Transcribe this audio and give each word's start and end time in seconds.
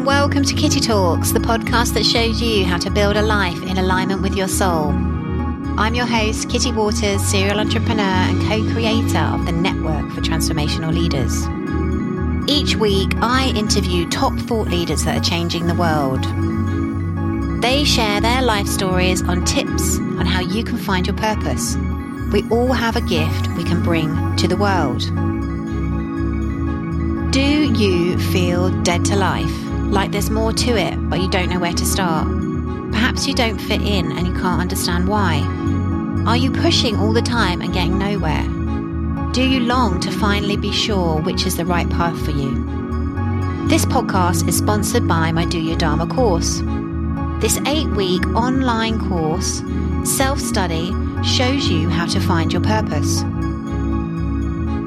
and 0.00 0.06
welcome 0.06 0.42
to 0.42 0.54
Kitty 0.54 0.80
Talks, 0.80 1.32
the 1.32 1.40
podcast 1.40 1.92
that 1.92 2.06
shows 2.06 2.40
you 2.40 2.64
how 2.64 2.78
to 2.78 2.90
build 2.90 3.18
a 3.18 3.22
life 3.22 3.62
in 3.64 3.76
alignment 3.76 4.22
with 4.22 4.34
your 4.34 4.48
soul. 4.48 4.92
I'm 5.76 5.94
your 5.94 6.06
host, 6.06 6.48
Kitty 6.48 6.72
Waters, 6.72 7.22
serial 7.22 7.60
entrepreneur 7.60 8.02
and 8.02 8.40
co 8.42 8.72
creator 8.72 9.18
of 9.18 9.44
the 9.44 9.52
Network 9.52 10.10
for 10.12 10.22
Transformational 10.22 10.94
Leaders. 10.94 11.46
Each 12.48 12.76
week, 12.76 13.10
I 13.16 13.52
interview 13.54 14.08
top 14.08 14.32
thought 14.38 14.68
leaders 14.68 15.04
that 15.04 15.18
are 15.18 15.24
changing 15.24 15.66
the 15.66 15.74
world. 15.74 16.22
They 17.62 17.84
share 17.84 18.22
their 18.22 18.40
life 18.40 18.68
stories 18.68 19.22
on 19.22 19.44
tips 19.44 19.98
on 19.98 20.24
how 20.24 20.40
you 20.40 20.64
can 20.64 20.78
find 20.78 21.06
your 21.06 21.16
purpose. 21.16 21.76
We 22.32 22.48
all 22.48 22.72
have 22.72 22.96
a 22.96 23.02
gift 23.02 23.48
we 23.48 23.64
can 23.64 23.82
bring 23.82 24.36
to 24.36 24.48
the 24.48 24.56
world. 24.56 25.00
Do 27.32 27.72
you 27.74 28.18
feel 28.18 28.70
dead 28.82 29.04
to 29.06 29.16
life? 29.16 29.69
Like 29.90 30.12
there's 30.12 30.30
more 30.30 30.52
to 30.52 30.76
it, 30.76 30.96
but 31.10 31.20
you 31.20 31.28
don't 31.28 31.50
know 31.50 31.58
where 31.58 31.72
to 31.72 31.84
start? 31.84 32.28
Perhaps 32.92 33.26
you 33.26 33.34
don't 33.34 33.58
fit 33.58 33.82
in 33.82 34.12
and 34.12 34.26
you 34.26 34.32
can't 34.32 34.60
understand 34.60 35.08
why. 35.08 35.40
Are 36.26 36.36
you 36.36 36.52
pushing 36.52 36.96
all 36.96 37.12
the 37.12 37.20
time 37.20 37.60
and 37.60 37.74
getting 37.74 37.98
nowhere? 37.98 38.44
Do 39.32 39.42
you 39.42 39.60
long 39.60 40.00
to 40.00 40.10
finally 40.12 40.56
be 40.56 40.70
sure 40.70 41.20
which 41.20 41.44
is 41.44 41.56
the 41.56 41.64
right 41.64 41.90
path 41.90 42.24
for 42.24 42.30
you? 42.30 42.64
This 43.68 43.84
podcast 43.84 44.48
is 44.48 44.58
sponsored 44.58 45.08
by 45.08 45.32
my 45.32 45.44
Do 45.44 45.58
Your 45.58 45.76
Dharma 45.76 46.06
course. 46.06 46.62
This 47.40 47.58
eight 47.66 47.88
week 47.88 48.24
online 48.28 48.98
course, 49.08 49.62
self 50.04 50.38
study, 50.38 50.92
shows 51.24 51.68
you 51.68 51.88
how 51.88 52.06
to 52.06 52.20
find 52.20 52.52
your 52.52 52.62
purpose. 52.62 53.22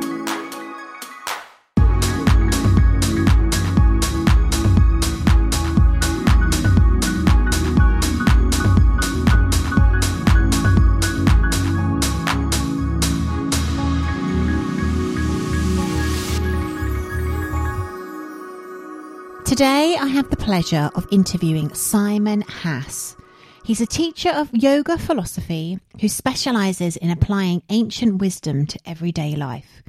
Today, 19.53 19.95
I 20.01 20.07
have 20.07 20.31
the 20.31 20.35
pleasure 20.35 20.89
of 20.95 21.05
interviewing 21.11 21.75
Simon 21.75 22.41
Haas. 22.41 23.15
He's 23.63 23.81
a 23.81 23.85
teacher 23.85 24.31
of 24.31 24.49
yoga 24.51 24.97
philosophy 24.97 25.77
who 26.01 26.07
specializes 26.07 26.97
in 26.97 27.11
applying 27.11 27.61
ancient 27.69 28.19
wisdom 28.19 28.65
to 28.65 28.79
everyday 28.83 29.35
life. 29.35 29.83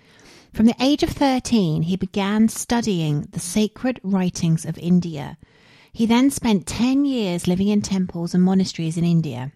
From 0.53 0.67
the 0.67 0.77
age 0.79 1.03
of 1.03 1.09
13, 1.09 1.81
he 1.81 1.97
began 1.97 2.51
studying 2.51 3.23
the 3.31 3.41
sacred 3.41 4.01
writings 4.03 4.67
of 4.67 4.77
India. 4.77 5.39
He 5.95 6.05
then 6.05 6.29
spent 6.29 6.67
10 6.67 7.07
years 7.07 7.47
living 7.47 7.69
in 7.69 7.81
temples 7.81 8.35
and 8.35 8.45
monasteries 8.45 8.99
in 8.99 9.05
India. 9.05 9.51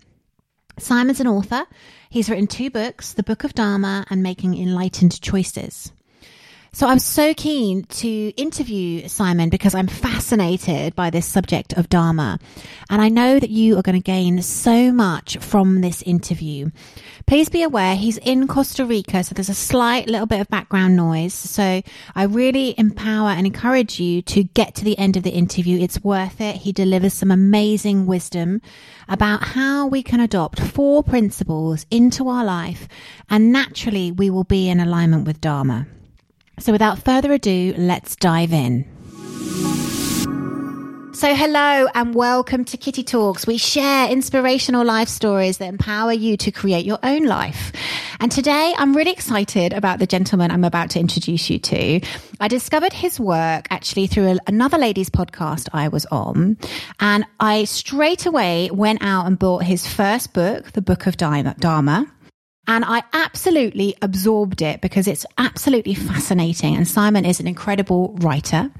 Simon's 0.78 1.20
an 1.20 1.26
author. 1.26 1.66
He's 2.08 2.30
written 2.30 2.46
two 2.46 2.70
books, 2.70 3.12
The 3.12 3.22
Book 3.22 3.44
of 3.44 3.52
Dharma 3.52 4.06
and 4.08 4.22
Making 4.22 4.56
Enlightened 4.56 5.20
Choices. 5.20 5.92
So 6.72 6.86
I'm 6.86 6.98
so 6.98 7.32
keen 7.32 7.84
to 7.84 8.28
interview 8.36 9.08
Simon 9.08 9.48
because 9.48 9.74
I'm 9.74 9.86
fascinated 9.86 10.94
by 10.94 11.10
this 11.10 11.26
subject 11.26 11.72
of 11.72 11.88
Dharma. 11.88 12.38
And 12.90 13.00
I 13.00 13.08
know 13.08 13.40
that 13.40 13.50
you 13.50 13.78
are 13.78 13.82
going 13.82 14.00
to 14.00 14.04
gain 14.04 14.42
so 14.42 14.92
much 14.92 15.38
from 15.38 15.80
this 15.80 16.02
interview. 16.02 16.70
Please 17.26 17.48
be 17.48 17.62
aware 17.62 17.96
he's 17.96 18.18
in 18.18 18.46
Costa 18.46 18.84
Rica, 18.84 19.24
so 19.24 19.34
there's 19.34 19.48
a 19.48 19.54
slight 19.54 20.08
little 20.08 20.26
bit 20.26 20.40
of 20.40 20.48
background 20.48 20.94
noise. 20.94 21.34
So 21.34 21.82
I 22.14 22.22
really 22.24 22.78
empower 22.78 23.30
and 23.30 23.46
encourage 23.46 23.98
you 23.98 24.22
to 24.22 24.44
get 24.44 24.74
to 24.76 24.84
the 24.84 24.98
end 24.98 25.16
of 25.16 25.22
the 25.22 25.30
interview. 25.30 25.78
It's 25.78 26.04
worth 26.04 26.40
it. 26.40 26.56
He 26.56 26.72
delivers 26.72 27.14
some 27.14 27.30
amazing 27.30 28.06
wisdom 28.06 28.60
about 29.08 29.42
how 29.42 29.86
we 29.86 30.02
can 30.02 30.20
adopt 30.20 30.60
four 30.60 31.02
principles 31.02 31.86
into 31.90 32.28
our 32.28 32.44
life 32.44 32.88
and 33.30 33.52
naturally 33.52 34.12
we 34.12 34.28
will 34.28 34.44
be 34.44 34.68
in 34.68 34.80
alignment 34.80 35.26
with 35.26 35.40
Dharma. 35.40 35.86
So 36.60 36.72
without 36.72 36.98
further 36.98 37.32
ado, 37.32 37.74
let's 37.76 38.16
dive 38.16 38.52
in. 38.52 38.84
So, 41.14 41.34
hello 41.34 41.88
and 41.94 42.14
welcome 42.14 42.64
to 42.66 42.76
Kitty 42.76 43.02
Talks. 43.02 43.44
We 43.44 43.58
share 43.58 44.08
inspirational 44.08 44.84
life 44.84 45.08
stories 45.08 45.58
that 45.58 45.68
empower 45.68 46.12
you 46.12 46.36
to 46.36 46.52
create 46.52 46.86
your 46.86 47.00
own 47.02 47.24
life. 47.24 47.72
And 48.20 48.30
today 48.30 48.72
I'm 48.76 48.96
really 48.96 49.10
excited 49.10 49.72
about 49.72 49.98
the 49.98 50.06
gentleman 50.06 50.52
I'm 50.52 50.62
about 50.62 50.90
to 50.90 51.00
introduce 51.00 51.50
you 51.50 51.58
to. 51.58 52.00
I 52.38 52.46
discovered 52.46 52.92
his 52.92 53.18
work 53.18 53.66
actually 53.70 54.06
through 54.06 54.28
a, 54.28 54.38
another 54.46 54.78
ladies 54.78 55.10
podcast 55.10 55.68
I 55.72 55.88
was 55.88 56.06
on. 56.06 56.56
And 57.00 57.24
I 57.40 57.64
straight 57.64 58.24
away 58.26 58.70
went 58.72 59.02
out 59.02 59.26
and 59.26 59.36
bought 59.36 59.64
his 59.64 59.86
first 59.86 60.32
book, 60.32 60.70
The 60.70 60.82
Book 60.82 61.06
of 61.06 61.16
Dharma. 61.16 62.06
And 62.68 62.84
I 62.84 63.02
absolutely 63.14 63.96
absorbed 64.02 64.62
it 64.62 64.80
because 64.80 65.08
it's 65.08 65.26
absolutely 65.38 65.94
fascinating. 65.94 66.76
And 66.76 66.86
Simon 66.86 67.24
is 67.24 67.40
an 67.40 67.48
incredible 67.48 68.14
writer. 68.20 68.70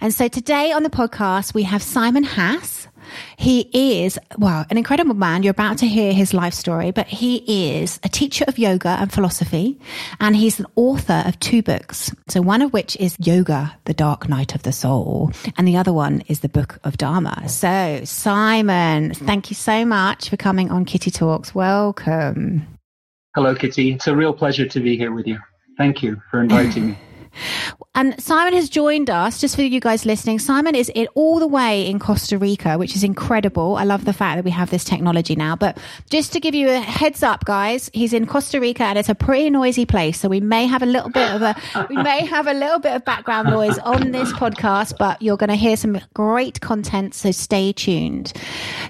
And 0.00 0.14
so 0.14 0.28
today 0.28 0.72
on 0.72 0.84
the 0.84 0.90
podcast, 0.90 1.52
we 1.52 1.64
have 1.64 1.82
Simon 1.82 2.22
Haas. 2.22 2.88
He 3.36 3.68
is, 3.72 4.18
well, 4.38 4.64
an 4.70 4.78
incredible 4.78 5.14
man. 5.14 5.42
You're 5.42 5.50
about 5.50 5.78
to 5.78 5.86
hear 5.86 6.12
his 6.12 6.32
life 6.32 6.54
story, 6.54 6.90
but 6.90 7.06
he 7.06 7.76
is 7.76 8.00
a 8.02 8.08
teacher 8.08 8.44
of 8.48 8.58
yoga 8.58 8.88
and 8.88 9.12
philosophy, 9.12 9.78
and 10.20 10.34
he's 10.34 10.58
an 10.58 10.66
author 10.74 11.22
of 11.26 11.38
two 11.38 11.62
books. 11.62 12.14
So 12.28 12.40
one 12.40 12.62
of 12.62 12.72
which 12.72 12.96
is 12.96 13.16
Yoga, 13.18 13.76
the 13.84 13.94
Dark 13.94 14.28
Night 14.28 14.54
of 14.54 14.62
the 14.62 14.72
Soul, 14.72 15.32
and 15.58 15.68
the 15.68 15.76
other 15.76 15.92
one 15.92 16.22
is 16.28 16.40
the 16.40 16.48
Book 16.48 16.78
of 16.84 16.96
Dharma. 16.96 17.48
So 17.48 18.00
Simon, 18.04 19.12
thank 19.12 19.50
you 19.50 19.54
so 19.54 19.84
much 19.84 20.30
for 20.30 20.36
coming 20.36 20.70
on 20.70 20.84
Kitty 20.84 21.10
Talks. 21.10 21.54
Welcome. 21.54 22.73
Hello, 23.34 23.52
Kitty. 23.52 23.92
It's 23.92 24.06
a 24.06 24.14
real 24.14 24.32
pleasure 24.32 24.64
to 24.64 24.80
be 24.80 24.96
here 24.96 25.10
with 25.10 25.26
you. 25.26 25.40
Thank 25.76 26.04
you 26.04 26.22
for 26.30 26.40
inviting 26.40 26.90
me. 26.90 26.98
And 27.96 28.20
Simon 28.20 28.54
has 28.54 28.68
joined 28.68 29.08
us, 29.08 29.40
just 29.40 29.54
for 29.54 29.62
you 29.62 29.78
guys 29.78 30.04
listening. 30.04 30.40
Simon 30.40 30.74
is 30.74 30.90
in 30.96 31.06
all 31.14 31.38
the 31.38 31.46
way 31.46 31.86
in 31.86 32.00
Costa 32.00 32.38
Rica, 32.38 32.76
which 32.76 32.96
is 32.96 33.04
incredible. 33.04 33.76
I 33.76 33.84
love 33.84 34.04
the 34.04 34.12
fact 34.12 34.36
that 34.36 34.44
we 34.44 34.50
have 34.50 34.70
this 34.70 34.82
technology 34.82 35.36
now. 35.36 35.54
But 35.54 35.78
just 36.10 36.32
to 36.32 36.40
give 36.40 36.56
you 36.56 36.70
a 36.70 36.80
heads 36.80 37.22
up, 37.22 37.44
guys, 37.44 37.90
he's 37.92 38.12
in 38.12 38.26
Costa 38.26 38.58
Rica 38.58 38.82
and 38.82 38.98
it's 38.98 39.08
a 39.08 39.14
pretty 39.14 39.48
noisy 39.48 39.86
place. 39.86 40.18
So 40.18 40.28
we 40.28 40.40
may 40.40 40.66
have 40.66 40.82
a 40.82 40.86
little 40.86 41.08
bit 41.08 41.30
of 41.30 41.42
a, 41.42 41.86
we 41.88 41.96
may 41.96 42.26
have 42.26 42.48
a 42.48 42.52
little 42.52 42.80
bit 42.80 42.96
of 42.96 43.04
background 43.04 43.48
noise 43.50 43.78
on 43.78 44.10
this 44.10 44.32
podcast, 44.32 44.98
but 44.98 45.22
you're 45.22 45.36
going 45.36 45.50
to 45.50 45.54
hear 45.54 45.76
some 45.76 46.00
great 46.14 46.60
content. 46.60 47.14
So 47.14 47.30
stay 47.30 47.72
tuned. 47.72 48.32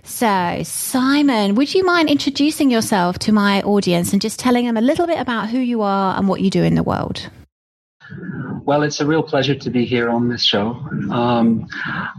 So 0.03 0.63
Simon, 0.65 1.57
would 1.57 1.75
you 1.75 1.85
mind 1.85 2.09
introducing 2.09 2.71
yourself 2.71 3.19
to 3.21 3.33
my 3.33 3.61
audience 3.63 4.15
and 4.15 4.23
just 4.23 4.39
telling 4.39 4.65
them 4.65 4.79
a 4.79 4.81
little 4.81 5.07
bit 5.07 5.21
about 5.21 5.51
who 5.51 5.59
you 5.59 5.83
are 5.83 6.17
and 6.17 6.27
what 6.27 6.41
you 6.41 6.49
do 6.49 6.63
in 6.63 6.75
the 6.75 6.83
world? 6.83 7.29
Well, 8.65 8.83
it's 8.83 9.01
a 9.01 9.07
real 9.07 9.23
pleasure 9.23 9.55
to 9.55 9.71
be 9.71 9.85
here 9.85 10.09
on 10.09 10.29
this 10.29 10.43
show. 10.43 10.71
Um, 11.11 11.67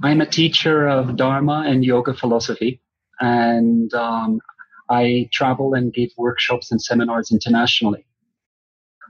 I'm 0.03 0.21
a 0.21 0.27
teacher 0.27 0.87
of 0.87 1.15
Dharma 1.15 1.63
and 1.65 1.83
yoga 1.83 2.13
philosophy, 2.13 2.81
and 3.19 3.91
um, 3.95 4.39
I 4.87 5.27
travel 5.33 5.73
and 5.73 5.91
give 5.91 6.11
workshops 6.17 6.71
and 6.71 6.79
seminars 6.79 7.31
internationally. 7.31 8.05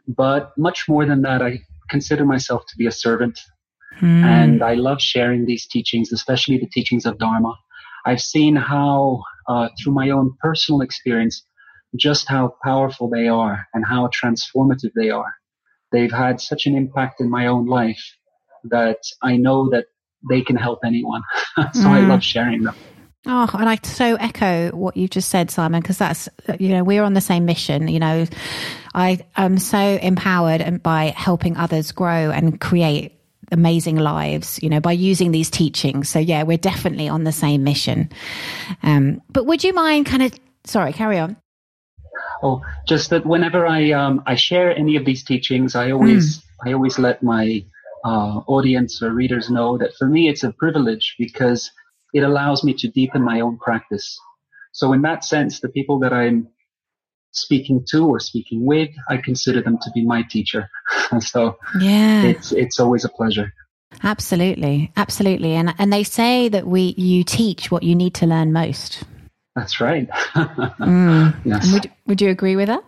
But 0.08 0.58
much 0.58 0.88
more 0.88 1.06
than 1.06 1.24
that, 1.24 1.42
I 1.42 1.60
consider 1.90 2.26
myself 2.26 2.64
to 2.70 2.78
be 2.78 2.88
a 2.88 2.92
servant, 2.92 3.38
mm. 4.00 4.24
and 4.24 4.64
I 4.64 4.76
love 4.76 5.02
sharing 5.02 5.46
these 5.46 5.68
teachings, 5.68 6.14
especially 6.14 6.58
the 6.58 6.70
teachings 6.70 7.06
of 7.06 7.18
Dharma. 7.18 7.54
I've 8.06 8.22
seen 8.22 8.56
how, 8.56 9.24
uh, 9.50 9.70
through 9.78 9.94
my 9.94 10.10
own 10.12 10.38
personal 10.40 10.82
experience, 10.82 11.46
just 11.98 12.30
how 12.30 12.56
powerful 12.64 13.10
they 13.10 13.28
are 13.28 13.68
and 13.74 13.84
how 13.86 14.10
transformative 14.10 14.92
they 14.96 15.10
are 15.10 15.34
they've 15.96 16.12
had 16.12 16.42
such 16.42 16.66
an 16.66 16.76
impact 16.76 17.22
in 17.22 17.30
my 17.30 17.48
own 17.48 17.66
life 17.66 18.04
that 18.66 19.00
I 19.22 19.38
know 19.38 19.70
that 19.70 19.86
they 20.28 20.42
can 20.42 20.56
help 20.56 20.80
anyone. 20.84 21.24
so 21.58 21.64
mm. 21.64 21.86
I 21.86 22.00
love 22.02 22.24
sharing 22.24 22.64
them. 22.64 22.76
Oh, 23.28 23.50
and 23.54 23.68
I 23.68 23.80
so 23.82 24.16
echo 24.16 24.70
what 24.72 24.96
you've 24.96 25.10
just 25.10 25.30
said, 25.30 25.50
Simon, 25.50 25.82
because 25.82 25.98
that's, 25.98 26.30
you 26.60 26.70
know, 26.70 26.84
we're 26.84 27.02
on 27.02 27.16
the 27.16 27.22
same 27.22 27.46
mission. 27.46 27.88
You 27.88 28.00
know, 28.00 28.28
I 28.94 29.26
am 29.36 29.58
so 29.58 29.80
empowered 29.80 30.84
by 30.84 31.06
helping 31.16 31.58
others 31.58 31.92
grow 31.92 32.30
and 32.30 32.62
create 32.62 33.14
amazing 33.52 33.96
lives, 33.96 34.60
you 34.62 34.70
know, 34.70 34.80
by 34.80 34.92
using 34.92 35.32
these 35.32 35.50
teachings. 35.50 36.10
So 36.10 36.20
yeah, 36.20 36.44
we're 36.44 36.58
definitely 36.58 37.10
on 37.10 37.24
the 37.24 37.32
same 37.32 37.64
mission. 37.64 38.12
Um, 38.84 39.22
but 39.30 39.48
would 39.48 39.64
you 39.64 39.74
mind 39.74 40.06
kind 40.06 40.22
of, 40.22 40.34
sorry, 40.66 40.94
carry 40.94 41.18
on. 41.18 41.38
Oh, 42.44 42.62
just 42.88 43.10
that 43.10 43.26
whenever 43.26 43.66
I 43.66 43.92
um, 43.92 44.24
I 44.26 44.36
share 44.36 44.76
any 44.76 44.96
of 44.96 45.06
these 45.06 45.24
teachings, 45.24 45.76
I 45.76 45.92
always 45.92 46.38
mm. 46.38 46.44
I 46.66 46.74
always 46.74 47.00
let 47.00 47.24
my 47.24 47.64
uh, 48.04 48.42
audience 48.48 49.02
or 49.02 49.12
readers 49.12 49.50
know 49.50 49.78
that 49.78 49.96
for 49.98 50.08
me 50.08 50.30
it's 50.30 50.44
a 50.44 50.52
privilege 50.54 51.16
because 51.18 51.72
it 52.14 52.24
allows 52.24 52.64
me 52.64 52.74
to 52.74 52.88
deepen 52.88 53.22
my 53.22 53.42
own 53.42 53.58
practice. 53.58 54.20
So 54.72 54.94
in 54.94 55.02
that 55.04 55.24
sense, 55.24 55.60
the 55.60 55.70
people 55.70 56.00
that 56.00 56.14
I'm 56.14 56.50
speaking 57.32 57.86
to 57.90 58.08
or 58.08 58.20
speaking 58.20 58.66
with, 58.66 58.90
I 59.10 59.18
consider 59.18 59.62
them 59.62 59.78
to 59.82 59.92
be 59.94 60.06
my 60.06 60.24
teacher. 60.30 60.70
so 61.20 61.58
yeah, 61.80 62.24
it's 62.24 62.52
it's 62.52 62.80
always 62.80 63.06
a 63.06 63.10
pleasure. 63.10 63.54
Absolutely, 64.04 64.92
absolutely, 64.98 65.54
and 65.54 65.74
and 65.78 65.92
they 65.92 66.04
say 66.04 66.50
that 66.50 66.68
we 66.68 66.94
you 66.98 67.24
teach 67.24 67.72
what 67.72 67.84
you 67.84 67.96
need 67.96 68.14
to 68.16 68.26
learn 68.26 68.52
most. 68.52 69.04
That's 69.56 69.80
right. 69.80 70.10
mm. 70.10 71.36
Yes. 71.46 71.72
Would 71.72 71.92
would 72.08 72.22
you 72.22 72.30
agree 72.30 72.56
with 72.56 72.68
that? 72.68 72.84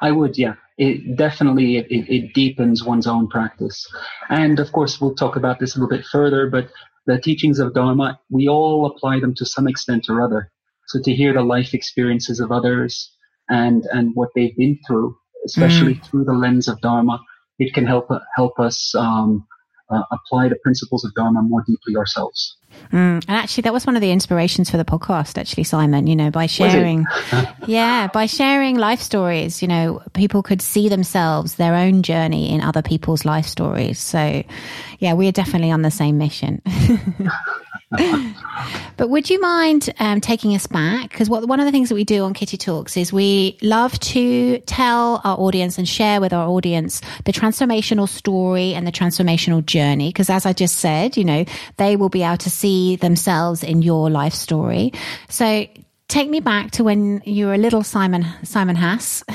I 0.00 0.12
would, 0.12 0.38
yeah. 0.38 0.54
It 0.76 1.16
definitely 1.16 1.78
it, 1.78 1.86
it, 1.90 2.34
deepens 2.34 2.84
one's 2.84 3.08
own 3.08 3.26
practice, 3.26 3.84
and 4.28 4.60
of 4.60 4.70
course 4.70 5.00
we'll 5.00 5.16
talk 5.16 5.34
about 5.34 5.58
this 5.58 5.74
a 5.74 5.80
little 5.80 5.96
bit 5.96 6.06
further. 6.06 6.48
But 6.48 6.68
the 7.06 7.18
teachings 7.18 7.58
of 7.58 7.74
Dharma, 7.74 8.20
we 8.30 8.48
all 8.48 8.86
apply 8.86 9.18
them 9.18 9.34
to 9.38 9.44
some 9.44 9.66
extent 9.66 10.06
or 10.08 10.22
other. 10.22 10.52
So 10.86 11.00
to 11.02 11.12
hear 11.12 11.32
the 11.32 11.42
life 11.42 11.74
experiences 11.74 12.38
of 12.38 12.52
others 12.52 13.12
and 13.48 13.84
and 13.92 14.12
what 14.14 14.28
they've 14.36 14.56
been 14.56 14.78
through, 14.86 15.16
especially 15.44 15.96
mm. 15.96 16.04
through 16.04 16.26
the 16.26 16.32
lens 16.32 16.68
of 16.68 16.80
Dharma, 16.80 17.18
it 17.58 17.74
can 17.74 17.86
help 17.86 18.08
help 18.36 18.60
us 18.60 18.94
um, 18.94 19.48
uh, 19.90 20.02
apply 20.10 20.48
the 20.48 20.56
principles 20.56 21.04
of 21.04 21.14
Dharma 21.14 21.42
more 21.42 21.62
deeply 21.66 21.96
ourselves. 21.96 22.56
Mm, 22.92 23.24
and 23.26 23.30
actually, 23.30 23.62
that 23.62 23.72
was 23.72 23.86
one 23.86 23.96
of 23.96 24.02
the 24.02 24.10
inspirations 24.10 24.70
for 24.70 24.76
the 24.76 24.84
podcast, 24.84 25.38
actually, 25.38 25.64
Simon, 25.64 26.06
you 26.06 26.14
know, 26.14 26.30
by 26.30 26.46
sharing, 26.46 27.06
yeah, 27.66 28.08
by 28.08 28.26
sharing 28.26 28.76
life 28.76 29.00
stories, 29.00 29.62
you 29.62 29.68
know, 29.68 30.02
people 30.12 30.42
could 30.42 30.62
see 30.62 30.88
themselves, 30.88 31.54
their 31.54 31.74
own 31.74 32.02
journey 32.02 32.52
in 32.52 32.60
other 32.60 32.82
people's 32.82 33.24
life 33.24 33.46
stories. 33.46 33.98
So, 33.98 34.42
yeah, 34.98 35.14
we 35.14 35.28
are 35.28 35.32
definitely 35.32 35.70
on 35.70 35.82
the 35.82 35.90
same 35.90 36.18
mission. 36.18 36.62
but 38.96 39.08
would 39.08 39.30
you 39.30 39.40
mind 39.40 39.88
um, 39.98 40.20
taking 40.20 40.54
us 40.54 40.66
back? 40.66 41.08
Because 41.08 41.30
one 41.30 41.58
of 41.58 41.64
the 41.64 41.72
things 41.72 41.88
that 41.88 41.94
we 41.94 42.04
do 42.04 42.24
on 42.24 42.34
Kitty 42.34 42.58
Talks 42.58 42.96
is 42.96 43.12
we 43.12 43.56
love 43.62 43.98
to 44.00 44.58
tell 44.60 45.22
our 45.24 45.38
audience 45.38 45.78
and 45.78 45.88
share 45.88 46.20
with 46.20 46.34
our 46.34 46.46
audience 46.48 47.00
the 47.24 47.32
transformational 47.32 48.08
story 48.08 48.74
and 48.74 48.86
the 48.86 48.92
transformational 48.92 49.64
journey. 49.64 50.10
Because 50.10 50.28
as 50.28 50.44
I 50.44 50.52
just 50.52 50.76
said, 50.76 51.16
you 51.16 51.24
know, 51.24 51.46
they 51.78 51.96
will 51.96 52.10
be 52.10 52.22
able 52.22 52.36
to 52.38 52.50
see 52.50 52.96
themselves 52.96 53.64
in 53.64 53.80
your 53.80 54.10
life 54.10 54.34
story. 54.34 54.92
So 55.30 55.66
take 56.08 56.28
me 56.28 56.40
back 56.40 56.72
to 56.72 56.84
when 56.84 57.22
you 57.24 57.46
were 57.46 57.54
a 57.54 57.58
little 57.58 57.82
Simon 57.82 58.26
Simon 58.42 58.76
Haas. 58.76 59.24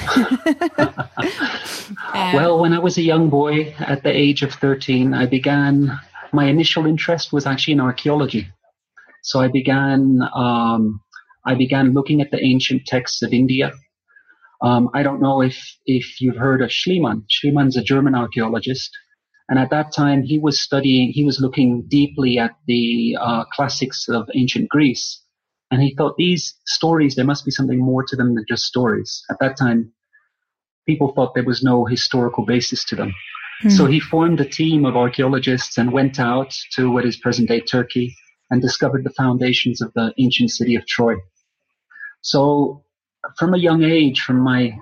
well, 2.14 2.60
when 2.60 2.74
I 2.74 2.80
was 2.80 2.98
a 2.98 3.02
young 3.02 3.30
boy, 3.30 3.74
at 3.80 4.04
the 4.04 4.12
age 4.12 4.44
of 4.44 4.54
thirteen, 4.54 5.16
I 5.16 5.26
began 5.26 6.00
my 6.34 6.46
initial 6.46 6.86
interest 6.86 7.32
was 7.32 7.46
actually 7.46 7.74
in 7.74 7.80
archaeology. 7.80 8.48
So 9.22 9.40
I 9.40 9.48
began, 9.48 10.20
um, 10.36 11.00
I 11.46 11.56
began 11.56 11.94
looking 11.94 12.22
at 12.22 12.32
the 12.32 12.44
ancient 12.44 12.86
texts 12.86 13.22
of 13.22 13.32
India. 13.32 13.72
Um, 14.62 14.90
I 14.94 15.04
don't 15.04 15.22
know 15.22 15.42
if, 15.42 15.58
if 15.86 16.20
you've 16.20 16.38
heard 16.38 16.62
of 16.62 16.70
Schliemann. 16.70 17.24
Schliemann's 17.30 17.78
a 17.78 17.84
German 17.84 18.16
archaeologist. 18.16 18.90
And 19.50 19.60
at 19.60 19.70
that 19.72 19.94
time, 19.94 20.24
he 20.24 20.40
was 20.40 20.60
studying, 20.60 21.12
he 21.12 21.26
was 21.26 21.40
looking 21.40 21.84
deeply 21.88 22.40
at 22.40 22.52
the 22.66 23.18
uh, 23.20 23.44
classics 23.54 24.08
of 24.10 24.28
ancient 24.36 24.70
Greece. 24.70 25.22
And 25.70 25.82
he 25.82 25.94
thought 25.96 26.16
these 26.18 26.56
stories, 26.66 27.16
there 27.16 27.26
must 27.26 27.46
be 27.46 27.52
something 27.52 27.80
more 27.80 28.04
to 28.08 28.16
them 28.16 28.36
than 28.36 28.46
just 28.48 28.64
stories. 28.64 29.24
At 29.30 29.38
that 29.40 29.58
time, 29.58 29.92
people 30.88 31.14
thought 31.14 31.34
there 31.34 31.44
was 31.44 31.64
no 31.64 31.86
historical 31.86 32.46
basis 32.46 32.86
to 32.86 32.96
them. 32.96 33.14
So 33.70 33.86
hmm. 33.86 33.92
he 33.92 34.00
formed 34.00 34.40
a 34.42 34.46
team 34.46 34.86
of 34.86 34.96
archaeologists 34.96 35.78
and 35.78 35.92
went 35.92 36.20
out 36.20 36.54
to 36.74 36.92
what 36.92 37.06
is 37.06 37.18
present 37.18 37.48
day 37.48 37.62
Turkey 37.62 38.16
and 38.50 38.62
discovered 38.62 39.04
the 39.04 39.10
foundations 39.12 39.82
of 39.82 39.94
the 39.94 40.14
ancient 40.18 40.52
city 40.52 40.76
of 40.76 40.86
Troy. 40.86 41.16
So 42.22 42.84
from 43.38 43.54
a 43.54 43.58
young 43.58 43.84
age, 43.84 44.22
from 44.22 44.40
my 44.40 44.78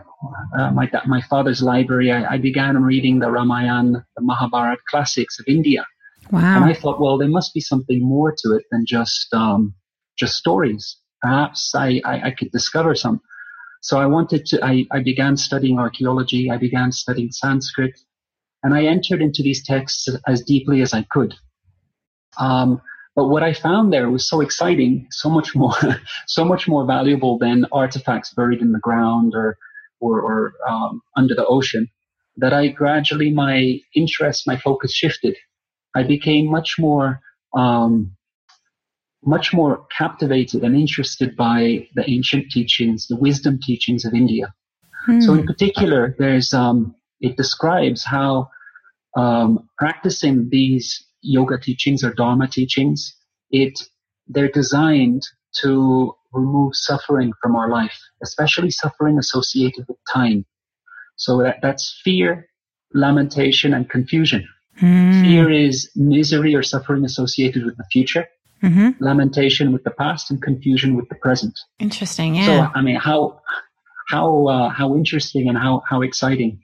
uh, 0.56 0.72
my, 0.72 0.90
my 1.08 1.22
father's 1.22 1.64
library, 1.64 2.12
I, 2.12 2.34
I, 2.34 2.38
began 2.38 2.84
reading 2.84 3.18
the 3.18 3.32
Ramayana, 3.32 4.06
the 4.16 4.22
Mahabharata 4.22 4.80
classics 4.88 5.40
of 5.40 5.46
India. 5.48 5.84
Wow. 6.32 6.58
And 6.58 6.66
I 6.66 6.76
thought, 6.76 7.02
well, 7.02 7.18
there 7.18 7.28
must 7.28 7.56
be 7.56 7.60
something 7.60 8.08
more 8.08 8.32
to 8.44 8.52
it 8.52 8.66
than 8.70 8.86
just, 8.86 9.34
um, 9.34 9.74
just 10.20 10.36
stories. 10.36 10.98
Perhaps 11.24 11.74
I, 11.74 12.02
I, 12.06 12.28
I, 12.28 12.32
could 12.38 12.52
discover 12.52 12.94
some. 12.94 13.20
So 13.82 13.98
I 13.98 14.06
wanted 14.06 14.46
to, 14.48 14.64
I, 14.64 14.86
I 14.92 15.02
began 15.02 15.38
studying 15.38 15.80
archaeology. 15.80 16.52
I 16.52 16.58
began 16.58 16.92
studying 16.92 17.32
Sanskrit 17.32 18.00
and 18.64 18.74
I 18.74 18.86
entered 18.86 19.22
into 19.22 19.42
these 19.44 19.64
texts 19.66 20.08
as 20.28 20.44
deeply 20.44 20.82
as 20.82 20.94
I 20.94 21.04
could. 21.04 21.34
Um, 22.40 22.82
but 23.16 23.28
what 23.28 23.44
I 23.44 23.54
found 23.54 23.92
there 23.92 24.10
was 24.10 24.28
so 24.28 24.40
exciting, 24.42 25.08
so 25.12 25.30
much 25.30 25.56
more, 25.56 25.76
so 26.28 26.46
much 26.46 26.68
more 26.68 26.86
valuable 26.86 27.38
than 27.38 27.66
artifacts 27.72 28.34
buried 28.34 28.62
in 28.62 28.72
the 28.72 28.80
ground 28.80 29.34
or 29.36 29.58
or, 30.00 30.20
or 30.20 30.54
um, 30.68 31.02
under 31.16 31.36
the 31.36 31.46
ocean. 31.46 31.88
That 32.38 32.54
I 32.54 32.70
gradually 32.70 33.32
my 33.32 33.80
interest, 33.94 34.48
my 34.48 34.58
focus 34.58 34.94
shifted. 34.94 35.36
I 35.96 36.04
became 36.04 36.50
much 36.50 36.76
more, 36.80 37.20
um, 37.54 38.16
much 39.24 39.54
more 39.54 39.86
captivated 39.96 40.64
and 40.64 40.76
interested 40.76 41.36
by 41.36 41.88
the 41.94 42.10
ancient 42.10 42.50
teachings, 42.50 43.08
the 43.08 43.18
wisdom 43.18 43.60
teachings 43.62 44.06
of 44.06 44.14
India. 44.14 44.54
Hmm. 45.06 45.20
So 45.20 45.34
in 45.34 45.46
particular, 45.46 46.16
there's 46.18 46.54
um, 46.54 46.96
it 47.22 47.38
describes 47.38 48.04
how 48.04 48.50
um, 49.16 49.70
practicing 49.78 50.50
these 50.50 51.06
yoga 51.22 51.58
teachings 51.60 52.04
or 52.04 52.14
dharma 52.14 52.48
teachings, 52.48 53.16
it 53.52 53.80
they're 54.28 54.50
designed 54.50 55.24
to 55.62 56.14
remove 56.34 56.76
suffering 56.76 57.34
from 57.42 57.56
our 57.56 57.70
life, 57.70 58.00
especially 58.24 58.72
suffering 58.72 59.18
associated 59.18 59.86
with 59.88 59.98
time. 60.12 60.46
So 61.18 61.40
that, 61.44 61.58
that's 61.62 62.00
fear, 62.04 62.48
lamentation, 62.94 63.74
and 63.74 63.90
confusion. 63.90 64.48
Mm. 64.82 65.22
Fear 65.22 65.52
is 65.52 65.92
misery 65.96 66.56
or 66.56 66.64
suffering 66.64 67.04
associated 67.04 67.66
with 67.66 67.76
the 67.78 67.84
future. 67.92 68.28
Mm-hmm. 68.64 69.04
Lamentation 69.04 69.74
with 69.74 69.84
the 69.84 69.92
past 69.92 70.32
and 70.32 70.42
confusion 70.42 70.96
with 70.96 71.10
the 71.10 71.16
present. 71.16 71.60
Interesting. 71.80 72.36
Yeah. 72.36 72.46
So 72.46 72.72
I 72.76 72.82
mean, 72.82 72.96
how 72.96 73.42
how 74.08 74.48
uh, 74.48 74.70
how 74.70 74.96
interesting 74.96 75.50
and 75.50 75.58
how 75.58 75.84
how 75.90 76.02
exciting 76.02 76.62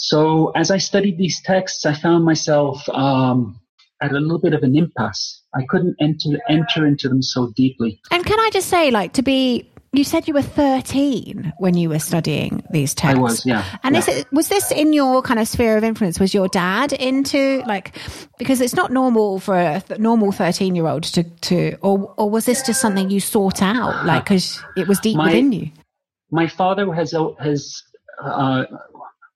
so 0.00 0.50
as 0.56 0.70
I 0.70 0.78
studied 0.78 1.18
these 1.18 1.42
texts, 1.42 1.84
I 1.84 1.92
found 1.92 2.24
myself 2.24 2.88
um, 2.88 3.60
at 4.00 4.12
a 4.12 4.18
little 4.18 4.40
bit 4.40 4.54
of 4.54 4.62
an 4.62 4.74
impasse. 4.74 5.42
I 5.54 5.64
couldn't 5.68 5.94
enter 6.00 6.40
enter 6.48 6.86
into 6.86 7.08
them 7.08 7.22
so 7.22 7.52
deeply. 7.54 8.00
And 8.10 8.24
can 8.24 8.40
I 8.40 8.48
just 8.50 8.68
say, 8.68 8.90
like, 8.90 9.12
to 9.14 9.22
be 9.22 9.70
you 9.92 10.04
said 10.04 10.28
you 10.28 10.34
were 10.34 10.42
13 10.42 11.52
when 11.58 11.76
you 11.76 11.88
were 11.88 11.98
studying 11.98 12.62
these 12.70 12.94
texts. 12.94 13.18
I 13.18 13.20
was, 13.20 13.44
yeah. 13.44 13.64
And 13.82 13.96
yeah. 13.96 14.04
It, 14.06 14.32
was 14.32 14.48
this 14.48 14.70
in 14.70 14.92
your 14.92 15.20
kind 15.20 15.40
of 15.40 15.48
sphere 15.48 15.76
of 15.76 15.82
influence? 15.82 16.20
Was 16.20 16.32
your 16.32 16.46
dad 16.46 16.92
into 16.92 17.62
like, 17.66 17.96
because 18.38 18.60
it's 18.60 18.74
not 18.74 18.92
normal 18.92 19.40
for 19.40 19.58
a 19.58 19.80
th- 19.80 19.98
normal 19.98 20.30
13 20.30 20.76
year 20.76 20.86
old 20.86 21.02
to, 21.02 21.24
to, 21.24 21.76
or, 21.82 22.14
or 22.16 22.30
was 22.30 22.46
this 22.46 22.62
just 22.62 22.80
something 22.80 23.10
you 23.10 23.18
sought 23.18 23.62
out? 23.62 24.06
Like, 24.06 24.24
cause 24.26 24.62
it 24.76 24.86
was 24.86 25.00
deep 25.00 25.16
my, 25.16 25.24
within 25.24 25.50
you? 25.50 25.70
My 26.30 26.46
father 26.46 26.92
has, 26.92 27.12
has, 27.40 27.82
uh, 28.22 28.66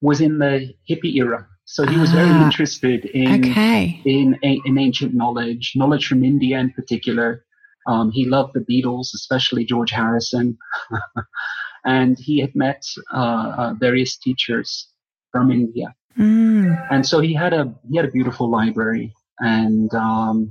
was 0.01 0.21
in 0.21 0.37
the 0.39 0.73
hippie 0.89 1.15
era. 1.15 1.47
So 1.65 1.85
he 1.85 1.97
was 1.97 2.11
very 2.11 2.29
ah, 2.29 2.45
interested 2.45 3.05
in, 3.05 3.49
okay. 3.49 3.99
in, 4.05 4.37
in 4.43 4.77
ancient 4.77 5.15
knowledge, 5.15 5.73
knowledge 5.75 6.05
from 6.05 6.23
India 6.23 6.59
in 6.59 6.71
particular. 6.71 7.43
Um, 7.87 8.11
he 8.11 8.25
loved 8.25 8.53
the 8.53 8.59
Beatles, 8.59 9.13
especially 9.15 9.65
George 9.65 9.91
Harrison. 9.91 10.57
and 11.85 12.17
he 12.19 12.39
had 12.39 12.55
met 12.55 12.83
uh, 13.13 13.53
uh, 13.57 13.73
various 13.79 14.17
teachers 14.17 14.89
from 15.31 15.51
India. 15.51 15.95
Mm. 16.17 16.87
And 16.91 17.05
so 17.05 17.19
he 17.19 17.33
had 17.33 17.53
a 17.53 17.73
he 17.89 17.97
had 17.97 18.05
a 18.05 18.11
beautiful 18.11 18.49
library 18.49 19.13
and 19.39 19.93
um, 19.93 20.49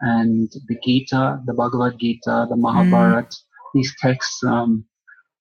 and 0.00 0.50
the 0.68 0.76
Gita, 0.84 1.40
the 1.46 1.54
Bhagavad 1.54 1.98
Gita, 1.98 2.46
the 2.48 2.56
Mahabharata, 2.56 3.28
mm. 3.28 3.42
these 3.74 3.94
texts. 4.00 4.42
Um, 4.44 4.86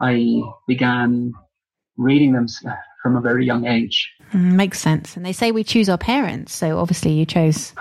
I 0.02 0.42
began 0.68 1.32
reading 1.98 2.34
them 2.34 2.48
from 3.06 3.16
a 3.16 3.22
very 3.22 3.46
young 3.46 3.68
age. 3.68 4.12
Mm, 4.34 4.54
makes 4.54 4.80
sense. 4.80 5.16
And 5.16 5.24
they 5.24 5.32
say 5.32 5.52
we 5.52 5.64
choose 5.64 5.90
our 5.90 5.98
parents. 6.00 6.56
So 6.56 6.80
obviously 6.80 7.12
you 7.12 7.24
chose 7.24 7.72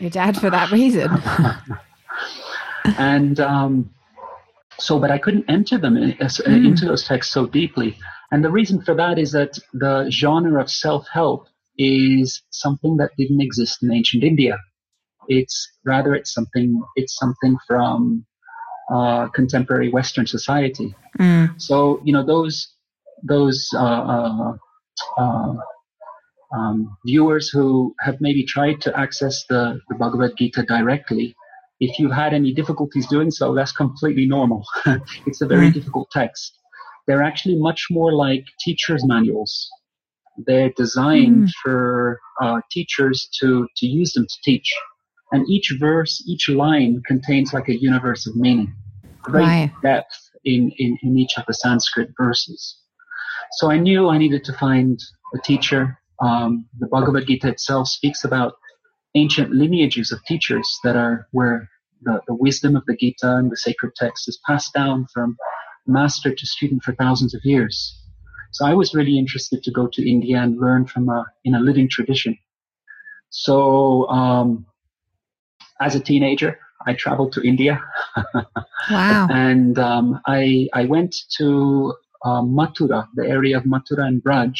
your 0.00 0.08
dad 0.08 0.40
for 0.40 0.48
that 0.48 0.70
reason. 0.70 1.10
and 2.96 3.38
um, 3.40 3.90
so, 4.78 4.98
but 4.98 5.10
I 5.10 5.18
couldn't 5.18 5.44
enter 5.50 5.76
them 5.76 5.98
in, 5.98 6.12
uh, 6.12 6.24
mm. 6.24 6.66
into 6.66 6.86
those 6.86 7.04
texts 7.04 7.34
so 7.34 7.44
deeply. 7.44 7.94
And 8.32 8.42
the 8.42 8.50
reason 8.50 8.80
for 8.80 8.94
that 8.94 9.18
is 9.18 9.32
that 9.32 9.58
the 9.74 10.06
genre 10.10 10.62
of 10.62 10.70
self 10.70 11.06
help 11.12 11.46
is 11.76 12.40
something 12.48 12.96
that 12.96 13.10
didn't 13.18 13.42
exist 13.42 13.82
in 13.82 13.92
ancient 13.92 14.24
India. 14.24 14.56
It's 15.28 15.70
rather 15.84 16.14
it's 16.14 16.32
something 16.32 16.82
it's 16.96 17.18
something 17.18 17.58
from 17.68 18.24
uh, 18.90 19.28
contemporary 19.28 19.90
Western 19.90 20.26
society. 20.26 20.94
Mm. 21.18 21.60
So 21.60 22.00
you 22.02 22.14
know 22.14 22.24
those 22.24 22.73
those 23.22 23.68
uh, 23.74 23.78
uh, 23.78 24.52
uh, 25.18 25.54
um, 26.54 26.96
viewers 27.06 27.48
who 27.50 27.94
have 28.00 28.16
maybe 28.20 28.44
tried 28.44 28.80
to 28.82 28.96
access 28.98 29.44
the, 29.48 29.80
the 29.88 29.94
Bhagavad 29.96 30.32
Gita 30.38 30.62
directly, 30.62 31.34
if 31.80 31.98
you've 31.98 32.12
had 32.12 32.32
any 32.32 32.52
difficulties 32.52 33.06
doing 33.08 33.30
so, 33.30 33.54
that's 33.54 33.72
completely 33.72 34.26
normal. 34.26 34.64
it's 35.26 35.40
a 35.40 35.46
very 35.46 35.68
Mm. 35.70 35.74
difficult 35.74 36.08
text. 36.12 36.52
They're 37.06 37.22
actually 37.22 37.56
much 37.56 37.86
more 37.90 38.12
like 38.14 38.44
teachers' 38.60 39.04
manuals. 39.06 39.68
They're 40.46 40.70
designed 40.76 41.44
Mm. 41.46 41.50
for 41.62 42.20
uh, 42.40 42.60
teachers 42.70 43.28
to, 43.40 43.66
to 43.76 43.86
use 43.86 44.12
them 44.12 44.26
to 44.26 44.36
teach. 44.44 44.72
And 45.32 45.44
each 45.48 45.72
verse, 45.80 46.22
each 46.28 46.48
line 46.48 47.02
contains 47.06 47.52
like 47.52 47.68
a 47.68 47.76
universe 47.80 48.26
of 48.26 48.36
meaning. 48.36 48.72
Great 49.22 49.42
Right. 49.46 49.72
depth 49.82 50.14
in, 50.44 50.70
in, 50.78 50.96
in 51.02 51.18
each 51.18 51.32
of 51.36 51.44
the 51.46 51.54
Sanskrit 51.54 52.10
verses. 52.16 52.78
So 53.56 53.70
I 53.70 53.78
knew 53.78 54.08
I 54.08 54.18
needed 54.18 54.44
to 54.44 54.52
find 54.52 54.98
a 55.34 55.38
teacher. 55.38 55.98
Um, 56.20 56.66
the 56.78 56.86
Bhagavad 56.86 57.26
Gita 57.26 57.48
itself 57.48 57.88
speaks 57.88 58.24
about 58.24 58.54
ancient 59.14 59.52
lineages 59.52 60.10
of 60.12 60.24
teachers 60.24 60.78
that 60.84 60.96
are 60.96 61.28
where 61.32 61.68
the, 62.02 62.20
the 62.26 62.34
wisdom 62.34 62.76
of 62.76 62.84
the 62.86 62.96
Gita 62.96 63.36
and 63.36 63.50
the 63.50 63.56
sacred 63.56 63.92
text 63.96 64.28
is 64.28 64.38
passed 64.46 64.72
down 64.74 65.06
from 65.12 65.36
master 65.86 66.34
to 66.34 66.46
student 66.46 66.82
for 66.82 66.94
thousands 66.94 67.34
of 67.34 67.40
years. 67.44 68.00
So 68.52 68.64
I 68.66 68.74
was 68.74 68.94
really 68.94 69.18
interested 69.18 69.62
to 69.64 69.70
go 69.72 69.88
to 69.92 70.08
India 70.08 70.38
and 70.38 70.58
learn 70.60 70.86
from 70.86 71.08
a 71.08 71.24
in 71.44 71.54
a 71.54 71.60
living 71.60 71.88
tradition. 71.88 72.38
So 73.30 74.08
um, 74.08 74.66
as 75.80 75.94
a 75.96 76.00
teenager, 76.00 76.58
I 76.86 76.94
traveled 76.94 77.32
to 77.32 77.42
India 77.42 77.82
Wow. 78.90 79.28
and 79.30 79.78
um, 79.78 80.20
I 80.26 80.68
I 80.72 80.84
went 80.84 81.14
to 81.38 81.94
uh, 82.24 82.42
Mathura, 82.42 83.06
the 83.14 83.26
area 83.26 83.56
of 83.56 83.64
Mathura 83.64 84.06
and 84.06 84.22
Braj, 84.22 84.56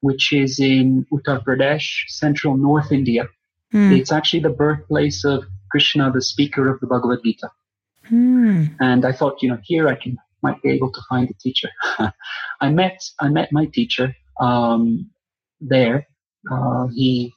which 0.00 0.32
is 0.32 0.60
in 0.60 1.06
Uttar 1.12 1.42
Pradesh, 1.44 2.04
central 2.08 2.56
North 2.56 2.92
India. 2.92 3.28
Mm. 3.72 3.98
It's 3.98 4.12
actually 4.12 4.40
the 4.40 4.50
birthplace 4.50 5.24
of 5.24 5.44
Krishna, 5.70 6.10
the 6.12 6.22
speaker 6.22 6.68
of 6.72 6.80
the 6.80 6.86
Bhagavad 6.86 7.20
Gita. 7.24 7.50
Mm. 8.10 8.76
And 8.80 9.04
I 9.04 9.12
thought, 9.12 9.42
you 9.42 9.48
know, 9.48 9.58
here 9.62 9.88
I 9.88 9.94
can 9.94 10.18
might 10.42 10.62
be 10.62 10.70
able 10.70 10.90
to 10.90 11.00
find 11.08 11.28
a 11.28 11.34
teacher. 11.34 11.68
I 12.60 12.70
met 12.70 13.02
I 13.20 13.28
met 13.28 13.52
my 13.52 13.66
teacher 13.66 14.14
um, 14.40 15.10
there. 15.60 16.06
Uh, 16.50 16.86
he 16.88 17.32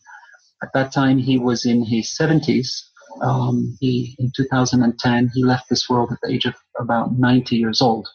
at 0.61 0.69
that 0.73 0.93
time 0.93 1.17
he 1.17 1.37
was 1.37 1.65
in 1.65 1.83
his 1.83 2.15
seventies. 2.15 2.89
Um, 3.21 3.77
he 3.79 4.15
in 4.17 4.31
2010 4.35 5.31
he 5.33 5.43
left 5.43 5.69
this 5.69 5.87
world 5.89 6.11
at 6.11 6.17
the 6.23 6.33
age 6.33 6.45
of 6.45 6.55
about 6.79 7.17
90 7.17 7.55
years 7.57 7.81
old. 7.81 8.07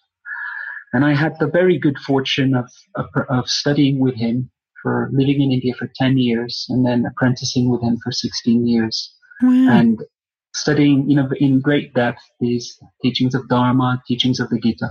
And 0.92 1.04
I 1.04 1.14
had 1.14 1.34
the 1.38 1.46
very 1.46 1.78
good 1.78 1.98
fortune 1.98 2.54
of, 2.54 2.70
of, 2.96 3.06
of 3.28 3.48
studying 3.48 3.98
with 3.98 4.14
him 4.14 4.50
for 4.82 5.10
living 5.12 5.42
in 5.42 5.52
India 5.52 5.74
for 5.74 5.90
10 5.96 6.18
years 6.18 6.66
and 6.68 6.86
then 6.86 7.04
apprenticing 7.04 7.70
with 7.70 7.82
him 7.82 7.98
for 8.02 8.12
16 8.12 8.66
years 8.66 9.14
Wow. 9.42 9.68
and 9.70 10.02
studying, 10.54 11.08
you 11.08 11.16
know, 11.16 11.28
in 11.38 11.60
great 11.60 11.94
depth 11.94 12.20
these 12.40 12.78
teachings 13.02 13.34
of 13.34 13.48
Dharma, 13.48 14.02
teachings 14.06 14.40
of 14.40 14.48
the 14.50 14.58
Gita. 14.58 14.90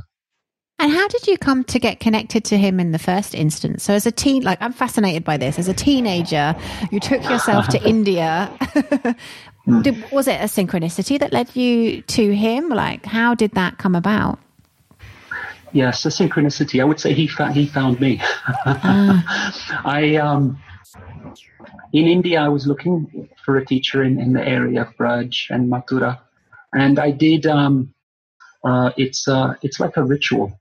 And 0.80 0.92
how 0.92 1.08
did 1.08 1.26
you 1.26 1.38
come 1.38 1.64
to 1.66 1.80
get 1.80 2.00
connected 2.00 2.46
to 2.46 2.58
him 2.58 2.80
in 2.80 2.92
the 2.92 3.00
first 3.00 3.34
instance? 3.34 3.84
So, 3.84 3.94
as 3.94 4.06
a 4.06 4.12
teen, 4.12 4.44
like 4.44 4.62
I'm 4.62 4.74
fascinated 4.74 5.24
by 5.24 5.36
this. 5.38 5.58
As 5.58 5.68
a 5.68 5.74
teenager, 5.74 6.56
you 6.92 7.00
took 7.00 7.24
yourself 7.24 7.68
to 7.70 7.84
India. 7.90 8.52
Hmm. 9.66 9.82
did, 9.82 10.12
was 10.12 10.28
it 10.28 10.40
a 10.40 10.44
synchronicity 10.46 11.20
that 11.20 11.34
led 11.34 11.56
you 11.56 12.04
to 12.04 12.36
him? 12.36 12.70
Like, 12.70 13.06
how 13.06 13.34
did 13.34 13.52
that 13.54 13.80
come 13.80 13.96
about? 13.96 14.40
Yes, 15.74 16.06
a 16.06 16.10
synchronicity. 16.10 16.82
I 16.82 16.86
would 16.86 17.00
say 17.00 17.14
he 17.14 17.28
fa- 17.28 17.52
he 17.52 17.68
found 17.68 18.00
me. 18.00 18.22
I 18.66 20.18
um, 20.22 20.60
in 21.94 22.08
India, 22.08 22.42
I 22.42 22.50
was 22.50 22.68
looking 22.68 23.30
for 23.44 23.58
a 23.58 23.66
teacher 23.66 24.04
in, 24.04 24.20
in 24.20 24.34
the 24.34 24.46
area 24.46 24.82
of 24.82 24.96
Braj 24.98 25.50
and 25.50 25.72
Mathura, 25.72 26.20
and 26.74 27.00
I 27.00 27.12
did. 27.12 27.46
Um, 27.46 27.94
uh, 28.64 28.92
it's 28.98 29.28
uh, 29.28 29.56
it's 29.62 29.80
like 29.80 29.98
a 29.98 30.04
ritual. 30.04 30.60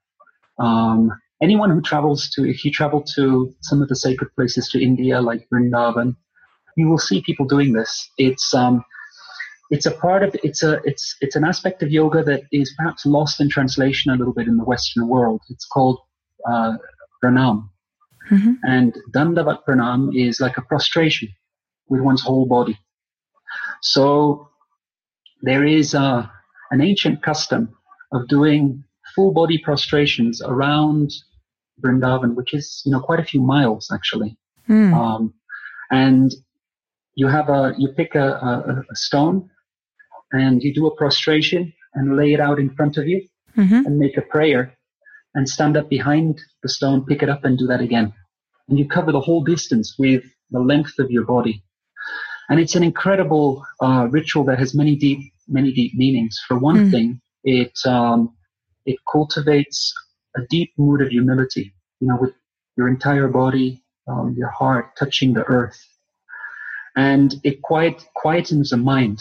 Um, 0.59 1.13
anyone 1.43 1.71
who 1.71 1.81
travels 1.81 2.31
to, 2.31 2.49
if 2.49 2.65
you 2.65 2.71
travel 2.71 3.03
to 3.15 3.55
some 3.63 3.83
of 3.83 3.89
the 3.89 3.97
sacred 3.97 4.35
places 4.35 4.69
to 4.71 4.83
India, 4.83 5.21
like 5.21 5.49
Vrindavan, 5.53 6.17
you 6.77 6.89
will 6.89 6.99
see 6.99 7.23
people 7.23 7.47
doing 7.47 7.73
this. 7.73 8.11
It's 8.19 8.55
um, 8.55 8.85
it's 9.71 9.87
a 9.87 9.91
part 9.91 10.23
of 10.23 10.37
it's 10.43 10.63
a 10.63 10.81
it's 10.85 11.17
it's 11.21 11.37
an 11.37 11.45
aspect 11.45 11.83
of 11.83 11.91
yoga 11.91 12.23
that 12.23 12.43
is 12.53 12.73
perhaps 12.77 13.05
lost 13.05 13.41
in 13.41 13.49
translation 13.49 14.13
a 14.13 14.17
little 14.17 14.33
bit 14.33 14.47
in 14.47 14.57
the 14.57 14.65
Western 14.65 15.09
world. 15.09 15.41
It's 15.51 15.67
called 15.67 15.99
uh, 16.49 16.75
pranam, 17.23 17.69
Mhm. 18.31 18.59
and 18.65 18.97
dandavat 19.13 19.65
pranam 19.67 20.15
is 20.15 20.41
like 20.41 20.57
a 20.57 20.63
prostration 20.63 21.29
with 21.89 22.01
one's 22.01 22.23
whole 22.23 22.47
body. 22.47 22.79
So 23.83 24.49
there 25.43 25.65
is 25.65 25.95
uh, 25.95 26.27
an 26.71 26.81
ancient 26.81 27.23
custom 27.23 27.77
of 28.13 28.29
doing 28.29 28.85
full 29.15 29.33
body 29.33 29.59
prostrations 29.59 30.43
around 30.43 31.13
Vrindavan, 31.83 32.35
which 32.35 32.55
is 32.55 32.83
you 32.85 32.93
know 32.93 33.01
quite 33.01 33.21
a 33.21 33.25
few 33.25 33.43
miles 33.43 33.91
actually. 33.93 34.37
Mm. 34.69 34.95
Um, 34.95 35.35
and 35.91 36.33
you 37.15 37.29
have 37.29 37.49
a 37.49 37.75
you 37.79 37.89
pick 37.97 38.15
a, 38.15 38.29
a, 38.51 38.85
a 38.91 38.97
stone 38.97 39.51
and 40.33 40.63
you 40.63 40.75
do 40.75 40.87
a 40.87 40.97
prostration 40.97 41.73
and 41.95 42.17
lay 42.17 42.33
it 42.33 42.41
out 42.41 42.59
in 42.59 42.71
front 42.71 42.97
of 42.97 43.07
you 43.07 43.27
Mhm. 43.57 43.85
and 43.87 43.99
make 43.99 44.17
a 44.17 44.23
prayer 44.23 44.77
and 45.35 45.49
stand 45.49 45.77
up 45.77 45.89
behind 45.89 46.41
the 46.63 46.69
stone, 46.69 47.05
pick 47.05 47.23
it 47.23 47.29
up 47.29 47.45
and 47.45 47.59
do 47.59 47.67
that 47.67 47.81
again. 47.81 48.13
And 48.69 48.79
you 48.79 48.89
cover 48.89 49.13
the 49.13 49.21
whole 49.21 49.45
distance 49.45 49.97
with 49.99 50.25
the 50.51 50.61
length 50.61 50.99
of 50.99 51.11
your 51.11 51.25
body. 51.25 51.63
And 52.49 52.61
it's 52.61 52.75
an 52.77 52.83
incredible 52.83 53.65
uh, 53.81 54.09
ritual 54.11 54.45
that 54.45 54.59
has 54.59 54.75
many 54.75 54.97
deep, 54.97 55.33
many 55.49 55.73
deep 55.73 55.95
meanings. 55.95 56.39
For 56.47 56.59
one 56.59 56.77
Mm. 56.77 56.91
thing, 56.91 57.21
it 57.45 57.73
um, 57.87 58.35
it 58.85 58.99
cultivates 59.11 59.93
a 60.37 60.43
deep 60.49 60.73
mood 60.79 61.01
of 61.01 61.09
humility. 61.09 61.75
You 62.01 62.09
know, 62.09 62.19
with 62.21 62.35
your 62.77 62.89
entire 62.89 63.29
body, 63.29 63.83
um, 64.07 64.35
your 64.37 64.51
heart 64.51 64.97
touching 64.99 65.33
the 65.35 65.45
earth, 65.45 65.79
and 66.97 67.35
it 67.43 67.63
quiet 67.63 68.05
quietens 68.17 68.71
the 68.71 68.77
mind, 68.77 69.19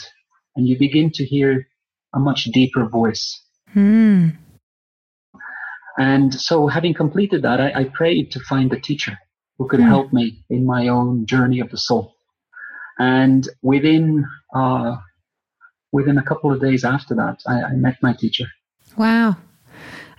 and 0.55 0.67
you 0.67 0.77
begin 0.77 1.11
to 1.11 1.25
hear 1.25 1.67
a 2.13 2.19
much 2.19 2.45
deeper 2.45 2.87
voice. 2.87 3.41
Mm. 3.75 4.37
And 5.97 6.33
so, 6.33 6.67
having 6.67 6.93
completed 6.93 7.41
that, 7.43 7.59
I, 7.61 7.81
I 7.81 7.83
prayed 7.85 8.31
to 8.31 8.39
find 8.39 8.71
a 8.73 8.79
teacher 8.79 9.17
who 9.57 9.67
could 9.67 9.79
Hmm. 9.79 9.87
help 9.87 10.13
me 10.13 10.43
in 10.49 10.65
my 10.65 10.89
own 10.89 11.25
journey 11.25 11.59
of 11.61 11.69
the 11.71 11.77
soul. 11.77 12.15
And 12.99 13.47
within 13.61 14.25
uh, 14.53 14.97
within 15.91 16.17
a 16.17 16.23
couple 16.23 16.51
of 16.51 16.61
days 16.61 16.83
after 16.83 17.15
that, 17.15 17.37
I, 17.47 17.63
I 17.63 17.73
met 17.73 17.97
my 18.01 18.13
teacher. 18.13 18.45
Wow. 18.97 19.37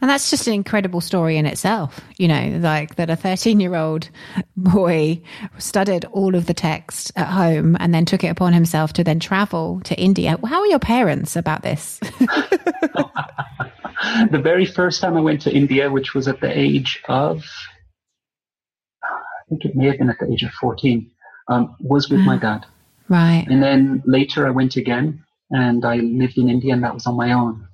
And 0.01 0.11
that's 0.11 0.31
just 0.31 0.47
an 0.47 0.53
incredible 0.53 1.01
story 1.01 1.37
in 1.39 1.47
itself, 1.47 2.01
you 2.19 2.29
know, 2.29 2.59
like 2.61 2.97
that 2.97 3.09
a 3.09 3.17
13 3.17 3.61
year 3.61 3.75
old 3.75 4.11
boy 4.57 5.21
studied 5.59 6.05
all 6.07 6.35
of 6.35 6.47
the 6.47 6.55
text 6.55 7.13
at 7.17 7.29
home 7.29 7.77
and 7.81 7.95
then 7.95 8.05
took 8.05 8.23
it 8.23 8.29
upon 8.29 8.53
himself 8.53 8.93
to 8.95 9.05
then 9.05 9.21
travel 9.21 9.81
to 9.85 9.95
India. 9.95 10.39
How 10.45 10.61
are 10.61 10.67
your 10.67 10.79
parents 10.79 11.37
about 11.37 11.63
this? 11.63 11.99
the 14.31 14.41
very 14.43 14.67
first 14.67 15.01
time 15.01 15.17
I 15.17 15.21
went 15.21 15.41
to 15.43 15.55
India, 15.55 15.91
which 15.91 16.15
was 16.15 16.29
at 16.29 16.41
the 16.41 16.59
age 16.59 17.03
of, 17.09 17.45
I 19.03 19.49
think 19.49 19.65
it 19.65 19.75
may 19.77 19.87
have 19.87 19.99
been 19.99 20.11
at 20.11 20.19
the 20.21 20.31
age 20.31 20.43
of 20.43 20.53
14, 20.53 21.11
um, 21.49 21.75
was 21.81 22.11
with 22.11 22.21
my 22.21 22.37
dad. 22.37 22.67
right. 23.09 23.47
And 23.49 23.63
then 23.63 24.03
later 24.05 24.47
I 24.47 24.51
went 24.51 24.77
again 24.77 25.25
and 25.51 25.85
I 25.85 25.97
lived 25.97 26.37
in 26.37 26.49
India 26.49 26.75
and 26.75 26.85
that 26.85 26.95
was 26.95 27.07
on 27.07 27.17
my 27.17 27.33
own. 27.33 27.67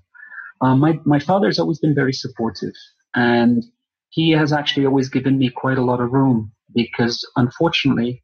Um, 0.62 0.81
my, 0.81 0.99
my 1.04 1.19
father's 1.19 1.59
always 1.59 1.81
been 1.81 1.95
very 1.95 2.12
supportive 2.12 2.75
and 3.14 3.62
he 4.11 4.31
has 4.31 4.52
actually 4.52 4.87
always 4.87 5.09
given 5.09 5.38
me 5.38 5.50
quite 5.50 5.78
a 5.78 5.85
lot 5.85 6.00
of 6.00 6.12
room 6.12 6.52
because 6.75 7.26
unfortunately, 7.37 8.23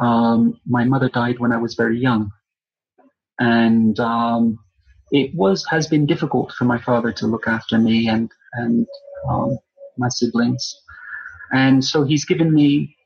um, 0.00 0.58
my 0.66 0.84
mother 0.84 1.08
died 1.08 1.38
when 1.38 1.52
I 1.52 1.58
was 1.58 1.74
very 1.74 1.98
young. 1.98 2.30
And, 3.38 3.98
um, 4.00 4.58
it 5.10 5.34
was, 5.34 5.64
has 5.70 5.86
been 5.86 6.06
difficult 6.06 6.52
for 6.52 6.64
my 6.64 6.78
father 6.78 7.12
to 7.12 7.26
look 7.26 7.46
after 7.46 7.78
me 7.78 8.08
and, 8.08 8.30
and, 8.52 8.86
um, 9.30 9.56
my 9.96 10.08
siblings. 10.08 10.74
And 11.52 11.82
so 11.84 12.04
he's 12.04 12.24
given 12.24 12.52
me 12.52 12.96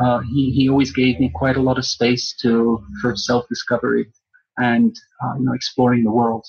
uh, 0.00 0.20
he, 0.20 0.50
he 0.50 0.68
always 0.68 0.92
gave 0.92 1.20
me 1.20 1.30
quite 1.34 1.56
a 1.56 1.62
lot 1.62 1.78
of 1.78 1.84
space 1.84 2.34
to 2.40 2.82
for 3.00 3.14
self 3.14 3.46
discovery 3.48 4.10
and 4.56 4.96
uh, 5.22 5.34
you 5.38 5.44
know 5.44 5.52
exploring 5.52 6.04
the 6.04 6.10
world. 6.10 6.46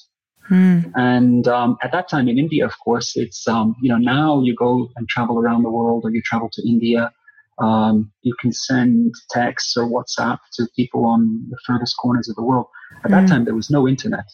Mm. 0.52 0.92
And 0.96 1.48
um, 1.48 1.78
at 1.82 1.92
that 1.94 2.10
time 2.10 2.28
in 2.28 2.38
India, 2.38 2.66
of 2.66 2.74
course, 2.84 3.16
it's 3.16 3.48
um, 3.48 3.76
you 3.82 3.90
know 3.92 3.98
now 3.98 4.42
you 4.42 4.54
go 4.56 4.90
and 4.98 5.08
travel 5.08 5.40
around 5.40 5.64
the 5.64 5.72
world, 5.72 6.02
or 6.06 6.12
you 6.12 6.22
travel 6.22 6.50
to 6.54 6.62
India. 6.68 7.12
Um, 7.60 8.12
you 8.24 8.34
can 8.42 8.52
send 8.52 9.14
texts 9.30 9.78
or 9.78 9.86
WhatsApp 9.88 10.40
to 10.56 10.68
people 10.76 11.06
on 11.06 11.46
the 11.52 11.58
furthest 11.66 11.96
corners 12.02 12.28
of 12.28 12.36
the 12.36 12.44
world. 12.44 12.68
At 13.06 13.12
that 13.12 13.26
Mm. 13.26 13.30
time, 13.30 13.46
there 13.46 13.56
was 13.56 13.70
no 13.70 13.88
internet. 13.88 14.26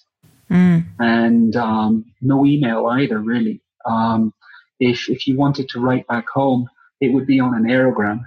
mm. 0.50 0.80
and 1.00 1.56
um, 1.58 2.06
no 2.22 2.46
email 2.46 2.88
either, 2.88 3.20
really. 3.20 3.62
Um, 3.86 4.34
if 4.80 5.10
if 5.10 5.28
you 5.28 5.36
wanted 5.44 5.68
to 5.70 5.80
write 5.86 6.06
back 6.08 6.28
home, 6.40 6.62
it 7.02 7.10
would 7.14 7.28
be 7.28 7.40
on 7.46 7.54
an 7.60 7.66
aerogram, 7.76 8.20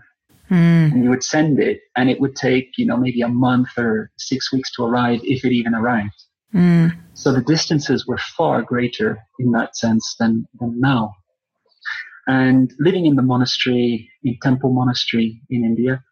Mm. 0.50 0.92
and 0.92 0.98
you 1.04 1.10
would 1.10 1.24
send 1.24 1.58
it, 1.70 1.78
and 1.96 2.10
it 2.10 2.18
would 2.20 2.36
take 2.36 2.66
you 2.80 2.86
know 2.88 2.96
maybe 3.04 3.22
a 3.22 3.28
month 3.46 3.70
or 3.78 4.10
six 4.18 4.52
weeks 4.52 4.70
to 4.74 4.84
arrive, 4.84 5.20
if 5.24 5.40
it 5.46 5.52
even 5.60 5.74
arrived. 5.80 6.18
So 7.20 7.32
the 7.32 7.42
distances 7.42 8.06
were 8.06 8.16
far 8.16 8.62
greater 8.62 9.18
in 9.38 9.50
that 9.52 9.76
sense 9.76 10.16
than, 10.18 10.48
than 10.58 10.80
now. 10.80 11.12
And 12.26 12.72
living 12.78 13.04
in 13.04 13.14
the 13.14 13.22
monastery, 13.22 14.08
in 14.24 14.38
Temple 14.42 14.72
Monastery 14.72 15.42
in 15.50 15.62
India, 15.62 16.02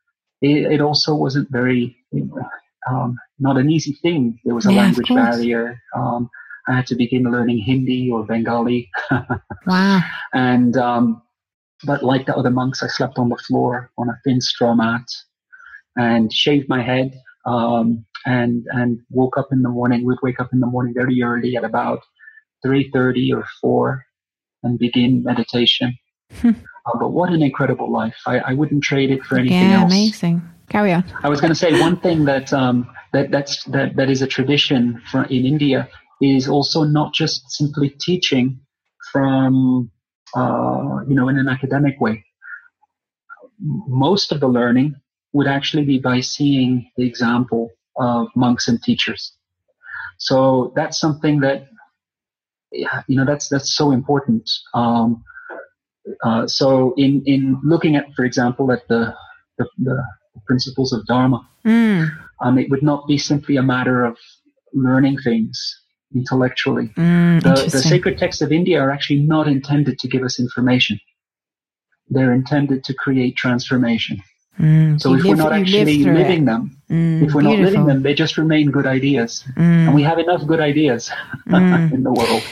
it, 0.43 0.71
it 0.71 0.81
also 0.83 1.15
wasn't 1.15 1.49
very, 1.51 1.97
um, 2.91 3.17
not 3.39 3.57
an 3.57 3.71
easy 3.71 3.97
thing. 4.03 4.39
There 4.45 4.55
was 4.55 4.67
a 4.67 4.71
Yeah, 4.71 4.83
language 4.83 5.09
barrier. 5.09 5.81
Um, 5.97 6.29
I 6.69 6.77
had 6.77 6.87
to 6.89 6.95
begin 6.95 7.23
learning 7.23 7.61
Hindi 7.61 8.11
or 8.13 8.27
Bengali. 8.27 8.91
Wow. 9.67 10.01
And, 10.35 10.77
um, 10.77 11.23
but 11.85 12.03
like 12.03 12.27
the 12.27 12.37
other 12.37 12.51
monks, 12.51 12.83
I 12.83 12.87
slept 12.87 13.19
on 13.19 13.31
the 13.31 13.37
floor 13.47 13.91
on 13.97 14.11
a 14.11 14.19
thin 14.25 14.43
straw 14.43 14.75
mat 14.75 15.07
and 15.97 16.31
shaved 16.31 16.69
my 16.69 16.83
head. 16.83 17.15
Um, 17.47 18.05
and, 18.27 18.65
and 18.71 19.01
woke 19.11 19.37
up 19.39 19.49
in 19.53 19.63
the 19.63 19.69
morning. 19.69 20.05
We'd 20.05 20.19
wake 20.23 20.41
up 20.41 20.53
in 20.53 20.61
the 20.61 20.67
morning 20.67 20.95
very 20.95 21.23
early 21.23 21.57
at 21.57 21.65
about 21.65 22.01
3.30 22.65 23.37
or 23.37 23.45
4 23.61 24.05
and 24.63 24.79
begin 24.79 25.23
meditation. 25.23 25.97
Hmm. 26.41 26.51
Uh, 26.87 26.99
but 26.99 27.13
what 27.13 27.33
an 27.33 27.43
incredible 27.43 27.91
life. 27.91 28.17
I, 28.27 28.39
I 28.39 28.55
wouldn't 28.55 28.83
trade 28.83 29.11
it 29.11 29.25
for 29.25 29.39
anything 29.39 29.59
Yeah, 29.59 29.83
else. 29.83 29.93
amazing. 29.93 30.43
Carry 30.69 30.93
on. 30.93 31.05
I 31.23 31.29
was 31.29 31.41
going 31.41 31.51
to 31.51 31.55
say 31.55 31.81
one 31.81 31.99
thing 31.99 32.27
that 32.27 32.53
um, 32.53 32.91
that 33.15 33.31
that's 33.31 33.65
that 33.65 33.97
that 33.97 34.11
is 34.11 34.21
a 34.21 34.27
tradition 34.27 35.01
for, 35.11 35.25
in 35.25 35.47
India 35.47 35.89
is 36.21 36.47
also 36.47 36.85
not 36.85 37.15
just 37.15 37.51
simply 37.51 37.89
teaching 38.01 38.61
from 39.11 39.91
uh, 40.37 41.01
you 41.09 41.15
know 41.15 41.29
in 41.29 41.39
an 41.39 41.49
academic 41.49 41.99
way. 42.01 42.23
Most 43.61 44.31
of 44.31 44.41
the 44.41 44.49
learning 44.49 44.95
would 45.33 45.47
actually 45.47 45.85
be 45.85 45.99
by 45.99 46.21
seeing 46.21 46.91
the 46.99 47.07
example 47.07 47.71
of 47.99 48.29
monks 48.37 48.69
and 48.69 48.83
teachers. 48.83 49.33
So 50.19 50.73
that's 50.75 50.99
something 50.99 51.41
that 51.41 51.69
you 52.73 53.17
know 53.17 53.25
that's 53.25 53.49
that's 53.49 53.75
so 53.75 53.91
important. 53.93 54.51
Um, 54.75 55.23
uh, 56.25 56.47
so 56.47 56.95
in 56.97 57.23
in 57.27 57.61
looking 57.65 57.97
at, 57.97 58.07
for 58.15 58.25
example, 58.25 58.73
at 58.73 58.87
the 58.89 59.15
the, 59.59 59.69
the 59.79 60.03
principles 60.47 60.93
of 60.93 61.07
Dharma, 61.07 61.47
Mm. 61.65 62.11
um, 62.41 62.59
it 62.59 62.71
would 62.71 62.83
not 62.83 63.07
be 63.07 63.19
simply 63.19 63.57
a 63.57 63.63
matter 63.63 64.05
of 64.05 64.17
learning 64.73 65.19
things 65.19 65.81
intellectually. 66.15 66.89
Mm. 66.97 67.43
The, 67.43 67.71
the 67.71 67.83
sacred 67.83 68.17
texts 68.19 68.41
of 68.43 68.53
India 68.53 68.81
are 68.81 68.91
actually 68.91 69.21
not 69.21 69.47
intended 69.49 69.99
to 69.99 70.09
give 70.09 70.23
us 70.23 70.41
information. 70.41 70.99
They're 72.09 72.33
intended 72.33 72.85
to 72.85 72.95
create 72.95 73.37
transformation. 73.37 74.23
Mm. 74.59 75.01
So 75.01 75.15
if 75.15 75.25
we're 75.25 75.37
not 75.37 75.53
actually 75.53 76.03
through 76.03 76.13
it. 76.17 76.19
living 76.19 76.45
them, 76.45 76.75
Mm, 76.91 77.23
if 77.23 77.35
we're 77.35 77.43
not 77.43 77.59
living 77.59 77.85
them, 77.85 78.03
they 78.03 78.15
just 78.15 78.39
remain 78.39 78.71
good 78.71 78.87
ideas. 78.87 79.45
Mm. 79.57 79.87
And 79.87 79.95
we 79.95 80.03
have 80.03 80.19
enough 80.19 80.47
good 80.47 80.61
ideas 80.61 81.11
Mm. 81.47 81.93
in 81.93 82.03
the 82.03 82.13
world. 82.13 82.43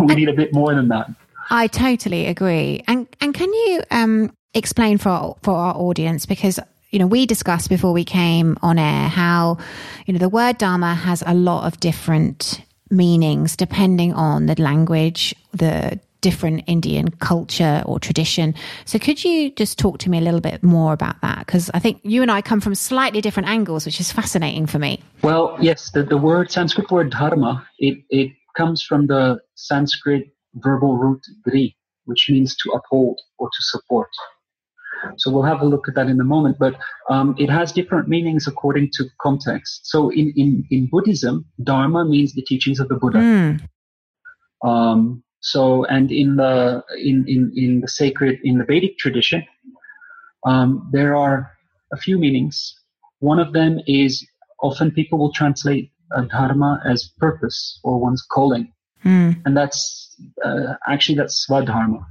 we 0.08 0.14
need 0.16 0.28
a 0.28 0.32
bit 0.32 0.52
more 0.52 0.74
than 0.74 0.88
that. 0.88 1.08
I 1.50 1.68
totally 1.68 2.26
agree. 2.26 2.82
And 2.88 3.06
and 3.20 3.32
can 3.34 3.52
you 3.52 3.82
um, 3.90 4.32
explain 4.54 4.98
for 4.98 5.10
our, 5.10 5.36
for 5.42 5.54
our 5.54 5.74
audience 5.74 6.26
because 6.26 6.58
you 6.90 6.98
know 6.98 7.06
we 7.06 7.26
discussed 7.26 7.68
before 7.68 7.92
we 7.92 8.04
came 8.04 8.56
on 8.62 8.78
air 8.78 9.08
how 9.08 9.58
you 10.06 10.12
know 10.14 10.18
the 10.18 10.28
word 10.28 10.58
dharma 10.58 10.94
has 10.94 11.22
a 11.26 11.34
lot 11.34 11.66
of 11.66 11.78
different 11.80 12.60
meanings 12.90 13.56
depending 13.56 14.12
on 14.14 14.46
the 14.46 14.54
language, 14.60 15.34
the 15.52 15.98
different 16.24 16.64
Indian 16.66 17.10
culture 17.30 17.82
or 17.84 18.00
tradition. 18.00 18.54
So 18.86 18.98
could 18.98 19.22
you 19.22 19.50
just 19.50 19.78
talk 19.78 19.98
to 19.98 20.08
me 20.08 20.16
a 20.16 20.22
little 20.22 20.40
bit 20.40 20.62
more 20.62 20.94
about 20.94 21.20
that 21.20 21.40
because 21.40 21.70
I 21.74 21.78
think 21.78 22.00
you 22.02 22.22
and 22.22 22.30
I 22.30 22.40
come 22.40 22.62
from 22.62 22.74
slightly 22.74 23.20
different 23.20 23.46
angles 23.46 23.84
which 23.84 24.00
is 24.00 24.10
fascinating 24.10 24.66
for 24.66 24.78
me. 24.78 25.02
Well, 25.22 25.54
yes, 25.60 25.90
the, 25.90 26.02
the 26.02 26.16
word 26.16 26.50
Sanskrit 26.50 26.90
word 26.90 27.10
dharma, 27.10 27.68
it, 27.78 27.98
it 28.08 28.32
comes 28.56 28.82
from 28.82 29.06
the 29.06 29.38
Sanskrit 29.54 30.24
verbal 30.54 30.96
root 30.96 31.20
dri, 31.46 31.76
which 32.06 32.30
means 32.30 32.56
to 32.62 32.70
uphold 32.70 33.20
or 33.38 33.48
to 33.48 33.62
support. 33.62 34.08
So 35.18 35.30
we'll 35.30 35.42
have 35.42 35.60
a 35.60 35.66
look 35.66 35.88
at 35.88 35.94
that 35.96 36.06
in 36.06 36.18
a 36.18 36.24
moment, 36.24 36.56
but 36.58 36.74
um, 37.10 37.34
it 37.38 37.50
has 37.50 37.70
different 37.70 38.08
meanings 38.08 38.46
according 38.46 38.92
to 38.94 39.04
context. 39.20 39.80
So 39.84 40.08
in, 40.08 40.32
in, 40.36 40.64
in 40.70 40.86
Buddhism, 40.86 41.44
dharma 41.62 42.06
means 42.06 42.32
the 42.32 42.40
teachings 42.42 42.80
of 42.80 42.88
the 42.88 42.94
Buddha. 42.94 43.18
Mm. 43.18 43.68
Um, 44.66 45.23
so, 45.44 45.84
and 45.84 46.10
in 46.10 46.36
the 46.36 46.82
in, 46.96 47.24
in 47.28 47.52
in 47.54 47.80
the 47.82 47.88
sacred 47.88 48.40
in 48.42 48.56
the 48.56 48.64
Vedic 48.64 48.96
tradition, 48.96 49.44
um, 50.46 50.88
there 50.90 51.14
are 51.14 51.50
a 51.92 51.98
few 51.98 52.18
meanings. 52.18 52.74
One 53.18 53.38
of 53.38 53.52
them 53.52 53.78
is 53.86 54.26
often 54.62 54.90
people 54.90 55.18
will 55.18 55.32
translate 55.32 55.90
dharma 56.30 56.80
as 56.86 57.10
purpose 57.18 57.78
or 57.84 58.00
one's 58.00 58.22
calling, 58.22 58.72
Mm. 59.04 59.36
and 59.44 59.54
that's 59.54 60.16
uh, 60.46 60.74
actually 60.88 61.16
that's 61.16 61.46
swadharma. 61.46 62.02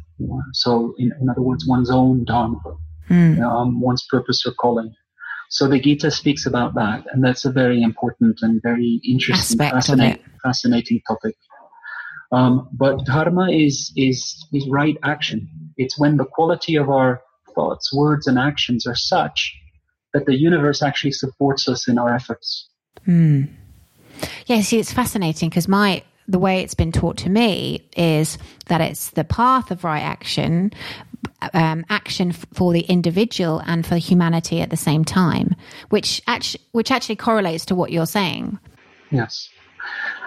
So, 0.54 0.94
in, 1.00 1.12
in 1.20 1.28
other 1.28 1.42
words, 1.42 1.66
one's 1.68 1.90
own 1.90 2.24
dharma, 2.26 2.60
Mm. 3.10 3.42
um, 3.42 3.82
one's 3.82 4.06
purpose 4.12 4.46
or 4.46 4.54
calling. 4.54 4.94
So 5.50 5.68
the 5.68 5.80
Gita 5.80 6.12
speaks 6.12 6.46
about 6.46 6.76
that, 6.76 7.00
and 7.12 7.24
that's 7.24 7.46
a 7.46 7.52
very 7.52 7.82
important 7.82 8.40
and 8.44 8.62
very 8.62 9.02
interesting, 9.04 9.60
Aspect 9.60 9.74
fascinating, 9.74 10.24
fascinating 10.44 11.02
topic. 11.08 11.36
Um, 12.34 12.68
but 12.74 13.06
dharma 13.06 13.52
is 13.52 13.94
is 13.96 14.46
is 14.52 14.68
right 14.68 14.98
action. 15.04 15.48
It's 15.78 16.00
when 16.00 16.18
the 16.18 16.26
quality 16.26 16.76
of 16.76 16.90
our 16.90 17.22
thoughts, 17.54 17.94
words, 17.94 18.26
and 18.26 18.40
actions 18.40 18.88
are 18.88 18.96
such 18.96 19.56
that 20.14 20.26
the 20.26 20.36
universe 20.36 20.82
actually 20.82 21.12
supports 21.12 21.68
us 21.68 21.88
in 21.88 21.98
our 22.00 22.14
efforts. 22.14 22.70
Hmm. 23.06 23.44
Yeah, 24.48 24.62
see, 24.62 24.80
it's 24.80 24.92
fascinating 24.92 25.50
because 25.50 25.68
my 25.68 26.04
the 26.28 26.40
way 26.40 26.62
it's 26.62 26.74
been 26.74 26.92
taught 26.92 27.18
to 27.18 27.30
me 27.30 27.88
is 27.96 28.38
that 28.68 28.82
it's 28.82 29.12
the 29.12 29.26
path 29.26 29.70
of 29.72 29.84
right 29.84 30.02
action, 30.02 30.72
um, 31.54 31.86
action 31.90 32.30
f- 32.30 32.46
for 32.54 32.72
the 32.72 32.82
individual 32.82 33.62
and 33.68 33.86
for 33.86 33.98
humanity 33.98 34.62
at 34.62 34.70
the 34.70 34.78
same 34.78 35.06
time, 35.06 35.56
which 35.90 36.22
actually 36.26 36.64
which 36.72 36.90
actually 36.90 37.18
correlates 37.18 37.66
to 37.66 37.76
what 37.76 37.92
you're 37.92 38.08
saying. 38.08 38.58
Yes. 39.12 39.50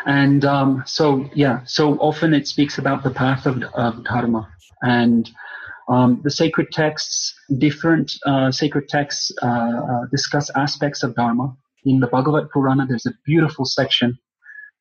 And 0.06 0.44
um, 0.44 0.84
so, 0.86 1.28
yeah, 1.34 1.64
so 1.64 1.94
often 1.98 2.32
it 2.32 2.46
speaks 2.46 2.78
about 2.78 3.02
the 3.02 3.10
path 3.10 3.44
of, 3.44 3.62
of 3.74 4.04
Dharma. 4.04 4.48
And 4.82 5.28
um, 5.88 6.20
the 6.22 6.30
sacred 6.30 6.70
texts, 6.70 7.34
different 7.58 8.12
uh, 8.24 8.52
sacred 8.52 8.88
texts 8.88 9.32
uh, 9.42 9.46
uh, 9.46 10.06
discuss 10.12 10.48
aspects 10.56 11.02
of 11.02 11.14
Dharma. 11.16 11.54
In 11.84 12.00
the 12.00 12.06
Bhagavata 12.06 12.48
Purana, 12.50 12.86
there's 12.86 13.06
a 13.06 13.14
beautiful 13.24 13.64
section 13.64 14.16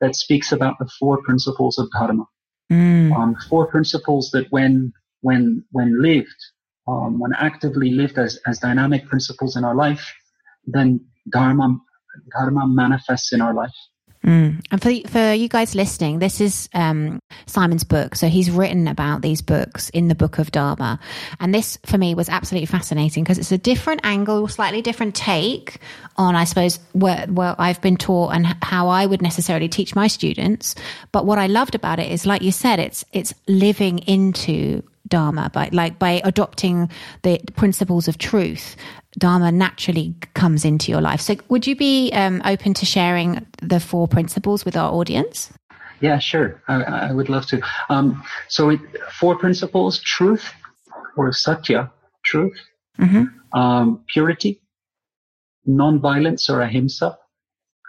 that 0.00 0.14
speaks 0.14 0.52
about 0.52 0.78
the 0.78 0.88
four 0.98 1.22
principles 1.22 1.78
of 1.78 1.90
Dharma. 1.90 2.24
Mm. 2.72 3.16
Um, 3.16 3.36
four 3.48 3.66
principles 3.66 4.30
that, 4.32 4.46
when 4.50 4.92
when 5.22 5.64
when 5.70 6.02
lived, 6.02 6.40
um, 6.88 7.18
when 7.18 7.32
actively 7.34 7.90
lived 7.90 8.18
as, 8.18 8.38
as 8.46 8.58
dynamic 8.58 9.06
principles 9.06 9.56
in 9.56 9.64
our 9.64 9.74
life, 9.74 10.12
then 10.66 11.00
Dharma 11.30 11.78
Dharma 12.36 12.66
manifests 12.66 13.32
in 13.32 13.40
our 13.40 13.54
life. 13.54 13.74
Mm. 14.26 14.60
And 14.72 14.82
for 14.82 15.08
for 15.08 15.32
you 15.32 15.48
guys 15.48 15.76
listening, 15.76 16.18
this 16.18 16.40
is 16.40 16.68
um, 16.74 17.20
Simon's 17.46 17.84
book. 17.84 18.16
So 18.16 18.26
he's 18.26 18.50
written 18.50 18.88
about 18.88 19.22
these 19.22 19.40
books 19.40 19.88
in 19.90 20.08
the 20.08 20.16
Book 20.16 20.38
of 20.38 20.50
Dharma, 20.50 20.98
and 21.38 21.54
this 21.54 21.78
for 21.86 21.96
me 21.96 22.14
was 22.16 22.28
absolutely 22.28 22.66
fascinating 22.66 23.22
because 23.22 23.38
it's 23.38 23.52
a 23.52 23.58
different 23.58 24.00
angle, 24.02 24.48
slightly 24.48 24.82
different 24.82 25.14
take 25.14 25.78
on, 26.16 26.34
I 26.34 26.44
suppose, 26.44 26.80
where, 26.92 27.26
where 27.28 27.54
I've 27.58 27.80
been 27.80 27.96
taught 27.96 28.34
and 28.34 28.46
how 28.62 28.88
I 28.88 29.06
would 29.06 29.22
necessarily 29.22 29.68
teach 29.68 29.94
my 29.94 30.08
students. 30.08 30.74
But 31.12 31.24
what 31.24 31.38
I 31.38 31.46
loved 31.46 31.74
about 31.74 32.00
it 32.00 32.10
is, 32.10 32.26
like 32.26 32.42
you 32.42 32.52
said, 32.52 32.80
it's 32.80 33.04
it's 33.12 33.32
living 33.46 33.98
into 34.00 34.82
Dharma 35.06 35.50
by 35.52 35.68
like 35.72 35.98
by 35.98 36.20
adopting 36.24 36.90
the 37.22 37.38
principles 37.54 38.08
of 38.08 38.18
truth. 38.18 38.76
Dharma 39.18 39.50
naturally 39.50 40.14
comes 40.34 40.64
into 40.64 40.92
your 40.92 41.00
life. 41.00 41.20
So, 41.20 41.36
would 41.48 41.66
you 41.66 41.74
be 41.76 42.10
um, 42.12 42.42
open 42.44 42.74
to 42.74 42.86
sharing 42.86 43.46
the 43.62 43.80
four 43.80 44.06
principles 44.08 44.64
with 44.64 44.76
our 44.76 44.92
audience? 44.92 45.52
Yeah, 46.00 46.18
sure. 46.18 46.62
I, 46.68 46.82
I 46.82 47.12
would 47.12 47.28
love 47.28 47.46
to. 47.46 47.62
Um, 47.88 48.22
so, 48.48 48.70
it, 48.70 48.80
four 49.12 49.38
principles: 49.38 50.00
truth, 50.00 50.52
or 51.16 51.32
satya, 51.32 51.90
truth, 52.24 52.56
Mm-hmm. 52.98 53.58
um, 53.58 54.04
purity, 54.08 54.62
non-violence 55.66 56.48
or 56.48 56.62
ahimsa, 56.62 57.18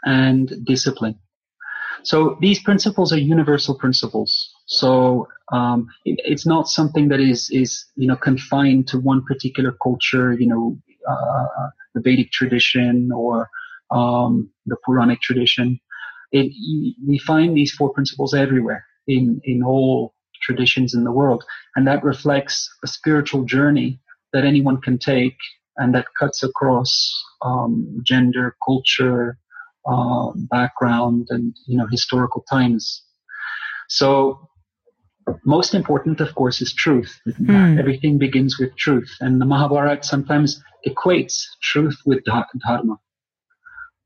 and 0.04 0.52
discipline. 0.66 1.18
So 2.04 2.38
these 2.42 2.62
principles 2.62 3.12
are 3.14 3.18
universal 3.18 3.76
principles. 3.76 4.54
So 4.66 5.28
um, 5.52 5.88
it, 6.06 6.20
it's 6.24 6.46
not 6.46 6.68
something 6.68 7.08
that 7.10 7.20
is 7.20 7.50
is 7.52 7.86
you 7.96 8.08
know 8.08 8.16
confined 8.16 8.88
to 8.90 9.00
one 9.00 9.24
particular 9.24 9.76
culture. 9.82 10.34
You 10.34 10.48
know, 10.48 10.78
uh, 11.10 11.70
the 11.94 12.02
Vedic 12.02 12.32
tradition 12.32 13.10
or 13.14 13.50
um, 13.92 14.50
the 14.66 14.76
Puranic 14.86 15.22
tradition. 15.22 15.80
it, 16.32 16.52
we 17.06 17.18
find 17.20 17.56
these 17.56 17.74
four 17.74 17.92
principles 17.94 18.34
everywhere 18.34 18.86
in, 19.08 19.40
in 19.44 19.64
all 19.64 20.14
traditions 20.42 20.94
in 20.94 21.04
the 21.04 21.12
world. 21.12 21.44
And 21.76 21.88
that 21.88 22.04
reflects 22.04 22.70
a 22.84 22.88
spiritual 22.88 23.44
journey 23.46 24.00
that 24.34 24.44
anyone 24.44 24.82
can 24.82 24.98
take 24.98 25.38
and 25.78 25.94
that 25.96 26.06
cuts 26.20 26.44
across 26.44 27.14
um, 27.44 28.02
gender, 28.04 28.56
culture, 28.66 29.38
uh, 29.88 30.32
background, 30.36 31.28
and 31.30 31.56
you 31.66 31.78
know 31.78 31.88
historical 31.90 32.44
times. 32.50 33.04
So, 33.88 34.50
most 35.46 35.74
important, 35.74 36.22
of 36.22 36.34
course, 36.36 36.62
is 36.62 36.74
truth. 36.74 37.20
Mm. 37.28 37.80
Everything 37.80 38.18
begins 38.18 38.58
with 38.60 38.76
truth, 38.78 39.10
and 39.20 39.42
the 39.42 39.46
Mahabharata 39.46 40.04
sometimes 40.04 40.62
equates 40.88 41.44
truth 41.62 41.98
with 42.06 42.24
dharma. 42.24 42.98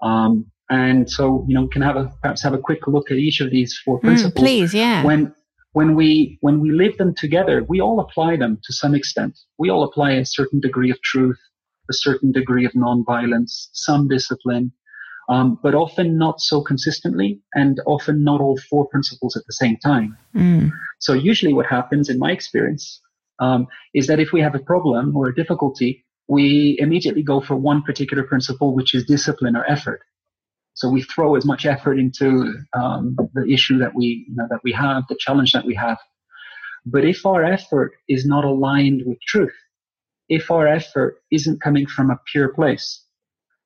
Um, 0.02 0.52
and 0.70 1.10
so, 1.10 1.46
you 1.48 1.56
know, 1.56 1.64
we 1.64 1.70
can 1.70 1.82
have 1.82 1.98
a 1.98 2.12
perhaps 2.22 2.42
have 2.44 2.54
a 2.54 2.58
quick 2.58 2.88
look 2.88 3.12
at 3.12 3.18
each 3.18 3.42
of 3.42 3.52
these 3.52 3.78
four 3.84 4.00
hmm, 4.00 4.08
principles. 4.08 4.34
Mm, 4.34 4.38
please, 4.38 4.74
yeah. 4.74 5.04
When 5.04 5.34
when 5.74 5.96
we 5.96 6.38
when 6.42 6.60
we 6.60 6.72
live 6.72 6.98
them 6.98 7.14
together, 7.14 7.64
we 7.68 7.82
all 7.82 8.00
apply 8.00 8.38
them 8.38 8.60
to 8.64 8.74
some 8.74 8.96
extent. 8.96 9.38
We 9.58 9.70
all 9.70 9.84
apply 9.84 10.14
a 10.14 10.26
certain 10.26 10.60
degree 10.60 10.92
of 10.92 11.02
truth, 11.02 11.40
a 11.90 11.94
certain 11.94 12.32
degree 12.32 12.66
of 12.66 12.72
nonviolence, 12.74 13.68
some 13.74 14.08
discipline, 14.08 14.72
um, 15.32 15.58
but 15.64 15.74
often 15.74 16.18
not 16.18 16.42
so 16.42 16.62
consistently, 16.62 17.40
and 17.54 17.80
often 17.88 18.22
not 18.22 18.42
all 18.42 18.58
four 18.70 18.86
principles 18.88 19.38
at 19.38 19.44
the 19.48 19.54
same 19.54 19.78
time. 19.78 20.18
Mm. 20.36 20.72
So 21.00 21.14
usually, 21.14 21.54
what 21.54 21.66
happens, 21.66 22.10
in 22.10 22.20
my 22.20 22.32
experience, 22.32 23.00
um, 23.40 23.68
is 23.96 24.08
that 24.08 24.20
if 24.20 24.34
we 24.34 24.42
have 24.42 24.56
a 24.56 24.60
problem 24.60 25.16
or 25.16 25.30
a 25.30 25.36
difficulty, 25.36 26.06
we 26.28 26.76
immediately 26.80 27.24
go 27.24 27.40
for 27.40 27.56
one 27.56 27.82
particular 27.82 28.24
principle, 28.24 28.76
which 28.76 28.94
is 28.94 29.06
discipline 29.06 29.56
or 29.56 29.66
effort. 29.72 30.02
So 30.74 30.90
we 30.90 31.02
throw 31.02 31.36
as 31.36 31.46
much 31.46 31.66
effort 31.66 31.98
into 31.98 32.54
um, 32.74 33.16
the 33.34 33.46
issue 33.50 33.78
that 33.78 33.96
we 33.96 34.26
you 34.28 34.36
know, 34.36 34.48
that 34.50 34.60
we 34.66 34.74
have, 34.74 35.04
the 35.08 35.18
challenge 35.18 35.54
that 35.54 35.66
we 35.66 35.76
have. 35.76 35.98
But 36.86 37.06
if 37.06 37.26
our 37.26 37.44
effort 37.44 37.94
is 38.10 38.26
not 38.26 38.44
aligned 38.44 39.04
with 39.06 39.20
truth, 39.26 39.56
if 40.28 40.52
our 40.52 40.68
effort 40.68 41.16
isn't 41.32 41.62
coming 41.62 41.86
from 41.86 42.10
a 42.10 42.20
pure 42.32 42.50
place, 42.50 43.01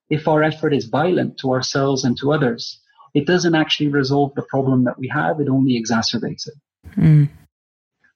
if 0.10 0.28
our 0.28 0.44
effort 0.44 0.74
is 0.74 0.86
violent 0.86 1.38
to 1.40 1.52
ourselves 1.52 2.04
and 2.04 2.18
to 2.18 2.32
others, 2.32 2.80
it 3.14 3.26
doesn't 3.26 3.56
actually 3.56 3.90
resolve 3.90 4.34
the 4.36 4.44
problem 4.44 4.84
that 4.84 5.00
we 5.00 5.08
have. 5.08 5.40
It 5.40 5.50
only 5.50 5.82
exacerbates 5.82 6.48
it. 6.48 6.54
Mm. 6.98 7.30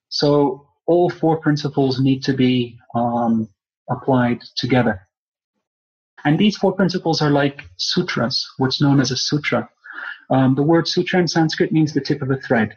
So 0.09 0.67
all 0.85 1.09
four 1.09 1.39
principles 1.39 1.99
need 1.99 2.23
to 2.23 2.33
be 2.33 2.77
um, 2.95 3.49
applied 3.89 4.41
together. 4.55 5.01
And 6.25 6.37
these 6.37 6.57
four 6.57 6.73
principles 6.73 7.21
are 7.21 7.29
like 7.29 7.63
sutras, 7.77 8.45
what's 8.57 8.81
known 8.81 8.99
as 8.99 9.11
a 9.11 9.17
sutra. 9.17 9.69
Um, 10.29 10.55
the 10.55 10.63
word 10.63 10.87
sutra 10.87 11.19
in 11.19 11.27
Sanskrit 11.27 11.71
means 11.71 11.93
the 11.93 12.01
tip 12.01 12.21
of 12.21 12.29
a 12.29 12.37
thread. 12.37 12.75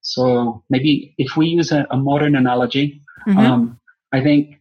So 0.00 0.64
maybe 0.70 1.14
if 1.18 1.36
we 1.36 1.46
use 1.46 1.72
a, 1.72 1.86
a 1.90 1.96
modern 1.96 2.36
analogy, 2.36 3.02
mm-hmm. 3.28 3.38
um, 3.38 3.80
I 4.12 4.22
think 4.22 4.60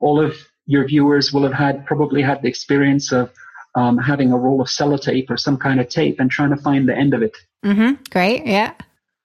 all 0.00 0.18
of 0.24 0.34
your 0.66 0.86
viewers 0.86 1.32
will 1.32 1.42
have 1.42 1.52
had 1.52 1.86
probably 1.86 2.22
had 2.22 2.42
the 2.42 2.48
experience 2.48 3.12
of 3.12 3.30
um, 3.76 3.98
having 3.98 4.32
a 4.32 4.38
roll 4.38 4.60
of 4.60 4.68
sellotape 4.68 5.30
or 5.30 5.36
some 5.36 5.56
kind 5.56 5.80
of 5.80 5.88
tape 5.88 6.18
and 6.18 6.30
trying 6.30 6.50
to 6.50 6.56
find 6.56 6.88
the 6.88 6.96
end 6.96 7.14
of 7.14 7.22
it. 7.22 7.36
Mm-hmm. 7.64 8.02
Great, 8.10 8.46
yeah. 8.46 8.74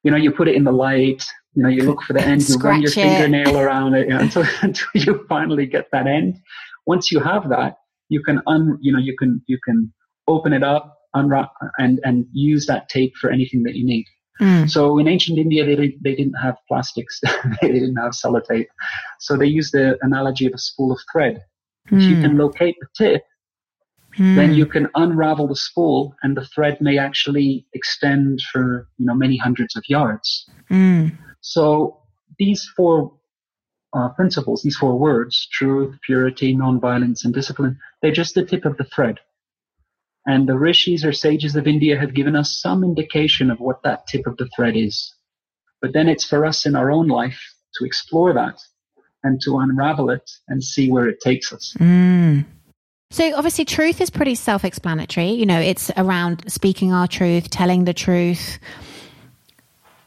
You 0.04 0.12
know, 0.12 0.18
you 0.18 0.32
put 0.32 0.48
it 0.48 0.56
in 0.56 0.64
the 0.64 0.72
light. 0.72 1.26
You 1.54 1.64
know, 1.64 1.70
you 1.70 1.84
look 1.84 2.02
for 2.04 2.14
the 2.14 2.22
end. 2.22 2.48
You 2.48 2.58
run 2.58 2.82
your 2.82 2.92
it. 2.92 2.96
fingernail 2.96 3.58
around 3.58 3.96
it 3.96 4.08
you 4.08 4.14
know, 4.14 4.20
until, 4.22 4.46
until 4.62 4.88
you 4.94 5.26
finally 5.28 5.66
get 5.66 5.90
that 5.92 6.08
end. 6.08 6.40
Once 6.86 7.12
you 7.12 7.20
have 7.20 7.50
that, 7.50 7.78
you 8.10 8.22
can 8.22 8.42
un, 8.48 8.78
you 8.82 8.92
know, 8.92 9.00
you 9.00 9.16
can, 9.18 9.42
you 9.48 9.58
can 9.64 9.92
open 10.28 10.54
it 10.54 10.64
up, 10.64 10.98
unwrap 11.14 11.52
and, 11.78 12.00
and 12.04 12.26
use 12.34 12.66
that 12.66 12.90
tape 12.90 13.16
for 13.20 13.32
anything 13.32 13.64
that 13.64 13.76
you 13.76 13.86
need. 13.86 14.06
Mm. 14.40 14.70
So 14.70 14.98
in 14.98 15.08
ancient 15.08 15.38
India, 15.38 15.66
they, 15.66 15.76
they 16.02 16.16
didn't 16.16 16.36
have 16.42 16.56
plastics. 16.68 17.20
they 17.62 17.72
didn't 17.72 17.96
have 17.98 18.12
sellotape. 18.12 18.68
So 19.20 19.38
they 19.38 19.46
used 19.46 19.74
the 19.74 19.98
analogy 20.02 20.48
of 20.48 20.54
a 20.54 20.58
spool 20.58 20.92
of 20.92 21.00
thread. 21.12 21.44
Mm. 21.90 21.98
If 21.98 22.04
you 22.10 22.22
can 22.22 22.32
hmm. 22.32 22.40
locate 22.40 22.76
the 22.80 22.88
tip, 22.96 23.24
mm. 24.18 24.36
then 24.36 24.54
you 24.54 24.66
can 24.66 24.88
unravel 24.96 25.48
the 25.48 25.56
spool 25.56 26.16
and 26.24 26.38
the 26.38 26.46
thread 26.46 26.80
may 26.80 26.98
actually 26.98 27.66
extend 27.74 28.42
for, 28.52 28.88
you 28.98 29.06
know, 29.06 29.16
many 29.16 29.38
hundreds 29.38 29.76
of 29.76 29.84
yards. 29.88 30.50
Hmm. 30.70 31.10
So 31.42 32.02
these 32.38 32.70
four 32.78 33.14
uh, 33.94 34.10
principles, 34.10 34.62
these 34.64 34.78
four 34.78 34.98
words, 34.98 35.48
truth, 35.52 35.98
purity, 36.06 36.56
nonviolence, 36.56 37.26
and 37.26 37.34
discipline, 37.34 37.78
they're 38.02 38.12
just 38.12 38.36
the 38.36 38.46
tip 38.46 38.66
of 38.66 38.78
the 38.78 38.86
thread. 38.86 39.20
And 40.26 40.48
the 40.48 40.58
rishis 40.58 41.04
or 41.04 41.14
sages 41.14 41.56
of 41.56 41.68
India 41.68 42.00
have 42.00 42.14
given 42.14 42.36
us 42.36 42.60
some 42.62 42.84
indication 42.84 43.50
of 43.50 43.60
what 43.60 43.82
that 43.84 44.08
tip 44.08 44.28
of 44.28 44.38
the 44.38 44.48
thread 44.56 44.76
is. 44.76 45.14
But 45.82 45.94
then 45.94 46.08
it's 46.08 46.24
for 46.24 46.46
us 46.46 46.66
in 46.66 46.76
our 46.76 46.92
own 46.92 47.08
life 47.08 47.40
to 47.80 47.86
explore 47.86 48.34
that 48.34 48.60
and 49.24 49.42
to 49.42 49.58
unravel 49.58 50.10
it 50.10 50.30
and 50.48 50.64
see 50.64 50.92
where 50.92 51.08
it 51.08 51.20
takes 51.22 51.52
us. 51.52 51.76
Mm. 51.80 52.46
So 53.10 53.36
obviously 53.36 53.66
truth 53.66 54.00
is 54.00 54.10
pretty 54.10 54.36
self-explanatory. 54.36 55.32
You 55.32 55.46
know, 55.46 55.60
it's 55.60 55.92
around 55.98 56.50
speaking 56.50 56.94
our 56.94 57.08
truth, 57.08 57.50
telling 57.50 57.86
the 57.86 57.94
truth. 57.94 58.60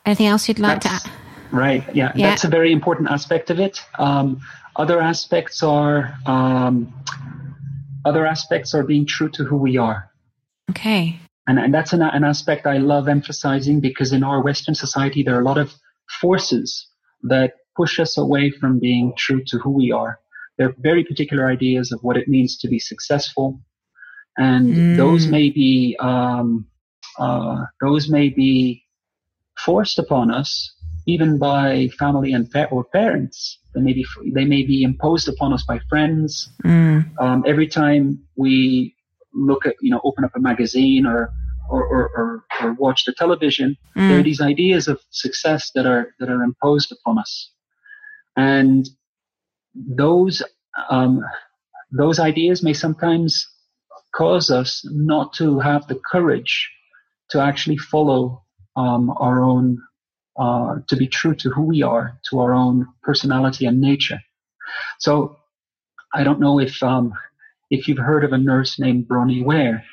Anything 0.07 0.27
else 0.27 0.48
you'd 0.48 0.59
like 0.59 0.83
that's, 0.83 1.03
to 1.03 1.11
add? 1.11 1.16
Right. 1.53 1.94
Yeah, 1.94 2.12
yeah, 2.14 2.29
That's 2.31 2.44
a 2.44 2.48
very 2.48 2.72
important 2.72 3.11
aspect 3.11 3.50
of 3.50 3.61
it. 3.61 3.81
Um, 3.98 4.40
other 4.77 5.00
aspects 5.00 5.62
are 5.62 6.16
um, 6.27 6.92
other 8.04 8.26
aspects 8.26 8.74
are 8.74 8.82
being 8.82 9.06
true 9.06 9.30
to 9.30 9.44
who 9.44 9.56
we 9.56 9.76
are. 9.76 10.10
Okay. 10.70 11.18
And, 11.46 11.58
and 11.58 11.74
that's 11.74 11.92
an, 11.92 12.02
an 12.02 12.24
aspect 12.24 12.66
I 12.66 12.78
love 12.78 13.08
emphasizing 13.08 13.80
because 13.80 14.12
in 14.12 14.22
our 14.22 14.42
Western 14.42 14.74
society, 14.74 15.22
there 15.22 15.36
are 15.36 15.40
a 15.40 15.44
lot 15.44 15.58
of 15.58 15.74
forces 16.20 16.86
that 17.22 17.54
push 17.76 17.98
us 17.98 18.16
away 18.16 18.50
from 18.50 18.78
being 18.78 19.12
true 19.16 19.42
to 19.46 19.58
who 19.58 19.70
we 19.70 19.92
are. 19.92 20.18
There 20.56 20.68
are 20.68 20.74
very 20.78 21.04
particular 21.04 21.48
ideas 21.48 21.92
of 21.92 22.00
what 22.02 22.16
it 22.16 22.28
means 22.28 22.56
to 22.58 22.68
be 22.68 22.78
successful. 22.78 23.60
And 24.36 24.74
mm. 24.74 24.96
those 24.96 25.26
may 25.26 25.50
be, 25.50 25.96
um, 26.00 26.66
uh, 27.18 27.64
those 27.80 28.08
may 28.08 28.28
be 28.28 28.84
forced 29.58 29.98
upon 29.98 30.30
us 30.30 30.74
even 31.06 31.38
by 31.38 31.88
family 31.98 32.32
and 32.32 32.50
pa- 32.50 32.68
or 32.70 32.84
parents. 32.84 33.58
They 33.74 33.80
may 33.80 33.92
be 33.92 34.06
they 34.32 34.44
may 34.44 34.62
be 34.62 34.82
imposed 34.82 35.28
upon 35.28 35.52
us 35.52 35.64
by 35.64 35.80
friends. 35.88 36.50
Mm. 36.64 37.10
Um, 37.20 37.44
every 37.46 37.66
time 37.66 38.22
we 38.36 38.94
look 39.32 39.66
at 39.66 39.76
you 39.80 39.90
know 39.90 40.00
open 40.04 40.24
up 40.24 40.32
a 40.36 40.40
magazine 40.40 41.06
or 41.06 41.30
or, 41.68 41.82
or, 41.82 42.10
or, 42.16 42.44
or 42.62 42.72
watch 42.74 43.04
the 43.06 43.14
television, 43.14 43.76
mm. 43.96 44.08
there 44.08 44.18
are 44.18 44.22
these 44.22 44.40
ideas 44.40 44.86
of 44.86 45.00
success 45.10 45.70
that 45.74 45.86
are 45.86 46.14
that 46.20 46.28
are 46.28 46.42
imposed 46.42 46.92
upon 46.92 47.18
us, 47.18 47.50
and 48.36 48.88
those 49.74 50.42
um, 50.90 51.22
those 51.90 52.18
ideas 52.18 52.62
may 52.62 52.72
sometimes 52.72 53.48
cause 54.14 54.50
us 54.50 54.82
not 54.90 55.32
to 55.34 55.58
have 55.58 55.86
the 55.88 56.00
courage 56.10 56.70
to 57.30 57.40
actually 57.40 57.76
follow 57.76 58.42
um, 58.76 59.10
our 59.18 59.42
own 59.42 59.78
uh, 60.36 60.76
to 60.88 60.96
be 60.96 61.06
true 61.06 61.34
to 61.36 61.50
who 61.50 61.62
we 61.62 61.82
are, 61.82 62.18
to 62.30 62.40
our 62.40 62.52
own 62.52 62.86
personality 63.02 63.66
and 63.66 63.80
nature. 63.80 64.20
So 64.98 65.36
I 66.12 66.24
don't 66.24 66.40
know 66.40 66.58
if 66.58 66.82
um, 66.82 67.14
if 67.70 67.88
you've 67.88 67.98
heard 67.98 68.24
of 68.24 68.32
a 68.32 68.38
nurse 68.38 68.78
named 68.78 69.08
Bronnie 69.08 69.44
Ware. 69.44 69.84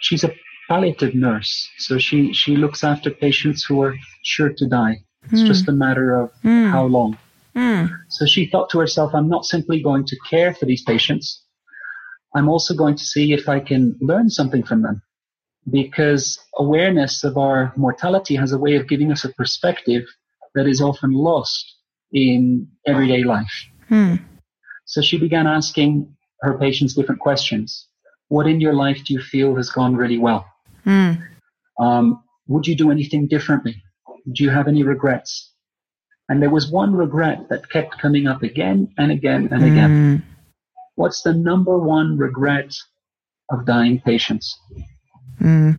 She's 0.00 0.24
a 0.24 0.34
palliative 0.68 1.14
nurse, 1.14 1.68
so 1.78 1.98
she 1.98 2.32
she 2.32 2.56
looks 2.56 2.84
after 2.84 3.10
patients 3.10 3.64
who 3.64 3.82
are 3.82 3.94
sure 4.22 4.50
to 4.50 4.66
die. 4.66 4.98
It's 5.30 5.42
mm. 5.42 5.46
just 5.46 5.68
a 5.68 5.72
matter 5.72 6.14
of 6.18 6.30
mm. 6.42 6.70
how 6.70 6.84
long. 6.84 7.16
Mm. 7.56 7.90
So 8.08 8.26
she 8.26 8.46
thought 8.46 8.68
to 8.70 8.78
herself, 8.78 9.14
I'm 9.14 9.28
not 9.28 9.44
simply 9.44 9.82
going 9.82 10.04
to 10.06 10.16
care 10.28 10.52
for 10.52 10.66
these 10.66 10.82
patients. 10.82 11.42
I'm 12.34 12.48
also 12.48 12.74
going 12.74 12.96
to 12.96 13.04
see 13.04 13.32
if 13.32 13.48
I 13.48 13.60
can 13.60 13.96
learn 14.00 14.28
something 14.28 14.64
from 14.64 14.82
them 14.82 15.02
because 15.70 16.38
awareness 16.56 17.24
of 17.24 17.36
our 17.36 17.72
mortality 17.76 18.34
has 18.36 18.52
a 18.52 18.58
way 18.58 18.76
of 18.76 18.88
giving 18.88 19.10
us 19.10 19.24
a 19.24 19.30
perspective 19.30 20.04
that 20.54 20.66
is 20.66 20.80
often 20.80 21.12
lost 21.12 21.76
in 22.12 22.68
everyday 22.86 23.24
life. 23.24 23.66
Hmm. 23.88 24.16
So 24.84 25.00
she 25.00 25.18
began 25.18 25.46
asking 25.46 26.14
her 26.42 26.58
patients 26.58 26.94
different 26.94 27.20
questions. 27.20 27.88
What 28.28 28.46
in 28.46 28.60
your 28.60 28.74
life 28.74 29.04
do 29.04 29.14
you 29.14 29.20
feel 29.20 29.56
has 29.56 29.70
gone 29.70 29.96
really 29.96 30.18
well? 30.18 30.46
Hmm. 30.84 31.12
Um, 31.78 32.22
would 32.46 32.66
you 32.66 32.76
do 32.76 32.90
anything 32.90 33.26
differently? 33.26 33.82
Do 34.32 34.44
you 34.44 34.50
have 34.50 34.68
any 34.68 34.82
regrets? 34.82 35.52
And 36.28 36.40
there 36.40 36.50
was 36.50 36.70
one 36.70 36.94
regret 36.94 37.48
that 37.50 37.70
kept 37.70 37.98
coming 37.98 38.26
up 38.26 38.42
again 38.42 38.92
and 38.96 39.10
again 39.10 39.48
and 39.50 39.64
again. 39.64 39.90
Hmm. 39.90 40.28
What's 40.94 41.22
the 41.22 41.34
number 41.34 41.78
one 41.78 42.16
regret 42.16 42.72
of 43.50 43.66
dying 43.66 44.00
patients? 44.00 44.58
Mm. 45.44 45.76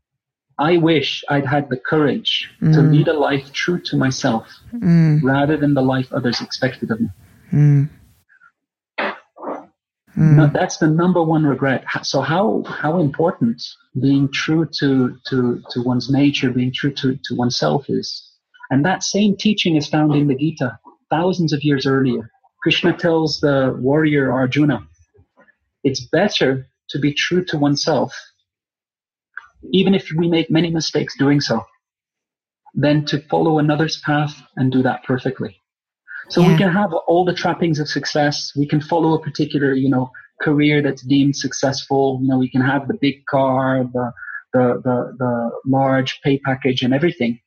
I 0.58 0.78
wish 0.78 1.24
I'd 1.30 1.46
had 1.46 1.70
the 1.70 1.78
courage 1.78 2.50
mm. 2.62 2.74
to 2.74 2.82
lead 2.82 3.08
a 3.08 3.14
life 3.14 3.52
true 3.52 3.80
to 3.82 3.98
myself 3.98 4.48
mm. 4.74 5.22
rather 5.22 5.58
than 5.58 5.74
the 5.74 5.82
life 5.82 6.14
others 6.14 6.40
expected 6.40 6.92
of 6.92 7.02
me. 7.02 7.10
Mm. 7.52 7.90
Mm. 10.18 10.36
No, 10.38 10.48
that's 10.48 10.78
the 10.78 10.88
number 10.88 11.22
one 11.22 11.46
regret. 11.46 11.84
So 12.04 12.22
how 12.22 12.64
how 12.68 13.00
important 13.00 13.62
being 14.00 14.32
true 14.32 14.66
to 14.80 15.18
to 15.28 15.62
to 15.72 15.84
one's 15.84 16.10
nature, 16.10 16.52
being 16.52 16.72
true 16.72 16.94
to 16.94 17.20
to 17.26 17.36
oneself 17.36 17.90
is, 17.90 18.32
and 18.70 18.86
that 18.86 19.04
same 19.04 19.36
teaching 19.36 19.76
is 19.76 19.90
found 19.90 20.16
in 20.16 20.28
the 20.28 20.36
Gita 20.36 20.80
thousands 21.10 21.52
of 21.52 21.64
years 21.64 21.86
earlier. 21.86 22.32
Krishna 22.64 22.94
tells 22.94 23.42
the 23.42 23.76
warrior 23.78 24.32
Arjuna, 24.32 24.88
it's 25.84 26.00
better 26.00 26.68
to 26.90 27.00
be 27.00 27.14
true 27.14 27.44
to 27.46 27.58
oneself, 27.58 28.16
even 29.72 29.94
if 29.94 30.08
we 30.18 30.28
make 30.28 30.50
many 30.50 30.70
mistakes 30.70 31.16
doing 31.18 31.42
so, 31.42 31.64
than 32.76 33.06
to 33.06 33.22
follow 33.30 33.58
another's 33.58 33.98
path 34.02 34.42
and 34.58 34.72
do 34.72 34.84
that 34.84 35.04
perfectly. 35.04 35.62
So 36.30 36.42
yeah. 36.42 36.52
we 36.52 36.58
can 36.58 36.72
have 36.72 36.92
all 37.08 37.24
the 37.24 37.34
trappings 37.34 37.80
of 37.80 37.88
success. 37.88 38.52
We 38.56 38.68
can 38.68 38.82
follow 38.82 39.14
a 39.14 39.22
particular, 39.22 39.74
you 39.74 39.90
know, 39.90 40.12
career 40.42 40.82
that's 40.82 41.02
deemed 41.04 41.36
successful. 41.36 42.20
You 42.22 42.28
know, 42.28 42.38
we 42.38 42.50
can 42.50 42.62
have 42.62 42.88
the 42.88 42.98
big 43.00 43.26
car, 43.28 43.86
the, 43.94 44.12
the, 44.54 44.82
the, 44.84 45.16
the 45.18 45.52
large 45.66 46.20
pay 46.24 46.40
package 46.40 46.82
and 46.82 46.94
everything. 46.94 47.40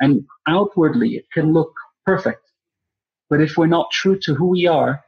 And 0.00 0.24
outwardly 0.46 1.10
it 1.10 1.26
can 1.32 1.52
look 1.52 1.72
perfect. 2.04 2.42
But 3.30 3.40
if 3.40 3.56
we're 3.56 3.66
not 3.66 3.90
true 3.90 4.18
to 4.22 4.34
who 4.34 4.48
we 4.48 4.66
are, 4.66 5.02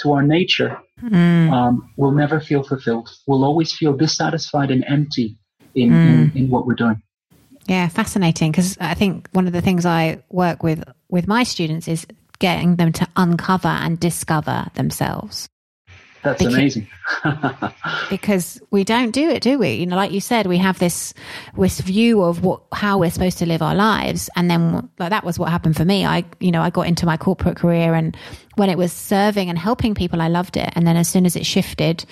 to 0.00 0.12
our 0.12 0.22
nature, 0.22 0.78
mm. 1.00 1.50
um, 1.50 1.90
we'll 1.96 2.12
never 2.12 2.38
feel 2.38 2.62
fulfilled. 2.62 3.08
We'll 3.26 3.44
always 3.44 3.72
feel 3.72 3.96
dissatisfied 3.96 4.70
and 4.70 4.84
empty 4.86 5.38
in, 5.76 5.90
mm. 5.90 6.34
in, 6.34 6.44
in 6.44 6.50
what 6.50 6.66
we're 6.66 6.74
doing. 6.74 7.00
Yeah, 7.68 7.88
fascinating. 7.88 8.50
Because 8.50 8.76
I 8.80 8.94
think 8.94 9.28
one 9.32 9.46
of 9.46 9.52
the 9.52 9.60
things 9.60 9.86
I 9.86 10.22
work 10.30 10.62
with 10.62 10.82
with 11.08 11.28
my 11.28 11.42
students 11.42 11.88
is 11.88 12.06
getting 12.38 12.76
them 12.76 12.92
to 12.92 13.06
uncover 13.16 13.68
and 13.68 13.98
discover 13.98 14.66
themselves. 14.74 15.48
That's 16.26 16.38
because, 16.38 16.54
amazing. 16.54 16.88
because 18.10 18.60
we 18.72 18.82
don't 18.82 19.12
do 19.12 19.28
it, 19.30 19.42
do 19.42 19.60
we? 19.60 19.74
You 19.74 19.86
know, 19.86 19.94
like 19.94 20.10
you 20.10 20.20
said, 20.20 20.46
we 20.46 20.58
have 20.58 20.78
this 20.80 21.14
this 21.56 21.80
view 21.80 22.22
of 22.22 22.42
what 22.42 22.62
how 22.72 22.98
we're 22.98 23.12
supposed 23.12 23.38
to 23.38 23.46
live 23.46 23.62
our 23.62 23.76
lives, 23.76 24.28
and 24.34 24.50
then 24.50 24.88
like 24.98 25.10
that 25.10 25.24
was 25.24 25.38
what 25.38 25.50
happened 25.50 25.76
for 25.76 25.84
me. 25.84 26.04
I, 26.04 26.24
you 26.40 26.50
know, 26.50 26.62
I 26.62 26.70
got 26.70 26.88
into 26.88 27.06
my 27.06 27.16
corporate 27.16 27.56
career, 27.56 27.94
and 27.94 28.16
when 28.56 28.70
it 28.70 28.78
was 28.78 28.92
serving 28.92 29.48
and 29.48 29.58
helping 29.58 29.94
people, 29.94 30.20
I 30.20 30.26
loved 30.26 30.56
it. 30.56 30.70
And 30.74 30.84
then 30.84 30.96
as 30.96 31.08
soon 31.08 31.26
as 31.26 31.36
it 31.36 31.46
shifted 31.46 32.04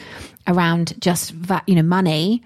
around 0.46 0.94
just 1.00 1.35
you 1.66 1.74
know 1.74 1.83
money, 1.83 2.40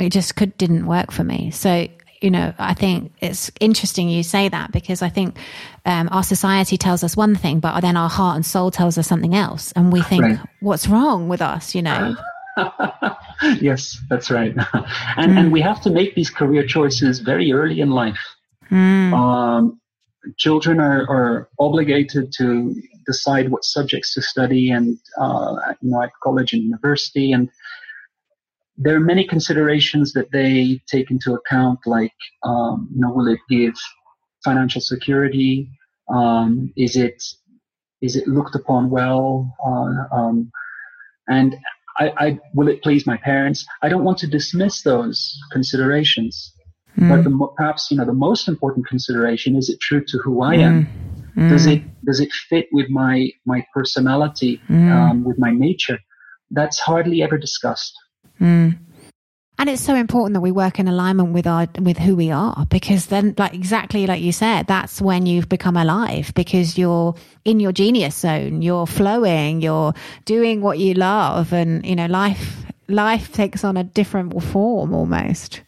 it 0.00 0.10
just 0.10 0.36
could 0.36 0.56
didn't 0.56 0.86
work 0.86 1.12
for 1.12 1.24
me. 1.24 1.50
So 1.50 1.86
you 2.20 2.30
know, 2.30 2.52
I 2.58 2.74
think 2.74 3.12
it's 3.20 3.50
interesting 3.60 4.08
you 4.10 4.22
say 4.22 4.48
that 4.48 4.72
because 4.72 5.00
I 5.00 5.08
think 5.08 5.38
um, 5.86 6.08
our 6.12 6.22
society 6.22 6.76
tells 6.76 7.02
us 7.02 7.16
one 7.16 7.34
thing, 7.34 7.60
but 7.60 7.80
then 7.80 7.96
our 7.96 8.10
heart 8.10 8.36
and 8.36 8.44
soul 8.44 8.70
tells 8.70 8.98
us 8.98 9.06
something 9.06 9.34
else, 9.34 9.72
and 9.72 9.92
we 9.92 10.02
think, 10.02 10.22
right. 10.22 10.38
"What's 10.60 10.86
wrong 10.86 11.28
with 11.28 11.40
us?" 11.40 11.74
You 11.74 11.82
know. 11.82 12.16
yes, 13.60 13.98
that's 14.10 14.30
right, 14.30 14.54
and 15.16 15.32
mm. 15.32 15.38
and 15.38 15.52
we 15.52 15.60
have 15.62 15.80
to 15.82 15.90
make 15.90 16.14
these 16.14 16.30
career 16.30 16.66
choices 16.66 17.20
very 17.20 17.52
early 17.52 17.80
in 17.80 17.90
life. 17.90 18.20
Mm. 18.70 19.12
Um, 19.14 19.80
children 20.36 20.78
are, 20.78 21.08
are 21.08 21.48
obligated 21.58 22.32
to 22.36 22.74
decide 23.06 23.50
what 23.50 23.64
subjects 23.64 24.12
to 24.14 24.22
study, 24.22 24.70
and 24.70 24.98
uh, 25.18 25.56
you 25.80 25.90
know, 25.90 26.02
at 26.02 26.10
college 26.22 26.52
and 26.52 26.62
university, 26.62 27.32
and 27.32 27.48
there 28.82 28.96
are 28.96 29.00
many 29.00 29.26
considerations 29.26 30.14
that 30.14 30.32
they 30.32 30.80
take 30.90 31.10
into 31.10 31.34
account, 31.34 31.80
like, 31.84 32.14
um, 32.42 32.88
you 32.94 33.00
know, 33.02 33.12
will 33.12 33.28
it 33.28 33.40
give 33.48 33.74
financial 34.42 34.80
security? 34.80 35.68
Um, 36.08 36.72
is 36.76 36.96
it 36.96 37.22
is 38.00 38.16
it 38.16 38.26
looked 38.26 38.54
upon 38.54 38.88
well? 38.88 39.54
Uh, 39.64 40.16
um, 40.16 40.50
and 41.28 41.56
I, 41.98 42.12
I, 42.16 42.38
will 42.54 42.68
it 42.68 42.82
please 42.82 43.06
my 43.06 43.18
parents? 43.18 43.66
I 43.82 43.90
don't 43.90 44.02
want 44.04 44.16
to 44.18 44.26
dismiss 44.26 44.80
those 44.80 45.38
considerations, 45.52 46.54
mm. 46.96 47.10
but 47.10 47.22
the, 47.22 47.48
perhaps 47.58 47.90
you 47.90 47.98
know 47.98 48.06
the 48.06 48.14
most 48.14 48.48
important 48.48 48.86
consideration 48.86 49.56
is 49.56 49.68
it 49.68 49.78
true 49.80 50.02
to 50.06 50.18
who 50.24 50.40
I 50.40 50.54
am? 50.54 50.88
Mm. 51.36 51.50
Does 51.50 51.66
it 51.66 51.82
does 52.06 52.20
it 52.20 52.32
fit 52.48 52.68
with 52.72 52.88
my 52.88 53.28
my 53.44 53.62
personality, 53.74 54.58
mm. 54.70 54.90
um, 54.90 55.24
with 55.24 55.38
my 55.38 55.50
nature? 55.50 55.98
That's 56.50 56.80
hardly 56.80 57.22
ever 57.22 57.36
discussed. 57.36 57.94
Mm. 58.40 58.78
And 59.60 59.68
it's 59.68 59.82
so 59.82 59.94
important 59.94 60.32
that 60.34 60.40
we 60.40 60.52
work 60.52 60.78
in 60.78 60.88
alignment 60.88 61.34
with 61.34 61.46
our 61.46 61.68
with 61.78 61.98
who 61.98 62.16
we 62.16 62.30
are 62.30 62.64
because 62.70 63.06
then 63.06 63.34
like 63.36 63.52
exactly 63.52 64.06
like 64.06 64.22
you 64.22 64.32
said, 64.32 64.66
that's 64.66 65.02
when 65.02 65.26
you've 65.26 65.50
become 65.50 65.76
alive 65.76 66.32
because 66.34 66.78
you're 66.78 67.14
in 67.44 67.60
your 67.60 67.70
genius 67.70 68.16
zone, 68.16 68.62
you're 68.62 68.86
flowing, 68.86 69.60
you're 69.60 69.92
doing 70.24 70.62
what 70.62 70.78
you 70.78 70.94
love 70.94 71.52
and 71.52 71.84
you 71.84 71.94
know, 71.94 72.06
life 72.06 72.64
life 72.88 73.32
takes 73.34 73.62
on 73.62 73.76
a 73.76 73.84
different 73.84 74.42
form 74.42 74.94
almost. 74.94 75.60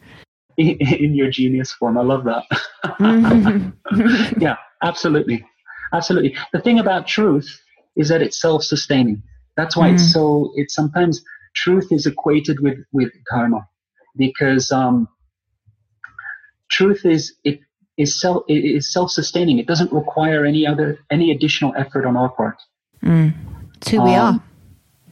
In, 0.56 0.68
in 0.80 1.14
your 1.14 1.30
genius 1.30 1.70
form. 1.72 1.98
I 1.98 2.02
love 2.02 2.24
that. 2.24 2.44
Mm-hmm. 2.98 4.40
yeah, 4.40 4.56
absolutely. 4.82 5.44
Absolutely. 5.92 6.34
The 6.54 6.60
thing 6.60 6.78
about 6.78 7.06
truth 7.06 7.60
is 7.96 8.08
that 8.08 8.22
it's 8.22 8.40
self 8.40 8.64
sustaining. 8.64 9.22
That's 9.56 9.76
why 9.76 9.90
mm. 9.90 9.94
it's 9.94 10.12
so 10.12 10.50
it's 10.54 10.74
sometimes 10.74 11.22
truth 11.54 11.92
is 11.92 12.06
equated 12.06 12.60
with 12.60 12.78
with 12.92 13.10
dharma 13.30 13.66
because 14.16 14.72
um, 14.72 15.08
truth 16.70 17.04
is 17.04 17.34
it 17.44 17.60
is 17.96 18.20
self 18.20 18.44
it 18.48 18.64
is 18.64 18.92
self 18.92 19.10
sustaining. 19.10 19.58
It 19.58 19.66
doesn't 19.66 19.92
require 19.92 20.44
any 20.44 20.66
other 20.66 20.98
any 21.10 21.30
additional 21.30 21.74
effort 21.76 22.06
on 22.06 22.16
our 22.16 22.30
part. 22.30 22.56
Mm. 23.02 23.34
It's 23.76 23.88
who 23.88 23.98
um, 23.98 24.04
we 24.04 24.14
are. 24.14 24.42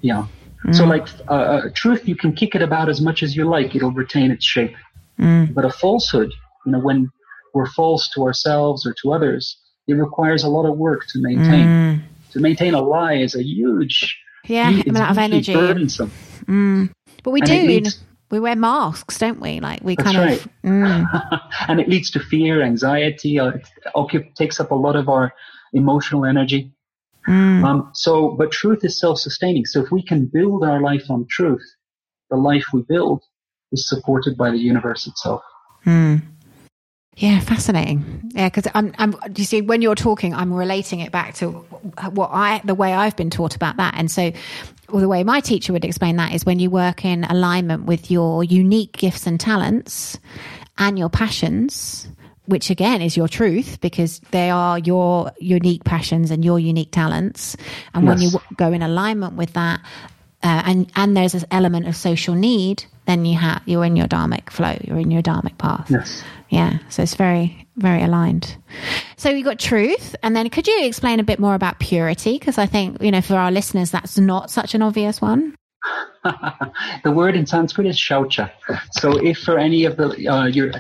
Yeah. 0.01 0.27
Mm. 0.65 0.75
So 0.75 0.85
like 0.85 1.09
uh, 1.29 1.33
uh, 1.33 1.69
truth, 1.75 2.07
you 2.07 2.17
can 2.17 2.33
kick 2.33 2.55
it 2.55 2.63
about 2.63 2.89
as 2.89 3.01
much 3.01 3.23
as 3.23 3.37
you 3.37 3.45
like; 3.45 3.75
it'll 3.75 3.93
retain 3.93 4.31
its 4.31 4.45
shape. 4.45 4.75
Mm. 5.19 5.55
But 5.55 5.65
a 5.65 5.71
falsehood, 5.71 6.33
you 6.67 6.73
know, 6.73 6.81
when 6.81 7.11
we're 7.55 7.71
false 7.71 8.09
to 8.11 8.23
ourselves 8.23 8.87
or 8.87 8.95
to 9.03 9.13
others, 9.13 9.57
it 9.87 9.95
requires 9.95 10.45
a 10.45 10.49
lot 10.49 10.67
of 10.67 10.77
work 10.77 11.07
to 11.09 11.21
maintain. 11.21 11.67
Mm. 11.67 12.03
To 12.33 12.41
maintain 12.41 12.75
a 12.75 12.81
lie 12.81 13.15
is 13.15 13.35
a 13.35 13.43
huge 13.43 14.17
yeah, 14.47 14.71
it's 14.71 14.89
amount 14.89 15.11
of 15.11 15.19
energy. 15.19 15.53
Burdensome. 15.53 16.13
Mm. 16.51 16.91
But 17.23 17.31
we 17.31 17.41
and 17.41 17.49
do. 17.49 17.63
Leads, 17.63 18.01
we 18.31 18.41
wear 18.41 18.57
masks, 18.57 19.19
don't 19.19 19.41
we? 19.41 19.61
Like 19.61 19.83
we 19.83 19.97
kind 19.97 20.17
right. 20.17 20.45
of. 20.45 20.51
Mm. 20.65 21.41
and 21.69 21.81
it 21.81 21.89
leads 21.89 22.11
to 22.13 22.21
fear, 22.21 22.63
anxiety. 22.63 23.39
Uh, 23.39 23.53
it 23.95 24.35
takes 24.37 24.61
up 24.61 24.71
a 24.71 24.75
lot 24.75 24.97
of 24.97 25.09
our 25.09 25.33
emotional 25.73 26.25
energy. 26.25 26.73
Mm. 27.29 27.65
Um, 27.65 27.91
so, 27.93 28.31
but 28.31 28.51
truth 28.51 28.85
is 28.85 28.99
self-sustaining. 28.99 29.67
So 29.67 29.85
if 29.85 29.91
we 29.91 30.03
can 30.03 30.27
build 30.27 30.65
our 30.65 30.81
life 30.81 31.11
on 31.11 31.27
truth, 31.29 31.63
the 32.31 32.37
life 32.37 32.65
we 32.73 32.83
build 32.83 33.23
is 33.73 33.89
supported 33.89 34.37
by 34.37 34.51
the 34.51 34.59
universe 34.59 35.07
itself. 35.07 35.43
Mm. 35.85 36.23
Yeah, 37.17 37.41
fascinating. 37.41 38.31
Yeah, 38.35 38.49
because 38.49 38.71
I'm, 38.75 38.95
I'm. 38.97 39.15
You 39.37 39.45
see, 39.45 39.61
when 39.61 39.83
you're 39.83 39.95
talking, 39.95 40.33
I'm 40.33 40.55
relating 40.55 41.01
it 41.01 41.13
back 41.13 41.35
to 41.35 41.51
what 41.51 42.31
I, 42.33 42.63
the 42.65 42.75
way 42.75 42.95
I've 42.95 43.17
been 43.17 43.29
taught 43.29 43.55
about 43.55 43.77
that, 43.77 43.95
and 43.97 44.11
so 44.11 44.33
well, 44.91 45.01
the 45.01 45.09
way 45.09 45.25
my 45.25 45.41
teacher 45.41 45.73
would 45.73 45.85
explain 45.85 46.17
that 46.17 46.35
is 46.35 46.45
when 46.45 46.59
you 46.59 46.71
work 46.71 47.05
in 47.05 47.25
alignment 47.25 47.85
with 47.85 48.11
your 48.11 48.45
unique 48.45 48.93
gifts 48.93 49.27
and 49.27 49.39
talents 49.39 50.19
and 50.79 50.99
your 50.99 51.09
passions, 51.09 52.09
which 52.47 52.71
again 52.71 53.01
is 53.01 53.17
your 53.17 53.29
truth 53.29 53.81
because 53.81 54.21
they 54.31 54.51
are 54.51 54.79
your 54.79 55.33
unique 55.39 55.85
passions 55.85 56.31
and 56.31 56.45
your 56.45 56.59
unique 56.59 56.91
talents, 56.91 57.57
and 57.95 58.05
yes. 58.05 58.09
when 58.09 58.21
you 58.21 58.31
go 58.57 58.73
in 58.73 58.83
alignment 58.83 59.35
with 59.35 59.53
that, 59.53 59.81
uh, 60.43 60.63
and 60.65 60.91
and 60.97 61.17
there's 61.17 61.33
this 61.33 61.45
element 61.51 61.87
of 61.87 61.95
social 61.95 62.35
need, 62.35 62.85
then 63.07 63.25
you 63.25 63.37
have 63.37 63.63
you're 63.67 63.85
in 63.85 63.97
your 63.97 64.09
dharmic 64.09 64.51
flow, 64.51 64.77
you're 64.83 64.99
in 64.99 65.11
your 65.11 65.23
dharmic 65.23 65.57
path. 65.59 65.91
Yes. 65.91 66.23
Yeah, 66.49 66.79
so 66.89 67.03
it's 67.05 67.15
very, 67.15 67.69
very 67.81 68.03
aligned. 68.03 68.57
So 69.17 69.31
you 69.31 69.45
got 69.45 69.59
truth, 69.59 70.15
and 70.23 70.37
then 70.37 70.49
could 70.51 70.67
you 70.67 70.85
explain 70.85 71.21
a 71.21 71.25
bit 71.25 71.39
more 71.39 71.55
about 71.55 71.79
purity? 71.79 72.39
Because 72.39 72.59
I 72.59 72.67
think 72.67 73.03
you 73.03 73.11
know 73.11 73.21
for 73.21 73.37
our 73.37 73.51
listeners 73.51 73.91
that's 73.91 74.19
not 74.19 74.51
such 74.51 74.75
an 74.75 74.83
obvious 74.83 75.21
one. 75.21 75.57
the 77.05 77.11
word 77.11 77.35
in 77.35 77.47
Sanskrit 77.47 77.87
is 77.87 77.97
shaucha. 77.97 78.51
So 78.93 79.17
if 79.25 79.39
for 79.39 79.59
any 79.59 79.85
of 79.85 79.97
the 79.97 80.29
uh, 80.29 80.47
your 80.47 80.73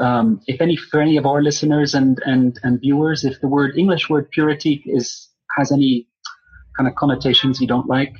um, 0.00 0.40
if 0.46 0.60
any 0.60 0.76
for 0.76 1.00
any 1.00 1.16
of 1.16 1.26
our 1.26 1.42
listeners 1.42 1.94
and 1.94 2.20
and 2.24 2.58
and 2.62 2.80
viewers, 2.80 3.24
if 3.24 3.40
the 3.40 3.48
word 3.48 3.76
English 3.76 4.08
word 4.08 4.30
purity 4.30 4.82
is 4.86 5.28
has 5.56 5.72
any 5.72 6.08
kind 6.76 6.88
of 6.88 6.94
connotations 6.94 7.60
you 7.60 7.66
don't 7.66 7.86
like, 7.86 8.14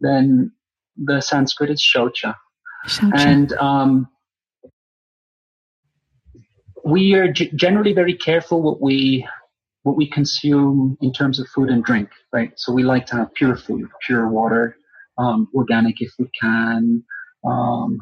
then 0.00 0.52
the 0.96 1.20
Sanskrit 1.20 1.70
is 1.70 1.80
shaucha. 1.80 2.34
shaucha. 2.86 3.12
And 3.14 3.52
um, 3.54 4.08
we 6.84 7.14
are 7.14 7.32
g- 7.32 7.50
generally 7.54 7.92
very 7.92 8.16
careful 8.16 8.62
what 8.62 8.80
we 8.80 9.26
what 9.84 9.96
we 9.96 10.08
consume 10.08 10.96
in 11.02 11.12
terms 11.12 11.40
of 11.40 11.48
food 11.48 11.68
and 11.70 11.84
drink, 11.84 12.10
right? 12.32 12.52
So 12.56 12.72
we 12.72 12.84
like 12.84 13.06
to 13.06 13.16
have 13.16 13.34
pure 13.34 13.56
food, 13.56 13.88
pure 14.06 14.28
water, 14.28 14.76
um, 15.18 15.48
organic 15.54 16.00
if 16.00 16.12
we 16.18 16.30
can, 16.40 17.04
um, 17.44 18.00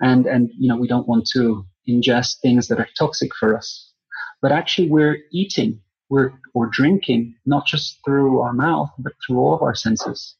and 0.00 0.26
and 0.26 0.50
you 0.58 0.68
know 0.68 0.76
we 0.76 0.88
don't 0.88 1.08
want 1.08 1.28
to 1.34 1.66
ingest 1.88 2.40
things 2.42 2.68
that 2.68 2.80
are 2.80 2.88
toxic 2.98 3.32
for 3.38 3.56
us. 3.56 3.92
But 4.42 4.52
actually, 4.52 4.88
we're 4.90 5.18
eating, 5.32 5.80
we're 6.10 6.32
or 6.54 6.66
drinking 6.68 7.36
not 7.46 7.66
just 7.66 7.98
through 8.04 8.40
our 8.40 8.52
mouth, 8.54 8.90
but 8.98 9.12
through 9.26 9.38
all 9.38 9.54
of 9.54 9.62
our 9.62 9.74
senses, 9.74 10.36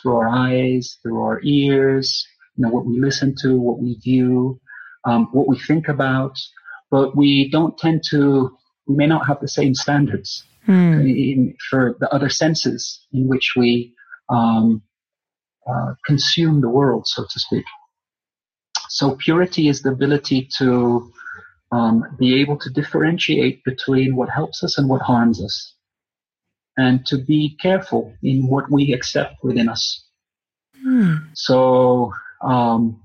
through 0.00 0.16
our 0.16 0.28
eyes, 0.28 0.98
through 1.02 1.20
our 1.22 1.40
ears, 1.44 2.26
you 2.56 2.64
know, 2.64 2.70
what 2.70 2.86
we 2.86 3.00
listen 3.00 3.34
to, 3.42 3.58
what 3.58 3.80
we 3.80 3.98
view, 4.04 4.60
um, 5.04 5.28
what 5.32 5.48
we 5.48 5.58
think 5.58 5.88
about, 5.88 6.38
but 6.92 7.16
we 7.16 7.48
don't 7.48 7.76
tend 7.78 8.02
to, 8.10 8.54
we 8.86 8.94
may 8.94 9.06
not 9.06 9.26
have 9.26 9.40
the 9.40 9.48
same 9.48 9.74
standards 9.74 10.44
hmm. 10.66 11.00
in, 11.00 11.56
for 11.70 11.96
the 11.98 12.08
other 12.14 12.28
senses 12.28 13.04
in 13.12 13.26
which 13.26 13.54
we 13.56 13.94
um, 14.28 14.82
uh, 15.66 15.94
consume 16.06 16.60
the 16.60 16.68
world, 16.68 17.04
so 17.06 17.24
to 17.24 17.40
speak. 17.40 17.64
So 18.90 19.16
purity 19.16 19.68
is 19.68 19.80
the 19.80 19.88
ability 19.88 20.50
to 20.58 21.10
um, 21.72 22.04
be 22.18 22.40
able 22.42 22.58
to 22.58 22.68
differentiate 22.68 23.64
between 23.64 24.14
what 24.14 24.28
helps 24.28 24.62
us 24.62 24.76
and 24.76 24.86
what 24.86 25.00
harms 25.00 25.42
us, 25.42 25.74
and 26.76 27.04
to 27.06 27.16
be 27.16 27.56
careful 27.58 28.12
in 28.22 28.48
what 28.48 28.70
we 28.70 28.92
accept 28.92 29.36
within 29.42 29.70
us. 29.70 30.04
Hmm. 30.82 31.14
So, 31.32 32.12
um, 32.42 33.02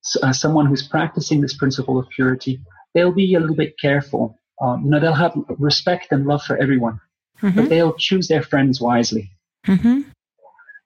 so 0.00 0.26
as 0.26 0.40
someone 0.40 0.64
who's 0.64 0.88
practicing 0.88 1.42
this 1.42 1.54
principle 1.54 1.98
of 1.98 2.08
purity, 2.08 2.60
they'll 2.94 3.12
be 3.12 3.34
a 3.34 3.40
little 3.40 3.56
bit 3.56 3.74
careful. 3.80 4.36
Um, 4.60 4.84
you 4.84 4.90
know, 4.90 5.00
they'll 5.00 5.12
have 5.14 5.34
respect 5.58 6.08
and 6.10 6.26
love 6.26 6.42
for 6.42 6.56
everyone, 6.56 7.00
mm-hmm. 7.40 7.56
but 7.56 7.68
they'll 7.68 7.94
choose 7.94 8.28
their 8.28 8.42
friends 8.42 8.80
wisely. 8.80 9.30
Mm-hmm. 9.66 10.02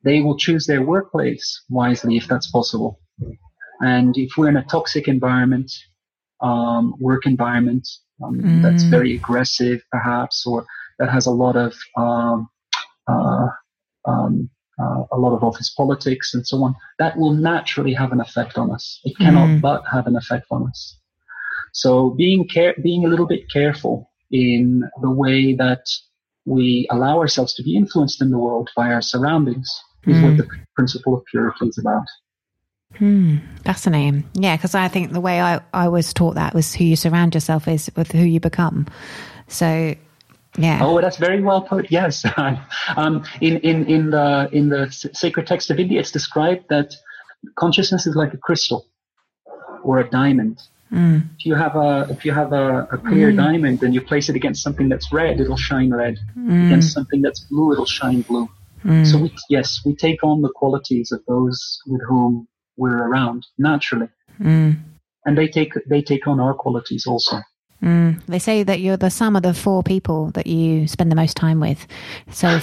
They 0.04 0.20
will 0.20 0.36
choose 0.36 0.66
their 0.66 0.82
workplace 0.82 1.62
wisely 1.70 2.16
if 2.16 2.28
that's 2.28 2.50
possible. 2.50 3.00
And 3.80 4.16
if 4.16 4.36
we're 4.36 4.48
in 4.48 4.56
a 4.56 4.64
toxic 4.64 5.08
environment, 5.08 5.72
um, 6.40 6.94
work 7.00 7.26
environment 7.26 7.88
um, 8.22 8.40
mm. 8.40 8.62
that's 8.62 8.84
very 8.84 9.14
aggressive, 9.16 9.82
perhaps, 9.90 10.46
or 10.46 10.66
that 10.98 11.10
has 11.10 11.26
a 11.26 11.30
lot 11.30 11.56
of 11.56 11.74
um, 11.96 12.48
uh, 13.08 13.48
um, 14.06 14.50
uh, 14.78 15.04
a 15.12 15.18
lot 15.18 15.34
of 15.34 15.42
office 15.42 15.70
politics 15.70 16.34
and 16.34 16.46
so 16.46 16.62
on, 16.62 16.74
that 16.98 17.16
will 17.16 17.32
naturally 17.32 17.94
have 17.94 18.12
an 18.12 18.20
effect 18.20 18.58
on 18.58 18.70
us. 18.70 19.00
It 19.04 19.16
cannot 19.18 19.48
mm. 19.48 19.60
but 19.60 19.84
have 19.90 20.06
an 20.06 20.16
effect 20.16 20.46
on 20.50 20.68
us. 20.68 20.98
So 21.74 22.10
being 22.10 22.46
care, 22.48 22.74
being 22.80 23.04
a 23.04 23.08
little 23.08 23.26
bit 23.26 23.50
careful 23.50 24.10
in 24.30 24.84
the 25.02 25.10
way 25.10 25.54
that 25.54 25.84
we 26.46 26.86
allow 26.90 27.18
ourselves 27.18 27.52
to 27.54 27.62
be 27.62 27.76
influenced 27.76 28.22
in 28.22 28.30
the 28.30 28.38
world 28.38 28.70
by 28.76 28.92
our 28.92 29.02
surroundings 29.02 29.68
is 30.06 30.16
mm. 30.16 30.22
what 30.22 30.36
the 30.36 30.48
principle 30.76 31.16
of 31.16 31.24
purity 31.26 31.66
is 31.66 31.78
about. 31.78 32.06
Hmm, 32.96 33.38
fascinating. 33.64 34.24
Yeah, 34.34 34.56
because 34.56 34.76
I 34.76 34.86
think 34.86 35.12
the 35.12 35.20
way 35.20 35.40
I, 35.40 35.60
I 35.72 35.88
was 35.88 36.14
taught 36.14 36.36
that 36.36 36.54
was 36.54 36.72
who 36.72 36.84
you 36.84 36.94
surround 36.94 37.34
yourself 37.34 37.66
is 37.66 37.90
with 37.96 38.12
who 38.12 38.22
you 38.22 38.38
become. 38.38 38.86
So, 39.48 39.96
yeah. 40.56 40.78
Oh, 40.80 41.00
that's 41.00 41.16
very 41.16 41.42
well 41.42 41.62
put. 41.62 41.90
Yes. 41.90 42.24
um, 42.96 43.24
in, 43.40 43.56
in, 43.58 43.86
in 43.86 44.10
the, 44.10 44.48
in 44.52 44.68
the 44.68 44.92
sacred 45.12 45.48
text 45.48 45.72
of 45.72 45.80
India, 45.80 45.98
it's 45.98 46.12
described 46.12 46.66
that 46.68 46.94
consciousness 47.56 48.06
is 48.06 48.14
like 48.14 48.32
a 48.32 48.38
crystal 48.38 48.86
or 49.82 49.98
a 49.98 50.08
diamond. 50.08 50.62
Mm. 50.94 51.28
If 51.38 51.44
you 51.44 51.54
have 51.56 51.74
a 51.74 52.06
if 52.08 52.24
you 52.24 52.32
have 52.32 52.52
a, 52.52 52.86
a 52.92 52.98
clear 52.98 53.32
mm. 53.32 53.36
diamond 53.36 53.82
and 53.82 53.92
you 53.92 54.00
place 54.00 54.28
it 54.28 54.36
against 54.36 54.62
something 54.62 54.88
that's 54.88 55.12
red, 55.12 55.40
it'll 55.40 55.56
shine 55.56 55.92
red. 55.92 56.18
Mm. 56.38 56.66
Against 56.66 56.92
something 56.92 57.20
that's 57.20 57.40
blue, 57.40 57.72
it'll 57.72 57.84
shine 57.84 58.22
blue. 58.22 58.48
Hmm. 58.82 59.04
So 59.04 59.16
we, 59.16 59.34
yes, 59.48 59.80
we 59.84 59.96
take 59.96 60.22
on 60.22 60.42
the 60.42 60.50
qualities 60.50 61.10
of 61.10 61.22
those 61.26 61.78
with 61.86 62.02
whom 62.06 62.46
we're 62.76 63.08
around 63.08 63.46
naturally. 63.56 64.08
Mm. 64.38 64.76
And 65.24 65.38
they 65.38 65.48
take 65.48 65.72
they 65.88 66.02
take 66.02 66.26
on 66.26 66.38
our 66.38 66.54
qualities 66.54 67.06
also. 67.06 67.40
Mm. 67.82 68.24
They 68.26 68.38
say 68.38 68.62
that 68.62 68.80
you're 68.80 68.98
the 68.98 69.10
sum 69.10 69.36
of 69.36 69.42
the 69.42 69.54
four 69.54 69.82
people 69.82 70.30
that 70.32 70.46
you 70.46 70.86
spend 70.86 71.10
the 71.10 71.16
most 71.16 71.36
time 71.36 71.60
with. 71.60 71.86
So 72.30 72.60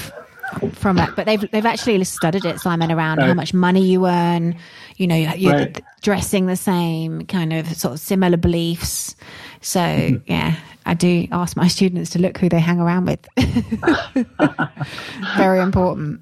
from 0.73 0.97
it, 0.97 1.09
but 1.15 1.25
they've 1.25 1.49
they've 1.51 1.65
actually 1.65 2.03
studied 2.03 2.45
it, 2.45 2.59
Simon, 2.59 2.91
around 2.91 3.17
right. 3.17 3.27
how 3.27 3.33
much 3.33 3.53
money 3.53 3.85
you 3.85 4.07
earn. 4.07 4.55
You 4.97 5.07
know, 5.07 5.15
you're 5.15 5.53
right. 5.53 5.81
dressing 6.01 6.45
the 6.45 6.55
same, 6.55 7.25
kind 7.25 7.53
of 7.53 7.67
sort 7.75 7.93
of 7.93 7.99
similar 7.99 8.37
beliefs. 8.37 9.15
So 9.61 9.79
mm-hmm. 9.79 10.31
yeah, 10.31 10.55
I 10.85 10.93
do 10.93 11.27
ask 11.31 11.55
my 11.55 11.67
students 11.67 12.11
to 12.11 12.19
look 12.19 12.37
who 12.37 12.49
they 12.49 12.59
hang 12.59 12.79
around 12.79 13.05
with. 13.05 13.27
Very 15.37 15.59
important. 15.59 16.21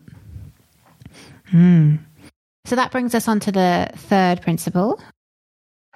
Hmm. 1.50 1.96
So 2.66 2.76
that 2.76 2.92
brings 2.92 3.16
us 3.16 3.28
on 3.28 3.40
to 3.42 3.52
the 3.52 3.90
third 3.96 4.42
principle 4.42 5.00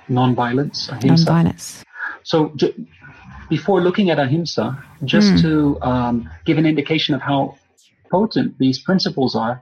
non-violence. 0.10 0.90
Non-violence. 1.04 1.84
So, 2.24 2.52
j- 2.56 2.74
before 3.50 3.82
looking 3.82 4.10
at 4.10 4.20
ahimsa, 4.20 4.78
just 5.04 5.34
mm. 5.34 5.42
to 5.42 5.82
um, 5.82 6.30
give 6.46 6.58
an 6.58 6.66
indication 6.66 7.14
of 7.14 7.22
how 7.22 7.58
potent 8.14 8.50
these 8.64 8.80
principles 8.88 9.32
are, 9.46 9.56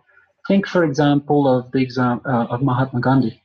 think, 0.48 0.64
for 0.74 0.84
example, 0.90 1.42
of 1.56 1.72
the 1.74 1.82
exam 1.88 2.16
uh, 2.34 2.46
of 2.54 2.60
Mahatma 2.70 3.00
Gandhi. 3.08 3.36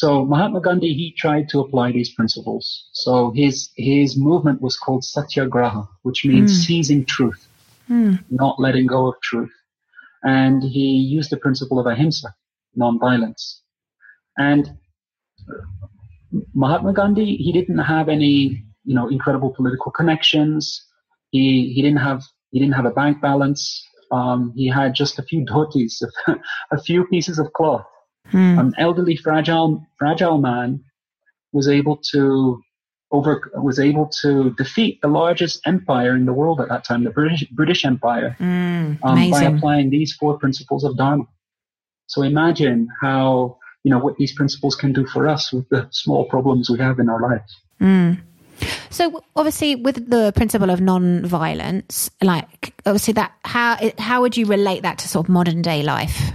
So 0.00 0.08
Mahatma 0.32 0.60
Gandhi, 0.66 0.92
he 1.00 1.06
tried 1.22 1.46
to 1.50 1.60
apply 1.60 1.86
these 1.92 2.12
principles. 2.18 2.64
So 3.02 3.12
his 3.40 3.70
his 3.90 4.10
movement 4.28 4.58
was 4.66 4.76
called 4.84 5.02
Satyagraha, 5.04 5.82
which 6.06 6.20
means 6.30 6.50
mm. 6.50 6.60
seizing 6.66 7.02
truth, 7.04 7.40
mm. 7.88 8.14
not 8.30 8.54
letting 8.64 8.86
go 8.96 9.02
of 9.10 9.14
truth. 9.30 9.54
And 10.22 10.62
he 10.76 10.88
used 11.16 11.30
the 11.30 11.40
principle 11.46 11.78
of 11.78 11.86
ahimsa, 11.86 12.28
nonviolence. 12.82 13.44
And 14.48 14.64
Mahatma 16.62 16.92
Gandhi, 16.92 17.36
he 17.44 17.52
didn't 17.58 17.78
have 17.78 18.08
any, 18.08 18.36
you 18.84 18.94
know, 18.96 19.08
incredible 19.16 19.50
political 19.58 19.90
connections. 19.98 20.60
He 21.30 21.72
he 21.74 21.80
didn't 21.82 22.02
have 22.08 22.20
he 22.50 22.58
didn't 22.60 22.76
have 22.80 22.90
a 22.92 22.96
bank 23.00 23.20
balance. 23.20 23.62
Um, 24.10 24.52
he 24.56 24.68
had 24.68 24.94
just 24.94 25.18
a 25.18 25.22
few 25.22 25.44
dhotis, 25.44 26.02
a 26.70 26.80
few 26.80 27.06
pieces 27.06 27.38
of 27.38 27.52
cloth. 27.52 27.86
Hmm. 28.30 28.58
An 28.58 28.74
elderly, 28.78 29.16
fragile 29.16 29.86
fragile 29.98 30.38
man 30.38 30.82
was 31.52 31.68
able 31.68 31.98
to 32.12 32.60
over 33.12 33.50
was 33.54 33.78
able 33.78 34.10
to 34.22 34.50
defeat 34.56 35.00
the 35.00 35.08
largest 35.08 35.60
empire 35.64 36.16
in 36.16 36.26
the 36.26 36.32
world 36.32 36.60
at 36.60 36.68
that 36.68 36.84
time, 36.84 37.04
the 37.04 37.10
British 37.10 37.44
British 37.50 37.84
Empire, 37.84 38.36
mm, 38.40 38.98
um, 39.02 39.30
by 39.30 39.44
applying 39.44 39.90
these 39.90 40.12
four 40.14 40.38
principles 40.38 40.84
of 40.84 40.96
Dharma. 40.96 41.24
So 42.08 42.22
imagine 42.22 42.88
how, 43.00 43.58
you 43.84 43.90
know, 43.90 43.98
what 43.98 44.16
these 44.16 44.32
principles 44.32 44.74
can 44.74 44.92
do 44.92 45.06
for 45.06 45.28
us 45.28 45.52
with 45.52 45.68
the 45.68 45.88
small 45.90 46.24
problems 46.26 46.68
we 46.70 46.78
have 46.78 46.98
in 46.98 47.08
our 47.08 47.20
lives. 47.20 47.56
Mm. 47.80 48.20
So 48.90 49.22
obviously, 49.34 49.76
with 49.76 50.08
the 50.10 50.32
principle 50.32 50.70
of 50.70 50.80
non-violence, 50.80 52.10
like 52.22 52.74
obviously 52.84 53.14
that, 53.14 53.32
how 53.44 53.78
how 53.98 54.22
would 54.22 54.36
you 54.36 54.46
relate 54.46 54.82
that 54.82 54.98
to 54.98 55.08
sort 55.08 55.26
of 55.26 55.28
modern 55.28 55.62
day 55.62 55.82
life? 55.82 56.32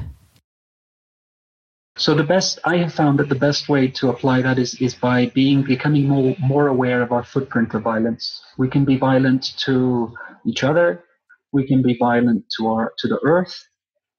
So 1.97 2.15
the 2.15 2.23
best 2.23 2.59
I 2.65 2.77
have 2.77 2.93
found 2.93 3.19
that 3.19 3.29
the 3.29 3.35
best 3.35 3.69
way 3.69 3.87
to 3.87 4.09
apply 4.09 4.41
that 4.41 4.57
is 4.57 4.75
is 4.81 4.95
by 4.95 5.27
being 5.27 5.63
becoming 5.63 6.07
more 6.07 6.35
more 6.39 6.67
aware 6.67 7.01
of 7.01 7.11
our 7.11 7.23
footprint 7.23 7.73
of 7.73 7.83
violence. 7.83 8.41
We 8.57 8.69
can 8.69 8.85
be 8.85 8.97
violent 8.97 9.57
to 9.65 10.13
each 10.45 10.63
other. 10.63 11.03
We 11.51 11.67
can 11.67 11.81
be 11.81 11.97
violent 11.97 12.45
to 12.57 12.67
our 12.67 12.93
to 12.99 13.07
the 13.07 13.19
earth 13.23 13.67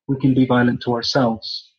we 0.08 0.18
can 0.20 0.34
be 0.34 0.46
violent 0.46 0.82
to 0.82 0.92
ourselves. 0.92 1.70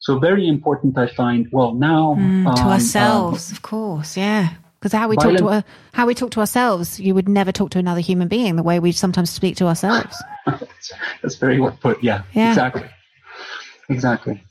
So 0.00 0.18
very 0.18 0.48
important, 0.48 0.96
I 0.96 1.08
find. 1.08 1.48
Well, 1.52 1.74
now 1.74 2.14
mm, 2.18 2.54
to 2.54 2.62
um, 2.62 2.68
ourselves, 2.68 3.50
um, 3.50 3.54
of 3.54 3.62
course, 3.62 4.16
yeah. 4.16 4.54
Because 4.78 4.92
how 4.92 5.08
we 5.08 5.16
violent, 5.16 5.38
talk 5.38 5.64
to 5.64 5.70
how 5.92 6.06
we 6.06 6.14
talk 6.14 6.30
to 6.32 6.40
ourselves, 6.40 7.00
you 7.00 7.14
would 7.14 7.28
never 7.28 7.50
talk 7.50 7.70
to 7.70 7.78
another 7.78 8.00
human 8.00 8.28
being 8.28 8.56
the 8.56 8.62
way 8.62 8.78
we 8.78 8.92
sometimes 8.92 9.30
speak 9.30 9.56
to 9.56 9.66
ourselves. 9.66 10.16
that's, 10.46 11.36
very 11.36 11.60
well 11.60 11.76
put. 11.80 12.02
Yeah, 12.02 12.22
yeah, 12.32 12.50
exactly, 12.50 12.84
exactly. 13.88 14.42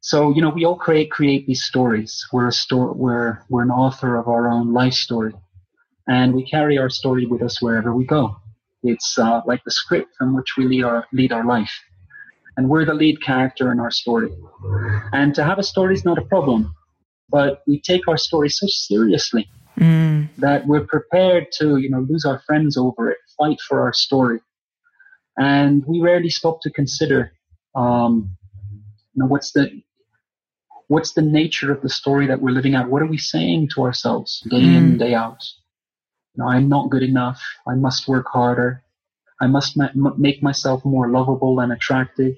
So 0.00 0.32
you 0.32 0.40
know, 0.40 0.50
we 0.50 0.64
all 0.64 0.76
create 0.76 1.10
create 1.10 1.46
these 1.46 1.64
stories. 1.64 2.24
We're 2.32 2.48
a 2.48 2.52
story. 2.52 2.92
We're 2.94 3.38
we're 3.48 3.62
an 3.62 3.70
author 3.70 4.16
of 4.16 4.28
our 4.28 4.48
own 4.48 4.72
life 4.72 4.94
story, 4.94 5.34
and 6.06 6.32
we 6.32 6.48
carry 6.48 6.78
our 6.78 6.90
story 6.90 7.26
with 7.26 7.42
us 7.42 7.60
wherever 7.60 7.94
we 7.94 8.06
go. 8.06 8.36
It's 8.84 9.18
uh, 9.18 9.40
like 9.46 9.62
the 9.64 9.72
script 9.72 10.14
from 10.16 10.36
which 10.36 10.56
we 10.56 10.64
lead 10.66 10.84
our 10.84 11.06
lead 11.12 11.32
our 11.32 11.44
life, 11.44 11.72
and 12.56 12.68
we're 12.68 12.84
the 12.84 12.94
lead 12.94 13.20
character 13.20 13.72
in 13.72 13.80
our 13.80 13.90
story. 13.90 14.30
And 15.12 15.34
to 15.34 15.42
have 15.42 15.58
a 15.58 15.64
story 15.64 15.94
is 15.94 16.04
not 16.04 16.18
a 16.18 16.22
problem, 16.22 16.72
but 17.30 17.62
we 17.66 17.80
take 17.80 18.08
our 18.08 18.16
story 18.16 18.48
so 18.48 18.66
seriously 18.68 19.48
mm. 19.78 20.28
that 20.38 20.66
we're 20.66 20.86
prepared 20.86 21.46
to, 21.52 21.76
you 21.76 21.90
know, 21.90 22.00
lose 22.08 22.24
our 22.24 22.40
friends 22.40 22.76
over 22.76 23.10
it, 23.10 23.18
fight 23.38 23.58
for 23.66 23.80
our 23.80 23.92
story, 23.92 24.40
and 25.36 25.84
we 25.86 26.00
rarely 26.00 26.30
stop 26.30 26.60
to 26.62 26.70
consider, 26.70 27.32
um, 27.74 28.36
you 29.14 29.22
know, 29.22 29.26
what's 29.26 29.52
the 29.52 29.82
what's 30.88 31.12
the 31.12 31.22
nature 31.22 31.72
of 31.72 31.82
the 31.82 31.88
story 31.88 32.26
that 32.26 32.42
we're 32.42 32.50
living 32.50 32.74
out? 32.74 32.90
What 32.90 33.02
are 33.02 33.06
we 33.06 33.18
saying 33.18 33.68
to 33.74 33.82
ourselves 33.82 34.40
day 34.50 34.60
mm. 34.60 34.76
in, 34.76 34.98
day 34.98 35.14
out? 35.14 35.42
You 36.34 36.42
know, 36.42 36.50
I'm 36.50 36.68
not 36.68 36.90
good 36.90 37.02
enough. 37.02 37.40
I 37.66 37.74
must 37.74 38.08
work 38.08 38.26
harder. 38.28 38.82
I 39.40 39.46
must 39.46 39.76
ma- 39.76 40.14
make 40.18 40.42
myself 40.42 40.84
more 40.84 41.08
lovable 41.08 41.60
and 41.60 41.72
attractive. 41.72 42.34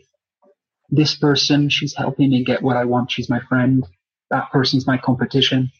This 0.90 1.14
person, 1.14 1.70
she's 1.70 1.94
helping 1.96 2.30
me 2.30 2.44
get 2.44 2.62
what 2.62 2.76
I 2.76 2.84
want. 2.84 3.10
She's 3.10 3.30
my 3.30 3.40
friend. 3.40 3.86
That 4.32 4.50
person's 4.50 4.86
my 4.86 4.98
competition. 4.98 5.70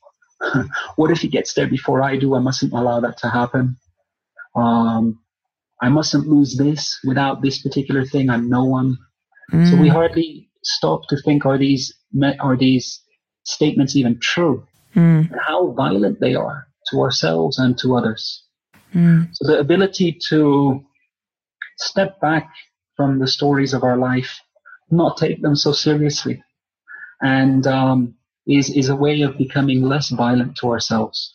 what 0.96 1.11
if 1.11 1.18
he 1.18 1.28
gets 1.28 1.55
there 1.55 1.66
before 1.66 2.03
I 2.03 2.16
do? 2.16 2.34
I 2.34 2.38
mustn't 2.38 2.72
allow 2.72 3.00
that 3.00 3.18
to 3.18 3.28
happen. 3.28 3.76
Um, 4.55 5.18
I 5.80 5.88
mustn't 5.88 6.28
lose 6.28 6.57
this. 6.57 6.98
Without 7.05 7.42
this 7.42 7.61
particular 7.61 8.05
thing, 8.05 8.30
I'm 8.30 8.48
no 8.48 8.64
one. 8.64 8.96
Mm. 9.53 9.70
So 9.70 9.76
we 9.76 9.88
mm. 9.88 9.92
hardly 9.92 10.48
stop 10.62 11.09
to 11.09 11.16
think: 11.16 11.44
Are 11.44 11.59
these 11.59 11.92
are 12.40 12.57
these 12.57 13.00
statements 13.44 13.96
even 13.96 14.20
true? 14.20 14.64
Mm. 14.94 15.30
How 15.40 15.72
violent 15.72 16.20
they 16.20 16.34
are 16.34 16.68
to 16.90 17.00
ourselves 17.00 17.59
and 17.59 17.76
to 17.78 17.96
others. 17.96 18.44
Mm. 18.94 19.30
So 19.32 19.46
the 19.46 19.59
ability 19.59 20.18
to 20.28 20.84
step 21.78 22.20
back 22.20 22.48
from 22.96 23.18
the 23.18 23.26
stories 23.26 23.72
of 23.72 23.82
our 23.82 23.96
life, 23.96 24.40
not 24.90 25.16
take 25.16 25.40
them 25.40 25.57
so 25.57 25.72
seriously, 25.72 26.42
and 27.22 27.66
um, 27.66 28.14
is 28.47 28.70
is 28.70 28.88
a 28.88 28.97
way 28.97 29.22
of 29.22 29.38
becoming 29.38 29.82
less 29.82 30.11
violent 30.11 30.57
to 30.57 30.68
ourselves. 30.68 31.34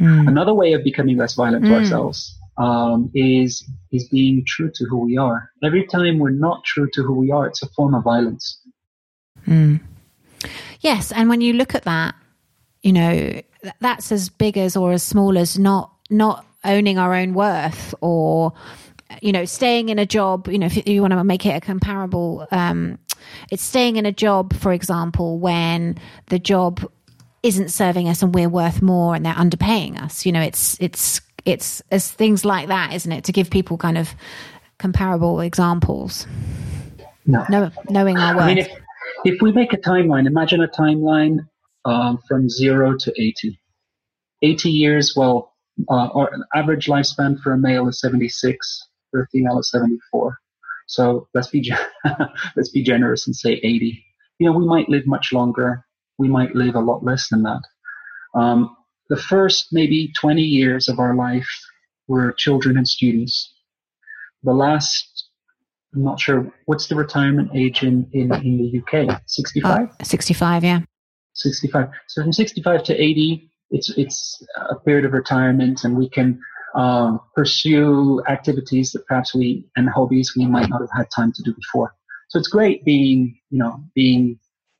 Mm. 0.00 0.28
Another 0.28 0.54
way 0.54 0.72
of 0.72 0.82
becoming 0.84 1.16
less 1.16 1.34
violent 1.34 1.64
to 1.64 1.70
mm. 1.70 1.78
ourselves 1.80 2.36
um, 2.58 3.10
is 3.14 3.64
is 3.92 4.08
being 4.08 4.44
true 4.46 4.70
to 4.74 4.84
who 4.86 4.98
we 4.98 5.16
are. 5.16 5.50
Every 5.62 5.86
time 5.86 6.18
we're 6.18 6.30
not 6.30 6.64
true 6.64 6.88
to 6.94 7.02
who 7.02 7.14
we 7.14 7.30
are, 7.30 7.46
it's 7.46 7.62
a 7.62 7.68
form 7.68 7.94
of 7.94 8.04
violence. 8.04 8.60
Mm. 9.46 9.80
Yes, 10.80 11.12
and 11.12 11.28
when 11.28 11.40
you 11.40 11.52
look 11.52 11.74
at 11.74 11.84
that, 11.84 12.14
you 12.82 12.92
know 12.92 13.40
that's 13.80 14.10
as 14.10 14.28
big 14.28 14.58
as 14.58 14.76
or 14.76 14.92
as 14.92 15.02
small 15.02 15.38
as 15.38 15.58
not 15.58 15.92
not 16.10 16.44
owning 16.64 16.98
our 16.98 17.14
own 17.14 17.34
worth 17.34 17.94
or 18.00 18.52
you 19.20 19.32
know 19.32 19.44
staying 19.44 19.88
in 19.88 19.98
a 19.98 20.06
job 20.06 20.48
you 20.48 20.58
know 20.58 20.66
if 20.66 20.86
you 20.86 21.00
want 21.00 21.12
to 21.12 21.24
make 21.24 21.46
it 21.46 21.50
a 21.50 21.60
comparable 21.60 22.46
um, 22.50 22.98
it's 23.50 23.62
staying 23.62 23.96
in 23.96 24.06
a 24.06 24.12
job 24.12 24.54
for 24.54 24.72
example 24.72 25.38
when 25.38 25.96
the 26.28 26.38
job 26.38 26.88
isn't 27.42 27.70
serving 27.70 28.08
us 28.08 28.22
and 28.22 28.34
we're 28.34 28.48
worth 28.48 28.82
more 28.82 29.14
and 29.14 29.26
they're 29.26 29.32
underpaying 29.34 30.00
us 30.00 30.24
you 30.24 30.32
know 30.32 30.40
it's 30.40 30.76
it's 30.80 31.20
it's 31.44 31.82
as 31.90 32.10
things 32.10 32.44
like 32.44 32.68
that 32.68 32.92
isn't 32.92 33.12
it 33.12 33.24
to 33.24 33.32
give 33.32 33.50
people 33.50 33.76
kind 33.76 33.98
of 33.98 34.14
comparable 34.78 35.40
examples 35.40 36.26
no. 37.26 37.44
no 37.48 37.70
knowing 37.88 38.16
our 38.18 38.34
worth 38.34 38.44
I 38.44 38.46
mean, 38.48 38.58
if, 38.58 38.70
if 39.24 39.42
we 39.42 39.52
make 39.52 39.72
a 39.72 39.78
timeline 39.78 40.26
imagine 40.26 40.62
a 40.62 40.68
timeline 40.68 41.40
um, 41.84 42.18
from 42.28 42.48
zero 42.48 42.96
to 42.96 43.12
80. 43.20 43.58
80 44.42 44.70
years, 44.70 45.14
well, 45.16 45.52
uh, 45.88 46.08
our 46.08 46.30
average 46.54 46.86
lifespan 46.86 47.38
for 47.40 47.52
a 47.52 47.58
male 47.58 47.88
is 47.88 48.00
76, 48.00 48.88
for 49.10 49.22
a 49.22 49.26
female 49.28 49.58
is 49.58 49.70
74. 49.70 50.38
So 50.86 51.28
let's 51.34 51.48
be 51.48 51.72
let's 52.56 52.70
be 52.70 52.82
generous 52.82 53.26
and 53.26 53.34
say 53.34 53.54
80. 53.62 54.04
You 54.38 54.46
know, 54.46 54.56
we 54.56 54.66
might 54.66 54.88
live 54.88 55.06
much 55.06 55.32
longer. 55.32 55.84
We 56.18 56.28
might 56.28 56.54
live 56.54 56.74
a 56.74 56.80
lot 56.80 57.04
less 57.04 57.28
than 57.28 57.42
that. 57.42 57.62
Um, 58.34 58.76
the 59.08 59.16
first 59.16 59.68
maybe 59.72 60.12
20 60.18 60.42
years 60.42 60.88
of 60.88 60.98
our 60.98 61.14
life 61.14 61.48
were 62.08 62.32
children 62.32 62.76
and 62.76 62.86
students. 62.86 63.52
The 64.42 64.52
last, 64.52 65.28
I'm 65.94 66.02
not 66.02 66.20
sure, 66.20 66.52
what's 66.66 66.88
the 66.88 66.96
retirement 66.96 67.50
age 67.54 67.82
in, 67.82 68.08
in, 68.12 68.32
in 68.34 68.58
the 68.58 68.80
UK? 68.80 69.20
65? 69.26 69.88
Uh, 69.88 70.04
65, 70.04 70.64
yeah. 70.64 70.80
65. 71.34 71.88
So 72.08 72.22
from 72.22 72.32
65 72.32 72.82
to 72.84 72.94
80, 72.94 73.50
it's 73.72 73.90
it's 73.96 74.46
a 74.70 74.76
period 74.76 75.06
of 75.06 75.12
retirement, 75.12 75.84
and 75.84 75.96
we 75.96 76.08
can 76.08 76.38
um, 76.74 77.20
pursue 77.34 78.22
activities 78.28 78.92
that 78.92 79.06
perhaps 79.06 79.34
we 79.34 79.66
and 79.76 79.88
hobbies 79.88 80.34
we 80.36 80.46
might 80.46 80.68
not 80.68 80.80
have 80.80 80.90
had 80.94 81.10
time 81.10 81.32
to 81.32 81.42
do 81.42 81.54
before. 81.54 81.94
So 82.28 82.38
it's 82.38 82.48
great 82.48 82.84
being 82.84 83.38
you 83.50 83.58
know 83.58 83.82
being 83.94 84.38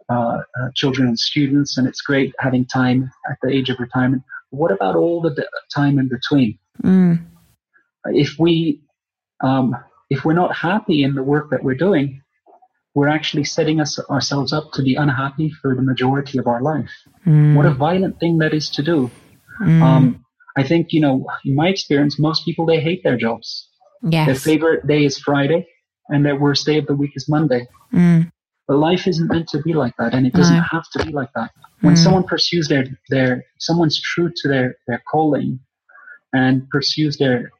uh, 0.08 0.42
uh, 0.60 0.70
children 0.74 1.08
and 1.08 1.18
students, 1.18 1.78
and 1.78 1.86
it's 1.86 2.00
great 2.00 2.34
having 2.38 2.64
time 2.66 3.10
at 3.30 3.38
the 3.42 3.50
age 3.50 3.68
of 3.70 3.78
retirement. 3.78 4.22
But 4.50 4.58
what 4.58 4.72
about 4.72 4.96
all 4.96 5.20
the 5.20 5.48
time 5.74 5.98
in 5.98 6.08
between? 6.08 6.58
Mm. 6.82 7.24
If 8.06 8.38
we 8.38 8.82
um, 9.42 9.76
if 10.10 10.24
we're 10.24 10.34
not 10.34 10.54
happy 10.54 11.02
in 11.02 11.14
the 11.14 11.22
work 11.22 11.50
that 11.50 11.62
we're 11.62 11.74
doing, 11.74 12.22
we're 12.94 13.08
actually 13.08 13.44
setting 13.44 13.80
us, 13.80 13.98
ourselves 14.10 14.52
up 14.52 14.72
to 14.72 14.82
be 14.82 14.94
unhappy 14.94 15.50
for 15.50 15.74
the 15.74 15.82
majority 15.82 16.38
of 16.38 16.46
our 16.46 16.60
life. 16.60 16.90
Mm. 17.26 17.56
What 17.56 17.66
a 17.66 17.72
violent 17.72 18.20
thing 18.20 18.38
that 18.38 18.52
is 18.52 18.68
to 18.70 18.82
do. 18.82 19.10
Mm. 19.60 19.82
Um, 19.82 20.21
I 20.56 20.62
think, 20.62 20.92
you 20.92 21.00
know, 21.00 21.26
in 21.44 21.54
my 21.54 21.68
experience, 21.68 22.18
most 22.18 22.44
people, 22.44 22.66
they 22.66 22.80
hate 22.80 23.02
their 23.02 23.16
jobs. 23.16 23.68
Yes. 24.02 24.26
Their 24.26 24.34
favorite 24.34 24.86
day 24.86 25.04
is 25.04 25.18
Friday 25.18 25.66
and 26.08 26.24
their 26.26 26.38
worst 26.38 26.66
day 26.66 26.78
of 26.78 26.86
the 26.86 26.94
week 26.94 27.12
is 27.14 27.28
Monday. 27.28 27.66
Mm. 27.92 28.30
But 28.68 28.76
life 28.76 29.06
isn't 29.06 29.28
meant 29.28 29.48
to 29.48 29.62
be 29.62 29.74
like 29.74 29.94
that 29.98 30.14
and 30.14 30.26
it 30.26 30.34
doesn't 30.34 30.62
have 30.62 30.84
to 30.92 31.04
be 31.04 31.12
like 31.12 31.30
that. 31.34 31.50
When 31.80 31.94
mm. 31.94 31.98
someone 31.98 32.24
pursues 32.24 32.68
their, 32.68 32.84
their, 33.10 33.44
someone's 33.58 34.00
true 34.00 34.30
to 34.34 34.48
their, 34.48 34.76
their 34.86 35.02
calling 35.10 35.60
and 36.32 36.68
pursues 36.70 37.18
their 37.18 37.50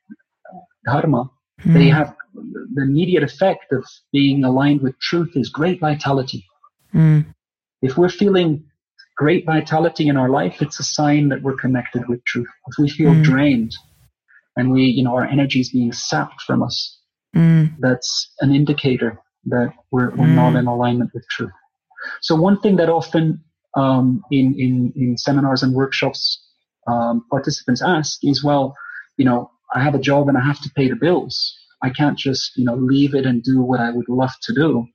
dharma, 0.85 1.31
they 1.65 1.89
hmm. 1.89 1.97
have 1.97 2.17
the 2.35 2.83
immediate 2.83 3.23
effect 3.23 3.73
of 3.73 3.85
being 4.13 4.45
aligned 4.45 4.81
with 4.81 4.99
truth 5.01 5.33
is 5.37 5.49
great 5.49 5.81
vitality. 5.81 6.45
Mm. 6.95 7.35
If 7.83 7.97
we're 7.97 8.09
feeling 8.09 8.65
great 9.17 9.45
vitality 9.47 10.09
in 10.09 10.17
our 10.17 10.29
life, 10.29 10.61
it's 10.61 10.81
a 10.81 10.85
sign 10.85 11.29
that 11.29 11.43
we're 11.43 11.57
connected 11.57 12.09
with 12.09 12.25
truth. 12.25 12.49
If 12.69 12.75
we 12.79 12.89
feel 12.89 13.13
mm. 13.13 13.23
drained 13.23 13.75
and 14.57 14.71
we, 14.71 14.83
you 14.83 15.05
know, 15.05 15.15
our 15.15 15.25
energy 15.25 15.61
is 15.61 15.71
being 15.71 15.93
sapped 15.93 16.43
from 16.43 16.63
us, 16.63 16.99
mm. 17.35 17.75
that's 17.79 18.33
an 18.41 18.55
indicator 18.55 19.19
that 19.47 19.73
we're, 19.91 20.11
we're 20.11 20.27
not 20.27 20.55
in 20.57 20.67
alignment 20.67 21.11
with 21.15 21.27
truth. 21.29 21.53
So 22.21 22.35
one 22.37 22.61
thing 22.61 22.77
that 22.77 22.89
often 22.89 23.43
um, 23.77 24.23
in, 24.31 24.55
in, 24.59 24.93
in 24.97 25.17
seminars 25.17 25.63
and 25.63 25.75
workshops 25.75 26.43
um, 26.87 27.25
participants 27.31 27.83
ask 27.83 28.19
is, 28.23 28.43
well, 28.45 28.75
you 29.17 29.25
know, 29.25 29.51
I 29.75 29.83
have 29.83 29.95
a 29.95 30.01
job 30.01 30.29
and 30.29 30.37
I 30.37 30.45
have 30.45 30.61
to 30.63 30.71
pay 30.77 30.89
the 30.89 30.97
bills. 30.97 31.59
I 31.83 31.91
can't 31.91 32.19
just, 32.19 32.57
you 32.57 32.65
know, 32.65 32.77
leave 32.77 33.15
it 33.15 33.27
and 33.27 33.43
do 33.43 33.63
what 33.63 33.81
I 33.81 33.91
would 33.91 34.09
love 34.09 34.33
to 34.43 34.55
do. 34.55 34.87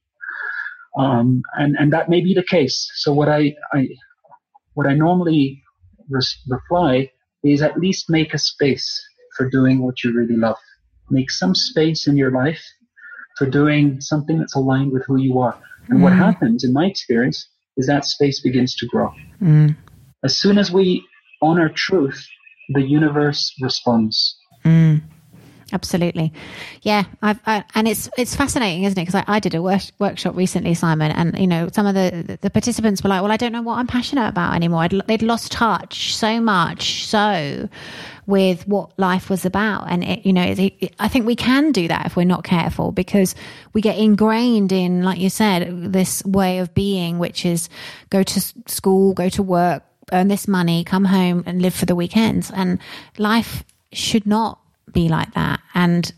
Um, 0.98 1.42
and, 1.54 1.76
and 1.78 1.94
that 1.94 2.10
may 2.10 2.22
be 2.22 2.34
the 2.34 2.44
case. 2.44 2.90
So 2.96 3.14
what 3.14 3.30
I, 3.30 3.56
I 3.74 3.90
what 4.78 4.86
I 4.86 4.94
normally 4.94 5.64
reply 6.48 7.10
is 7.44 7.64
at 7.64 7.80
least 7.80 8.12
make 8.12 8.36
a 8.36 8.38
space 8.38 8.88
for 9.36 9.50
doing 9.50 9.82
what 9.82 10.04
you 10.04 10.14
really 10.16 10.36
love. 10.38 10.60
Make 11.10 11.32
some 11.32 11.56
space 11.56 12.06
in 12.06 12.16
your 12.16 12.30
life 12.30 12.64
for 13.40 13.48
doing 13.50 14.00
something 14.02 14.38
that's 14.38 14.54
aligned 14.54 14.92
with 14.92 15.04
who 15.08 15.18
you 15.18 15.40
are. 15.40 15.58
And 15.90 15.98
mm. 15.98 16.04
what 16.04 16.14
happens, 16.14 16.64
in 16.64 16.74
my 16.74 16.86
experience, 16.86 17.50
is 17.78 17.88
that 17.88 18.06
space 18.06 18.40
begins 18.40 18.76
to 18.76 18.86
grow. 18.86 19.12
Mm. 19.42 19.76
As 20.24 20.38
soon 20.38 20.60
as 20.60 20.72
we 20.72 21.04
honor 21.42 21.70
truth, 21.70 22.24
the 22.70 22.84
universe 22.84 23.52
responds. 23.60 24.38
Mm. 24.64 25.02
Absolutely, 25.78 26.34
yeah. 26.82 27.04
I've, 27.22 27.40
I, 27.46 27.64
and 27.76 27.88
it's 27.88 28.10
it's 28.18 28.36
fascinating, 28.36 28.82
isn't 28.86 28.98
it? 28.98 29.06
Because 29.06 29.14
I, 29.14 29.36
I, 29.36 29.40
did 29.40 29.54
a 29.54 29.62
work, 29.62 29.84
workshop 30.00 30.36
recently, 30.36 30.74
Simon, 30.74 31.12
and 31.12 31.38
you 31.38 31.46
know 31.46 31.70
some 31.72 31.86
of 31.86 31.94
the 31.94 32.40
the 32.42 32.50
participants 32.50 33.04
were 33.04 33.12
like, 33.12 33.22
"Well, 33.22 33.32
I 33.32 33.38
don't 33.38 33.52
know 33.52 33.62
what 33.62 33.78
I'm 33.78 33.86
passionate 33.86 34.28
about 34.28 34.56
anymore." 34.56 34.82
I'd, 34.82 35.00
they'd 35.06 35.22
lost 35.22 35.52
touch 35.52 36.16
so 36.16 36.42
much, 36.42 37.06
so 37.06 37.70
with 38.26 38.68
what 38.68 38.98
life 38.98 39.30
was 39.30 39.46
about, 39.46 39.86
and 39.88 40.04
it, 40.04 40.26
you 40.26 40.34
know, 40.34 40.42
it, 40.42 40.58
it, 40.58 40.96
I 40.98 41.10
think 41.10 41.28
we 41.28 41.36
can 41.36 41.72
do 41.72 41.88
that 41.90 42.08
if 42.08 42.16
we're 42.16 42.24
not 42.24 42.44
careful, 42.44 42.92
because 42.92 43.36
we 43.74 43.82
get 43.82 44.00
ingrained 44.00 44.72
in, 44.72 45.04
like 45.04 45.20
you 45.20 45.30
said, 45.30 45.94
this 45.94 46.26
way 46.26 46.58
of 46.58 46.74
being, 46.74 47.20
which 47.20 47.46
is 47.46 47.70
go 48.10 48.24
to 48.24 48.42
school, 48.66 49.14
go 49.14 49.30
to 49.30 49.44
work, 49.44 49.84
earn 50.12 50.28
this 50.28 50.48
money, 50.48 50.84
come 50.84 51.06
home, 51.06 51.44
and 51.46 51.62
live 51.62 51.76
for 51.76 51.86
the 51.86 51.96
weekends, 51.96 52.50
and 52.50 52.80
life 53.20 53.64
should 53.94 54.26
not 54.26 54.60
be 54.94 55.10
like 55.10 55.34
that. 55.34 55.60
And 55.74 56.12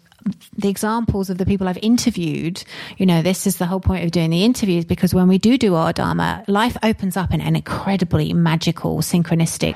the 0.57 0.69
examples 0.69 1.29
of 1.29 1.37
the 1.37 1.45
people 1.45 1.67
I've 1.67 1.77
interviewed, 1.77 2.63
you 2.97 3.05
know, 3.05 3.21
this 3.21 3.47
is 3.47 3.57
the 3.57 3.65
whole 3.65 3.79
point 3.79 4.03
of 4.03 4.11
doing 4.11 4.29
the 4.29 4.43
interviews 4.43 4.85
because 4.85 5.13
when 5.13 5.27
we 5.27 5.37
do 5.37 5.57
do 5.57 5.75
our 5.75 5.93
Dharma, 5.93 6.43
life 6.47 6.77
opens 6.83 7.17
up 7.17 7.33
in 7.33 7.41
an 7.41 7.55
incredibly 7.55 8.33
magical, 8.33 8.97
synchronistic 8.99 9.75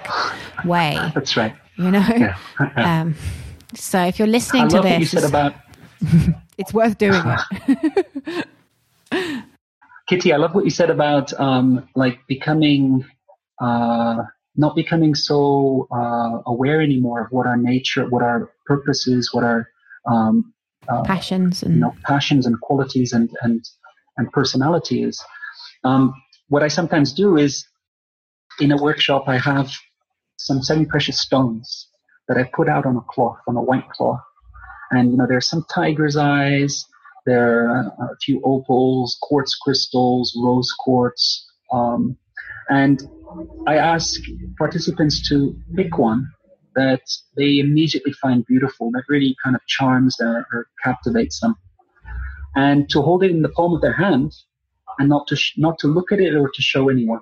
way. 0.66 0.98
That's 1.16 1.38
right. 1.38 1.56
You 1.78 1.91
know? 1.91 2.06
Yeah. 2.58 3.02
Um, 3.02 3.16
so 3.74 4.00
if 4.02 4.20
you're 4.20 4.28
listening 4.28 4.66
I 4.66 4.68
to 4.68 4.82
this, 4.82 5.00
you 5.00 5.06
said 5.06 5.24
about 5.24 5.56
it's 6.58 6.74
worth 6.74 6.98
doing 6.98 7.22
it. 7.26 8.48
Kitty, 10.08 10.34
I 10.34 10.38
love 10.38 10.54
what 10.54 10.66
you 10.66 10.70
said 10.70 10.89
about 10.89 11.34
um, 11.39 11.89
like 11.96 12.20
becoming 12.28 13.06
uh, 13.60 14.24
not 14.56 14.76
becoming 14.76 15.16
so 15.16 15.88
uh, 15.91 16.41
aware 16.46 16.82
anymore 16.82 17.22
of 17.22 17.32
what 17.32 17.48
our 17.48 17.58
nature, 17.58 18.08
what 18.08 18.22
our 18.22 18.52
purpose 18.66 19.07
is, 19.07 19.34
what 19.34 19.43
our 19.43 19.70
um, 20.09 20.53
uh, 20.88 21.03
passions 21.03 21.64
and 21.64 21.76
you 21.76 21.82
know, 21.82 21.93
passions 22.03 22.45
and 22.45 22.59
qualities 22.61 23.14
and 23.14 23.30
and 23.41 23.64
and 24.18 24.32
personality 24.32 25.03
is. 25.03 25.24
Um, 25.84 26.14
what 26.49 26.64
I 26.64 26.68
sometimes 26.68 27.14
do 27.14 27.38
is, 27.38 27.66
in 28.59 28.72
a 28.72 28.82
workshop, 28.82 29.24
I 29.28 29.38
have 29.38 29.72
some 30.38 30.61
semi-precious 30.61 31.20
stones 31.20 31.88
that 32.28 32.38
I 32.38 32.43
put 32.53 32.70
out 32.70 32.86
on 32.86 32.95
a 32.95 33.01
cloth, 33.01 33.39
on 33.47 33.55
a 33.55 33.61
white 33.61 33.89
cloth, 33.89 34.22
and 34.91 35.11
you 35.11 35.18
know 35.18 35.26
there's 35.28 35.47
some 35.47 35.66
tiger's 35.74 36.18
eyes, 36.18 36.86
there 37.26 37.70
are 37.70 37.91
a 38.11 38.18
few 38.24 38.41
opals, 38.43 39.18
quartz 39.22 39.55
crystals, 39.55 40.38
rose 40.43 40.72
quartz, 40.78 41.49
um, 41.72 42.18
and 42.70 43.01
I 43.68 43.76
ask 43.76 44.22
participants 44.57 45.28
to 45.30 45.55
pick 45.76 45.97
one 45.97 46.28
that 46.76 47.01
they 47.38 47.59
immediately 47.59 48.13
find 48.13 48.45
beautiful, 48.45 48.91
that 48.91 49.03
really 49.09 49.36
kind 49.43 49.55
of 49.55 49.61
charms 49.67 50.17
them 50.17 50.45
or 50.51 50.67
captivates 50.84 51.39
them. 51.39 51.55
and 52.55 52.88
to 52.89 53.01
hold 53.01 53.24
it 53.24 53.32
in 53.32 53.41
the 53.41 53.49
palm 53.49 53.74
of 53.74 53.82
their 53.82 53.93
hand 53.93 54.32
and 54.99 55.09
not 55.09 55.26
to 55.28 55.36
sh- 55.36 55.57
not 55.57 55.80
to 55.80 55.88
look 55.88 56.11
at 56.11 56.19
it 56.19 56.36
or 56.36 56.49
to 56.49 56.61
show 56.61 56.89
anyone. 56.89 57.21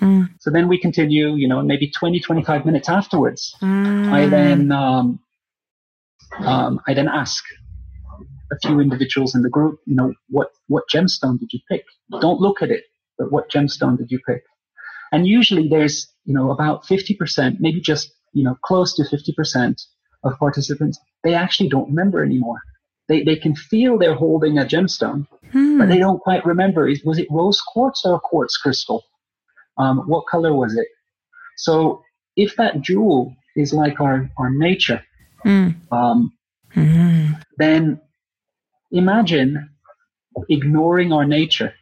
Mm. 0.00 0.28
So 0.38 0.50
then 0.50 0.68
we 0.68 0.78
continue, 0.78 1.34
you 1.34 1.48
know, 1.48 1.60
maybe 1.62 1.90
20, 1.90 2.20
25 2.20 2.64
minutes 2.64 2.88
afterwards. 2.88 3.56
Mm. 3.60 4.12
I 4.12 4.26
then 4.26 4.70
um, 4.70 5.18
um, 6.38 6.80
I 6.86 6.94
then 6.94 7.08
ask 7.08 7.42
a 8.52 8.58
few 8.62 8.78
individuals 8.80 9.34
in 9.34 9.42
the 9.42 9.50
group, 9.50 9.80
you 9.86 9.96
know, 9.96 10.14
what 10.28 10.50
what 10.68 10.84
gemstone 10.94 11.38
did 11.40 11.52
you 11.52 11.60
pick? 11.68 11.84
Don't 12.20 12.40
look 12.40 12.62
at 12.62 12.70
it, 12.70 12.84
but 13.18 13.32
what 13.32 13.50
gemstone 13.50 13.98
did 13.98 14.10
you 14.12 14.20
pick? 14.26 14.42
And 15.12 15.26
usually 15.26 15.68
there's, 15.68 16.06
you 16.24 16.34
know, 16.34 16.50
about 16.50 16.84
50%, 16.84 17.56
maybe 17.60 17.80
just, 17.80 18.12
you 18.38 18.44
know, 18.44 18.56
close 18.62 18.94
to 18.94 19.02
50% 19.02 19.82
of 20.22 20.38
participants, 20.38 20.98
they 21.24 21.34
actually 21.34 21.68
don't 21.68 21.88
remember 21.88 22.22
anymore. 22.22 22.60
They, 23.08 23.24
they 23.24 23.36
can 23.36 23.56
feel 23.56 23.98
they're 23.98 24.14
holding 24.14 24.58
a 24.58 24.64
gemstone, 24.64 25.26
hmm. 25.50 25.78
but 25.78 25.88
they 25.88 25.98
don't 25.98 26.20
quite 26.20 26.44
remember. 26.46 26.88
Was 27.04 27.18
it 27.18 27.26
rose 27.30 27.60
quartz 27.60 28.02
or 28.04 28.14
a 28.14 28.20
quartz 28.20 28.56
crystal? 28.56 29.02
Um, 29.76 29.98
what 30.06 30.26
color 30.26 30.54
was 30.54 30.76
it? 30.76 30.86
So 31.56 32.02
if 32.36 32.54
that 32.56 32.80
jewel 32.80 33.34
is 33.56 33.72
like 33.72 34.00
our, 34.00 34.30
our 34.38 34.50
nature, 34.50 35.02
hmm. 35.42 35.70
um, 35.90 36.32
hmm. 36.72 37.32
then 37.56 38.00
imagine 38.92 39.68
ignoring 40.48 41.12
our 41.12 41.24
nature, 41.24 41.72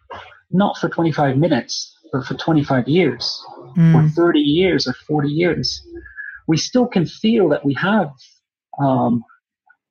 not 0.51 0.79
for 0.79 0.89
25 0.89 1.37
minutes, 1.37 1.95
but 2.13 2.25
for 2.25 2.35
25 2.35 2.89
years 2.89 3.45
mm. 3.77 3.95
or 3.95 4.09
30 4.09 4.39
years 4.39 4.87
or 4.87 4.95
40 5.07 5.29
years. 5.29 5.83
We 6.47 6.57
still 6.57 6.87
can 6.87 7.07
feel 7.07 7.49
that 7.51 7.65
we 7.65 7.75
have 7.75 8.11
um, 8.79 9.25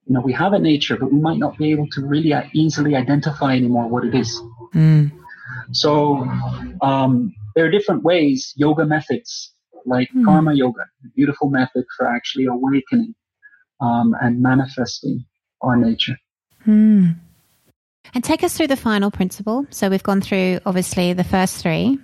you 0.06 0.14
know, 0.14 0.22
we 0.22 0.34
have 0.34 0.54
a 0.54 0.60
nature, 0.60 0.98
but 0.98 1.12
we 1.12 1.20
might 1.20 1.40
not 1.40 1.58
be 1.58 1.72
able 1.72 1.88
to 1.94 2.06
really 2.06 2.34
easily 2.54 2.96
identify 2.96 3.56
anymore 3.56 3.88
what 3.88 4.06
it 4.06 4.14
is. 4.14 4.40
Mm. 4.74 5.12
So 5.72 6.18
um, 6.82 7.34
there 7.56 7.66
are 7.66 7.72
different 7.72 8.04
ways, 8.04 8.54
yoga 8.56 8.86
methods 8.86 9.54
like 9.86 10.10
mm. 10.16 10.26
karma 10.26 10.54
yoga, 10.54 10.82
a 10.82 11.10
beautiful 11.16 11.50
method 11.50 11.86
for 11.98 12.08
actually 12.08 12.46
awakening 12.46 13.16
um, 13.82 14.16
and 14.22 14.42
manifesting 14.42 15.26
our 15.62 15.76
nature. 15.76 16.18
Mm. 16.68 17.16
And 18.14 18.24
take 18.24 18.44
us 18.44 18.56
through 18.56 18.68
the 18.68 18.78
final 18.78 19.12
principle. 19.12 19.66
So 19.72 19.90
we've 19.90 20.04
gone 20.04 20.22
through 20.22 20.60
obviously 20.66 21.14
the 21.14 21.24
first 21.24 21.58
three. 21.58 22.00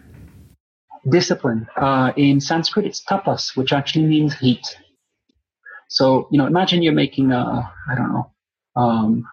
Discipline. 1.10 1.68
Uh, 1.76 2.12
in 2.16 2.40
Sanskrit, 2.40 2.86
it's 2.86 3.04
tapas, 3.04 3.56
which 3.58 3.74
actually 3.74 4.06
means 4.06 4.36
heat. 4.36 4.66
So, 5.90 6.28
you 6.32 6.38
know, 6.38 6.46
imagine 6.46 6.84
you're 6.84 6.94
making 6.94 7.32
a, 7.32 7.72
I 7.90 7.96
don't 7.96 8.14
know, 8.14 8.32
um, 8.76 9.26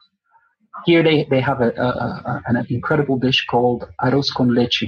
here 0.87 1.03
they, 1.03 1.25
they 1.31 1.41
have 1.41 1.61
a, 1.61 1.71
a, 1.71 1.89
a, 1.89 2.43
an 2.47 2.67
incredible 2.71 3.19
dish 3.19 3.47
called 3.47 3.89
arroz 4.01 4.33
con 4.35 4.55
leche, 4.55 4.85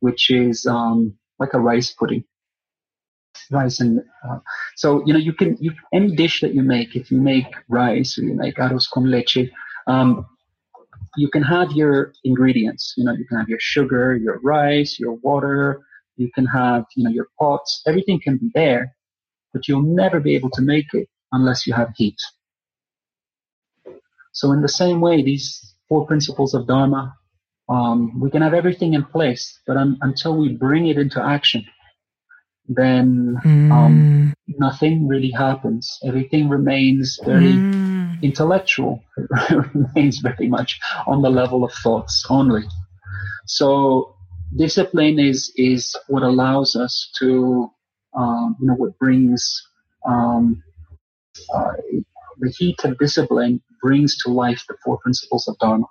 which 0.00 0.30
is 0.30 0.66
um, 0.66 1.14
like 1.38 1.54
a 1.54 1.60
rice 1.60 1.90
pudding. 1.92 2.24
Rice 3.50 3.80
and 3.80 4.00
uh, 4.28 4.38
so 4.76 5.02
you 5.06 5.12
know 5.12 5.18
you 5.20 5.32
can 5.32 5.56
you 5.60 5.72
any 5.92 6.16
dish 6.16 6.40
that 6.40 6.54
you 6.54 6.62
make 6.62 6.96
if 6.96 7.10
you 7.12 7.20
make 7.20 7.46
rice 7.68 8.18
or 8.18 8.22
you 8.22 8.34
make 8.34 8.56
arroz 8.56 8.88
con 8.92 9.10
leche, 9.10 9.50
um, 9.86 10.26
you 11.16 11.28
can 11.28 11.42
have 11.42 11.70
your 11.72 12.12
ingredients. 12.24 12.94
You 12.96 13.04
know 13.04 13.12
you 13.12 13.26
can 13.26 13.38
have 13.38 13.48
your 13.48 13.60
sugar, 13.60 14.16
your 14.16 14.40
rice, 14.40 14.98
your 14.98 15.12
water. 15.12 15.85
You 16.16 16.30
can 16.34 16.46
have 16.46 16.84
you 16.96 17.04
know 17.04 17.10
your 17.10 17.28
pots. 17.38 17.82
Everything 17.86 18.20
can 18.20 18.38
be 18.38 18.50
there, 18.54 18.96
but 19.52 19.68
you'll 19.68 19.82
never 19.82 20.20
be 20.20 20.34
able 20.34 20.50
to 20.50 20.62
make 20.62 20.92
it 20.92 21.08
unless 21.32 21.66
you 21.66 21.74
have 21.74 21.90
heat. 21.96 22.18
So 24.32 24.52
in 24.52 24.60
the 24.60 24.68
same 24.68 25.00
way, 25.00 25.22
these 25.22 25.74
four 25.88 26.06
principles 26.06 26.52
of 26.54 26.66
Dharma, 26.66 27.14
um, 27.68 28.20
we 28.20 28.30
can 28.30 28.42
have 28.42 28.54
everything 28.54 28.94
in 28.94 29.04
place, 29.04 29.58
but 29.66 29.76
un- 29.76 29.98
until 30.02 30.36
we 30.36 30.52
bring 30.52 30.88
it 30.88 30.98
into 30.98 31.22
action, 31.22 31.64
then 32.68 33.36
mm. 33.44 33.72
um, 33.72 34.34
nothing 34.46 35.08
really 35.08 35.30
happens. 35.30 35.98
Everything 36.04 36.48
remains 36.48 37.18
very 37.24 37.52
mm. 37.52 38.22
intellectual. 38.22 39.02
Remains 39.50 40.18
very 40.18 40.48
much 40.48 40.80
on 41.06 41.22
the 41.22 41.30
level 41.30 41.64
of 41.64 41.72
thoughts 41.72 42.26
only. 42.28 42.62
So 43.46 44.15
discipline 44.54 45.18
is 45.18 45.52
is 45.56 45.96
what 46.08 46.22
allows 46.22 46.76
us 46.76 47.10
to 47.18 47.70
um, 48.16 48.56
you 48.60 48.66
know, 48.66 48.74
what 48.74 48.98
brings 48.98 49.62
um, 50.06 50.62
uh, 51.54 51.72
the 52.38 52.50
heat 52.58 52.82
of 52.84 52.98
discipline 52.98 53.60
brings 53.82 54.16
to 54.18 54.30
life 54.30 54.62
the 54.68 54.76
four 54.84 54.98
principles 54.98 55.46
of 55.48 55.58
Dharma. 55.58 55.86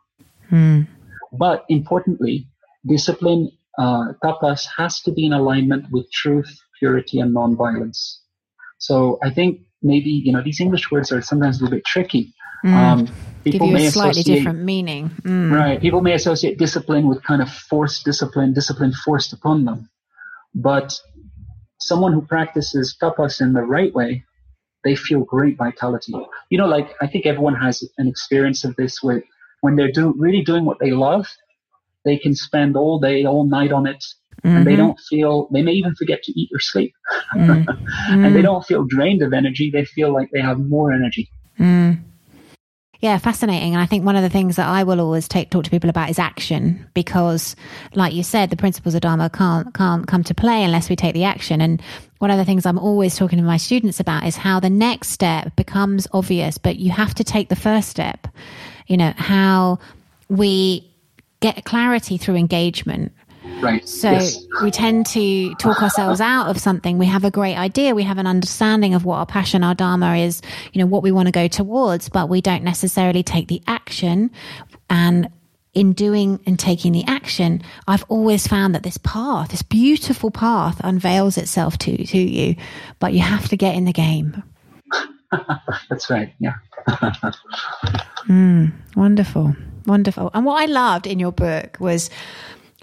Mm. 0.51 0.88
But 1.34 1.66
importantly, 1.70 2.47
discipline, 2.86 3.51
uh, 3.78 4.14
tapas, 4.24 4.66
has 4.78 5.01
to 5.01 5.12
be 5.12 5.26
in 5.26 5.34
alignment 5.34 5.86
with 5.91 6.12
truth, 6.12 6.49
purity, 6.80 7.20
and 7.20 7.36
nonviolence. 7.36 8.18
So 8.80 9.20
I 9.24 9.30
think 9.30 9.62
maybe, 9.82 10.10
you 10.10 10.32
know, 10.32 10.41
these 10.41 10.60
English 10.60 10.91
words 10.91 11.12
are 11.12 11.22
sometimes 11.22 11.60
a 11.60 11.64
little 11.64 11.78
bit 11.78 11.86
tricky. 11.86 12.34
Mm. 12.66 12.74
Um, 12.74 13.07
people 13.43 13.68
Give 13.68 13.80
you 13.80 13.88
a 13.88 13.91
slightly 13.91 14.24
different 14.24 14.63
meaning. 14.63 15.11
Mm. 15.22 15.51
Right. 15.51 15.80
People 15.80 16.01
may 16.01 16.13
associate 16.13 16.57
discipline 16.57 17.07
with 17.07 17.24
kind 17.24 17.41
of 17.41 17.49
forced 17.49 18.03
discipline, 18.03 18.53
discipline 18.53 18.91
forced 18.91 19.34
upon 19.34 19.66
them. 19.66 19.89
But 20.55 20.99
someone 21.80 22.13
who 22.13 22.22
practices 22.26 22.97
tapas 22.99 23.41
in 23.41 23.53
the 23.53 23.61
right 23.61 23.93
way, 23.93 24.24
they 24.84 24.95
feel 24.95 25.22
great 25.24 25.57
vitality. 25.57 26.13
You 26.49 26.57
know, 26.57 26.68
like 26.68 26.89
I 27.01 27.07
think 27.07 27.26
everyone 27.26 27.55
has 27.55 27.84
an 27.97 28.07
experience 28.07 28.63
of 28.63 28.76
this 28.76 29.03
where 29.03 29.24
when 29.61 29.76
they're 29.76 29.91
do, 29.91 30.13
really 30.18 30.41
doing 30.41 30.66
what 30.66 30.80
they 30.80 30.91
love, 30.91 31.28
they 32.03 32.18
can 32.18 32.36
spend 32.36 32.76
all 32.76 32.99
day, 32.99 33.26
all 33.26 33.45
night 33.45 33.72
on 33.72 33.88
it, 33.88 34.03
mm-hmm. 34.43 34.57
and 34.57 34.68
they 34.68 34.74
mm-hmm. 34.74 34.82
don't 34.82 34.99
feel, 34.99 35.49
they 35.51 35.63
may 35.63 35.72
even 35.72 35.95
forget 35.95 36.22
to 36.24 36.39
eat 36.39 36.49
or 36.53 36.59
sleep. 36.59 36.93
Mm-hmm. 37.36 37.70
and 38.26 38.36
they 38.36 38.43
don't 38.43 38.66
feel 38.66 38.86
drained 38.86 39.22
of 39.24 39.34
energy. 39.34 39.72
They 39.72 39.86
feel 39.86 40.13
like 40.13 40.30
they 40.32 40.41
have 40.41 40.59
more 40.59 40.91
energy. 40.91 41.30
Mm. 41.59 42.03
Yeah, 43.06 43.20
fascinating. 43.20 43.76
And 43.76 43.84
I 43.84 43.86
think 43.86 44.03
one 44.03 44.16
of 44.16 44.24
the 44.24 44.32
things 44.32 44.56
that 44.56 44.68
I 44.68 44.82
will 44.82 44.99
always 44.99 45.28
take 45.28 45.51
talk 45.51 45.64
to 45.66 45.70
people 45.70 45.91
about 45.91 46.10
is 46.10 46.18
action, 46.18 46.88
because, 46.95 47.56
like 47.93 48.16
you 48.16 48.24
said, 48.24 48.49
the 48.49 48.56
principles 48.56 48.95
of 48.95 49.01
Dharma 49.01 49.30
can't 49.30 49.72
can't 49.76 50.08
come 50.08 50.24
to 50.24 50.34
play 50.34 50.64
unless 50.64 50.89
we 50.89 50.95
take 50.95 51.14
the 51.14 51.24
action. 51.24 51.62
And 51.62 51.80
one 52.18 52.32
of 52.32 52.39
the 52.39 52.45
things 52.45 52.66
I'm 52.66 52.80
always 52.80 53.16
talking 53.16 53.38
to 53.38 53.45
my 53.45 53.58
students 53.58 53.99
about 53.99 54.26
is 54.26 54.36
how 54.36 54.60
the 54.60 54.72
next 54.72 55.10
step 55.10 55.56
becomes 55.56 56.08
obvious, 56.14 56.58
but 56.58 56.78
you 56.78 56.89
have 56.89 57.14
to 57.14 57.24
take 57.24 57.49
the 57.49 57.56
first 57.56 57.89
step. 57.89 58.28
You 58.88 58.97
know 58.97 59.14
how 59.18 59.78
we 60.28 60.91
get 61.41 61.64
clarity 61.64 62.18
through 62.18 62.38
engagement 62.38 63.12
Right. 63.62 63.88
So 63.88 64.12
yes. 64.12 64.45
we 64.62 64.70
tend 64.70 65.06
to 65.08 65.56
talk 65.56 65.82
ourselves 65.82 66.22
out 66.22 66.49
of 66.49 66.60
something. 66.60 66.97
We 66.97 67.06
have 67.06 67.24
a 67.24 67.32
great 67.32 67.56
idea. 67.56 67.95
We 67.95 68.03
have 68.03 68.18
an 68.18 68.28
understanding 68.28 68.93
of 68.93 69.06
what 69.06 69.18
our 69.18 69.26
passion, 69.26 69.64
our 69.64 69.74
dharma 69.74 70.18
is, 70.18 70.41
you 70.74 70.80
know, 70.80 70.86
what 70.86 71.03
we 71.03 71.12
want 71.12 71.28
to 71.28 71.32
go 71.32 71.47
towards, 71.47 72.10
but 72.10 72.30
we 72.30 72.41
don't 72.41 72.64
necessarily 72.64 73.24
take 73.24 73.47
the 73.47 73.62
action. 73.66 74.30
And 74.89 75.30
in 75.74 75.93
doing 75.93 76.39
and 76.45 76.58
taking 76.58 76.93
the 76.93 77.03
action, 77.06 77.62
I've 77.88 78.06
always 78.08 78.47
found 78.47 78.76
that 78.76 78.84
this 78.84 78.97
path, 78.97 79.49
this 79.49 79.62
beautiful 79.62 80.32
path 80.32 80.80
unveils 80.84 81.38
itself 81.38 81.78
to, 81.80 82.06
to 82.06 82.18
you, 82.18 82.56
but 82.99 83.14
you 83.14 83.20
have 83.20 83.49
to 83.49 83.58
get 83.58 83.76
in 83.76 83.86
the 83.86 83.93
game. 83.93 84.41
That's 85.89 86.10
right. 86.10 86.34
Yeah. 86.39 86.53
mm, 88.28 88.72
wonderful. 88.95 89.56
Wonderful. 89.86 90.32
And 90.34 90.45
what 90.45 90.62
I 90.62 90.66
loved 90.66 91.08
in 91.08 91.20
your 91.20 91.32
book 91.32 91.78
was 91.80 92.10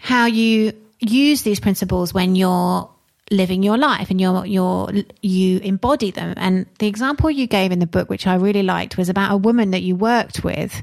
how 0.02 0.26
you 0.26 0.72
use 0.98 1.42
these 1.42 1.60
principles 1.60 2.12
when 2.12 2.34
you're 2.34 2.90
living 3.30 3.62
your 3.62 3.78
life 3.78 4.10
and 4.10 4.20
you're, 4.20 4.44
you're, 4.44 4.90
you 5.22 5.60
embody 5.60 6.10
them. 6.10 6.34
And 6.36 6.66
the 6.80 6.88
example 6.88 7.30
you 7.30 7.46
gave 7.46 7.70
in 7.70 7.78
the 7.78 7.86
book, 7.86 8.10
which 8.10 8.26
I 8.26 8.34
really 8.34 8.64
liked, 8.64 8.98
was 8.98 9.08
about 9.08 9.32
a 9.32 9.36
woman 9.36 9.70
that 9.70 9.82
you 9.82 9.94
worked 9.94 10.42
with. 10.42 10.82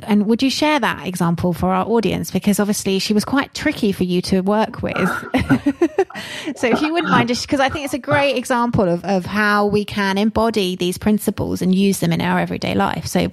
And 0.00 0.26
would 0.26 0.42
you 0.42 0.50
share 0.50 0.80
that 0.80 1.06
example 1.06 1.52
for 1.52 1.72
our 1.72 1.86
audience? 1.86 2.32
Because 2.32 2.58
obviously 2.58 2.98
she 2.98 3.14
was 3.14 3.24
quite 3.24 3.54
tricky 3.54 3.92
for 3.92 4.02
you 4.02 4.20
to 4.22 4.40
work 4.40 4.82
with. 4.82 4.96
so 6.56 6.66
if 6.66 6.82
you 6.82 6.92
wouldn't 6.92 7.12
mind 7.12 7.28
just, 7.28 7.46
because 7.46 7.60
I 7.60 7.68
think 7.68 7.84
it's 7.84 7.94
a 7.94 7.98
great 7.98 8.36
example 8.36 8.88
of, 8.88 9.04
of 9.04 9.24
how 9.24 9.66
we 9.66 9.84
can 9.84 10.18
embody 10.18 10.74
these 10.74 10.98
principles 10.98 11.62
and 11.62 11.72
use 11.72 12.00
them 12.00 12.12
in 12.12 12.20
our 12.20 12.40
everyday 12.40 12.74
life. 12.74 13.06
So, 13.06 13.30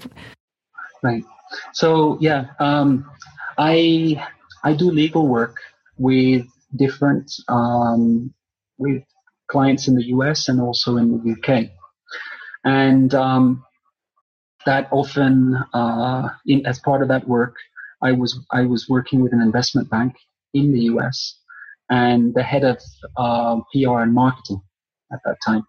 right. 1.02 1.24
So 1.74 2.20
yeah, 2.22 2.52
um, 2.60 3.10
I 3.58 4.24
I 4.64 4.74
do 4.74 4.92
legal 4.92 5.28
work 5.28 5.58
with 5.98 6.46
different 6.76 7.32
um, 7.48 8.34
with 8.78 9.04
clients 9.50 9.88
in 9.88 9.96
the 9.96 10.06
US 10.16 10.48
and 10.48 10.62
also 10.62 10.98
in 10.98 11.12
the 11.12 11.32
UK, 11.34 11.70
and 12.64 13.14
um, 13.14 13.64
that 14.66 14.88
often 14.92 15.56
uh, 15.74 16.30
in, 16.46 16.66
as 16.66 16.80
part 16.80 17.02
of 17.02 17.08
that 17.10 17.28
work, 17.28 17.56
I 18.02 18.12
was 18.12 18.40
I 18.52 18.62
was 18.62 18.88
working 18.90 19.22
with 19.22 19.34
an 19.34 19.42
investment 19.42 19.90
bank 19.90 20.16
in 20.54 20.72
the 20.72 20.82
US 20.94 21.38
and 21.90 22.34
the 22.34 22.44
head 22.44 22.64
of 22.64 22.80
uh, 23.18 23.58
PR 23.74 24.00
and 24.00 24.14
marketing 24.14 24.62
at 25.12 25.20
that 25.26 25.38
time, 25.46 25.64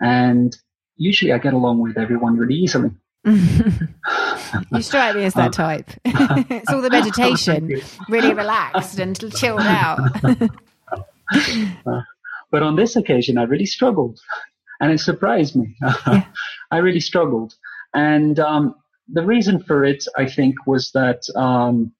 and 0.00 0.56
usually 0.96 1.32
I 1.32 1.38
get 1.38 1.54
along 1.54 1.80
with 1.80 1.96
everyone 1.96 2.36
really 2.36 2.54
easily. 2.54 2.90
you 4.72 4.82
strike 4.82 5.16
me 5.16 5.24
as 5.24 5.34
that 5.34 5.52
type. 5.52 5.90
it's 6.04 6.70
all 6.70 6.80
the 6.80 6.90
meditation, 6.90 7.80
really 8.08 8.32
relaxed 8.32 8.98
and 8.98 9.16
chilled 9.34 9.60
out. 9.60 9.98
but 12.50 12.62
on 12.62 12.76
this 12.76 12.96
occasion, 12.96 13.36
I 13.36 13.42
really 13.42 13.66
struggled, 13.66 14.18
and 14.80 14.90
it 14.92 15.00
surprised 15.00 15.56
me. 15.56 15.76
Yeah. 15.82 16.24
I 16.70 16.78
really 16.78 17.00
struggled, 17.00 17.54
and 17.94 18.38
um, 18.40 18.74
the 19.08 19.24
reason 19.24 19.62
for 19.62 19.84
it, 19.84 20.04
I 20.16 20.26
think, 20.26 20.54
was 20.66 20.90
that 20.92 21.22
um, 21.36 21.92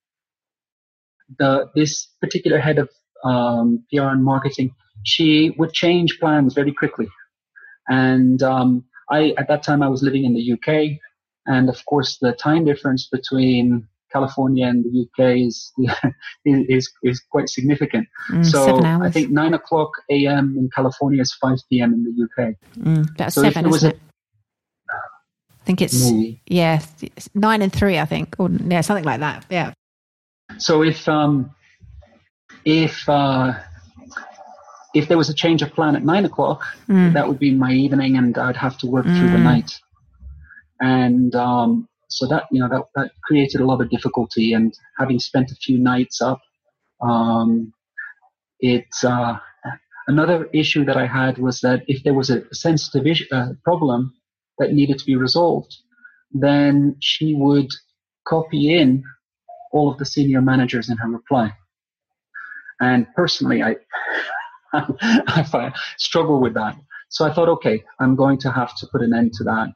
the 1.39 1.71
this 1.75 2.09
particular 2.21 2.59
head 2.59 2.79
of 2.79 2.89
um, 3.25 3.85
PR 3.93 4.09
and 4.09 4.25
marketing, 4.25 4.71
she 5.05 5.55
would 5.59 5.73
change 5.73 6.19
plans 6.21 6.55
very 6.55 6.73
quickly, 6.73 7.09
and 7.89 8.43
um, 8.43 8.85
I 9.11 9.35
at 9.37 9.49
that 9.49 9.63
time 9.63 9.83
I 9.83 9.89
was 9.89 10.03
living 10.03 10.25
in 10.25 10.35
the 10.35 10.53
UK, 10.53 10.99
and 11.49 11.69
of 11.69 11.85
course 11.87 12.19
the 12.21 12.33
time 12.33 12.65
difference 12.65 13.09
between 13.09 13.89
California 14.13 14.67
and 14.67 14.85
the 14.85 14.93
UK 15.03 15.19
is 15.47 15.73
is 16.45 16.91
is 17.03 17.21
quite 17.31 17.49
significant. 17.49 18.07
Mm, 18.31 18.47
so 18.47 18.81
I 18.83 19.11
think 19.11 19.31
nine 19.31 19.55
o'clock 19.55 19.91
a.m. 20.11 20.57
in 20.59 20.71
California 20.75 21.21
is 21.21 21.35
five 21.35 21.59
p.m. 21.69 21.93
in 21.93 22.05
the 22.05 22.15
UK. 22.25 22.55
Mm, 22.79 23.17
that's 23.17 23.35
so 23.35 23.43
seven, 23.43 23.67
isn't 23.67 23.91
it? 23.91 24.01
I 24.91 25.65
think 25.65 25.83
it's 25.83 26.11
maybe. 26.11 26.41
yeah 26.47 26.81
nine 27.35 27.61
and 27.61 27.73
three. 27.73 27.99
I 27.99 28.07
think 28.07 28.37
or 28.39 28.49
yeah 28.51 28.81
something 28.81 29.05
like 29.05 29.21
that. 29.21 29.45
Yeah. 29.51 29.73
So 30.59 30.83
if 30.83 31.07
um 31.09 31.51
if 32.65 33.09
uh, 33.09 33.55
if 34.95 35.09
there 35.09 35.19
was 35.19 35.29
a 35.29 35.35
change 35.35 35.63
of 35.63 35.73
plan 35.73 35.97
at 35.97 36.05
nine 36.05 36.25
o'clock, 36.25 36.65
mm. 36.89 37.13
that 37.13 37.29
would 37.29 37.39
be 37.39 37.55
my 37.55 37.73
evening, 37.73 38.17
and 38.17 38.37
I'd 38.37 38.57
have 38.57 38.79
to 38.79 38.87
work 38.87 39.05
through 39.05 39.31
the 39.31 39.39
mm. 39.39 39.43
night. 39.43 39.79
And 40.81 41.35
um, 41.35 41.89
so 42.09 42.27
that 42.29 42.45
you 42.51 42.61
know 42.61 42.69
that 42.69 42.83
that 42.95 43.11
created 43.25 43.61
a 43.61 43.67
lot 43.67 43.81
of 43.81 43.91
difficulty. 43.91 44.53
And 44.53 44.73
having 44.99 45.19
spent 45.19 45.51
a 45.51 45.57
few 45.57 45.79
nights 45.79 46.21
up, 46.23 46.41
um, 47.01 47.73
it's 48.61 49.05
uh, 49.05 49.39
another 50.07 50.49
issue 50.53 50.85
that 50.85 50.97
I 50.97 51.07
had 51.07 51.39
was 51.39 51.61
that 51.61 51.83
if 51.87 52.03
there 52.03 52.15
was 52.15 52.31
a 52.31 52.43
sensitive 52.55 53.07
issue, 53.07 53.27
uh, 53.33 53.51
problem 53.65 54.15
that 54.59 54.73
needed 54.73 54.99
to 54.99 55.07
be 55.07 55.17
resolved, 55.17 55.77
then 56.33 56.97
she 57.01 57.35
would 57.35 57.69
copy 58.27 58.77
in 58.77 59.05
all 59.73 59.91
of 59.91 59.99
the 59.99 60.07
senior 60.07 60.41
managers 60.41 60.89
in 60.89 60.97
her 60.97 61.09
reply. 61.09 61.53
And 62.81 63.07
personally, 63.15 63.63
I 63.63 63.77
I 64.73 65.73
struggle 65.97 66.41
with 66.41 66.55
that. 66.55 66.77
So 67.11 67.25
I 67.25 67.33
thought, 67.33 67.49
okay, 67.49 67.85
I'm 68.01 68.17
going 68.17 68.39
to 68.41 68.53
have 68.53 68.77
to 68.77 68.87
put 68.93 69.03
an 69.03 69.15
end 69.15 69.33
to 69.35 69.45
that. 69.45 69.69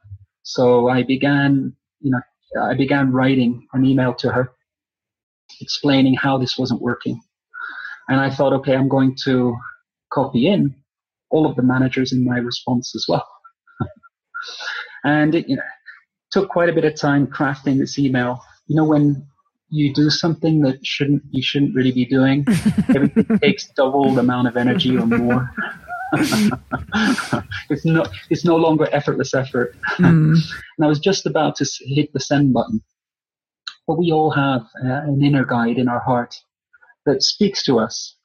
So 0.43 0.89
I 0.89 1.03
began, 1.03 1.75
you 2.01 2.11
know, 2.11 2.21
I 2.61 2.75
began 2.75 3.11
writing 3.11 3.67
an 3.73 3.85
email 3.85 4.13
to 4.15 4.31
her 4.31 4.51
explaining 5.61 6.15
how 6.15 6.37
this 6.37 6.57
wasn't 6.57 6.81
working. 6.81 7.21
And 8.09 8.19
I 8.19 8.29
thought, 8.29 8.53
okay, 8.53 8.75
I'm 8.75 8.89
going 8.89 9.15
to 9.23 9.55
copy 10.11 10.47
in 10.47 10.75
all 11.29 11.49
of 11.49 11.55
the 11.55 11.63
managers 11.63 12.11
in 12.11 12.23
my 12.23 12.37
response 12.37 12.93
as 12.95 13.05
well. 13.07 13.27
and 15.03 15.33
it 15.33 15.49
you 15.49 15.55
know, 15.55 15.63
took 16.31 16.49
quite 16.49 16.69
a 16.69 16.73
bit 16.73 16.85
of 16.85 16.95
time 16.95 17.27
crafting 17.27 17.79
this 17.79 17.97
email. 17.97 18.41
You 18.67 18.75
know, 18.75 18.85
when 18.85 19.25
you 19.73 19.91
do 19.91 20.09
something 20.11 20.61
that 20.61 20.85
shouldn't 20.85 21.23
you 21.31 21.41
shouldn't 21.41 21.73
really 21.73 21.91
be 21.91 22.05
doing. 22.05 22.45
Everything 22.95 23.39
takes 23.39 23.67
double 23.69 24.13
the 24.13 24.19
amount 24.19 24.47
of 24.47 24.55
energy 24.55 24.95
or 24.95 25.07
more. 25.07 25.49
it's 27.69 27.85
no 27.85 28.05
it's 28.29 28.45
no 28.45 28.55
longer 28.55 28.87
effortless 28.91 29.33
effort. 29.33 29.75
Mm. 29.97 30.35
and 30.77 30.85
I 30.85 30.87
was 30.87 30.99
just 30.99 31.25
about 31.25 31.55
to 31.57 31.65
hit 31.81 32.11
the 32.13 32.19
send 32.19 32.53
button, 32.53 32.81
but 33.87 33.97
we 33.97 34.11
all 34.11 34.31
have 34.31 34.61
uh, 34.83 35.01
an 35.07 35.23
inner 35.23 35.45
guide 35.45 35.77
in 35.77 35.87
our 35.87 35.99
heart 35.99 36.35
that 37.05 37.23
speaks 37.23 37.63
to 37.63 37.79
us, 37.79 38.15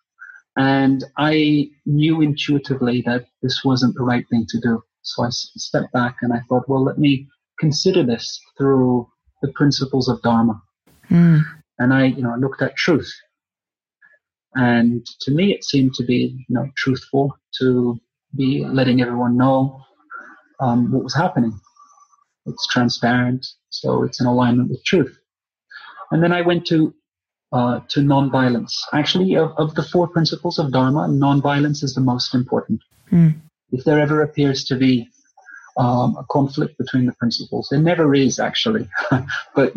and 0.57 1.05
I 1.17 1.71
knew 1.87 2.21
intuitively 2.21 3.03
that 3.07 3.27
this 3.43 3.63
wasn't 3.65 3.95
the 3.95 4.05
right 4.05 4.25
thing 4.29 4.47
to 4.49 4.61
do. 4.61 4.83
So 5.03 5.25
I 5.25 5.29
stepped 5.31 5.93
back 5.93 6.17
and 6.21 6.33
I 6.33 6.41
thought, 6.49 6.69
well, 6.69 6.85
let 6.85 6.99
me 6.99 7.27
consider 7.59 8.05
this 8.05 8.41
through 8.57 9.09
the 9.43 9.53
principles 9.53 10.09
of 10.09 10.21
Dharma. 10.23 10.61
Mm. 11.11 11.43
And 11.79 11.95
I, 11.95 12.07
you 12.07 12.23
know, 12.23 12.33
I 12.33 12.37
looked 12.37 12.61
at 12.63 12.77
truth. 12.77 13.11
And 14.55 15.07
to 15.23 15.31
me, 15.31 15.53
it 15.53 15.65
seemed 15.65 15.95
to 15.95 16.05
be, 16.05 16.45
you 16.49 16.55
know, 16.55 16.69
truthful 16.77 17.37
to 17.61 18.01
be 18.37 18.65
letting 18.65 19.01
everyone 19.01 19.37
know 19.37 19.81
um, 20.61 20.91
what 20.93 21.05
was 21.05 21.15
happening. 21.15 21.59
It's 22.47 22.67
transparent, 22.67 23.47
so 23.71 24.03
it's 24.05 24.21
in 24.21 24.27
alignment 24.27 24.71
with 24.71 24.85
truth. 24.85 25.17
And 26.11 26.23
then 26.23 26.33
I 26.33 26.41
went 26.41 26.67
to 26.69 26.95
uh, 27.53 27.81
to 27.89 28.01
nonviolence. 28.01 28.73
Actually, 28.93 29.35
of, 29.37 29.53
of, 29.57 29.75
the 29.75 29.83
four 29.83 30.07
principles 30.07 30.59
of 30.59 30.71
Dharma, 30.71 31.09
nonviolence 31.09 31.83
is 31.83 31.95
the 31.95 32.01
most 32.01 32.35
important. 32.35 32.81
Mm. 33.11 33.41
If 33.73 33.85
there 33.85 33.99
ever 33.99 34.23
appears 34.23 34.65
to 34.65 34.77
be 34.77 35.09
um, 35.79 36.17
a 36.19 36.25
conflict 36.31 36.77
between 36.77 37.07
the 37.07 37.15
principles, 37.15 37.69
there 37.71 37.81
never 37.81 38.15
is 38.15 38.39
actually, 38.39 38.87
but 39.55 39.73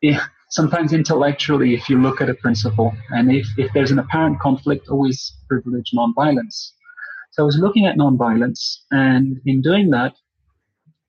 yeah, 0.00 0.24
sometimes 0.50 0.92
intellectually, 0.92 1.74
if 1.74 1.88
you 1.88 2.00
look 2.00 2.20
at 2.20 2.28
a 2.28 2.34
principle, 2.34 2.92
and 3.10 3.32
if, 3.32 3.46
if 3.56 3.72
there's 3.72 3.90
an 3.90 3.98
apparent 3.98 4.40
conflict, 4.40 4.88
always 4.88 5.32
privilege 5.48 5.92
nonviolence. 5.94 6.72
So 7.32 7.42
I 7.42 7.46
was 7.46 7.58
looking 7.58 7.86
at 7.86 7.96
nonviolence, 7.96 8.78
and 8.90 9.40
in 9.44 9.60
doing 9.60 9.90
that, 9.90 10.14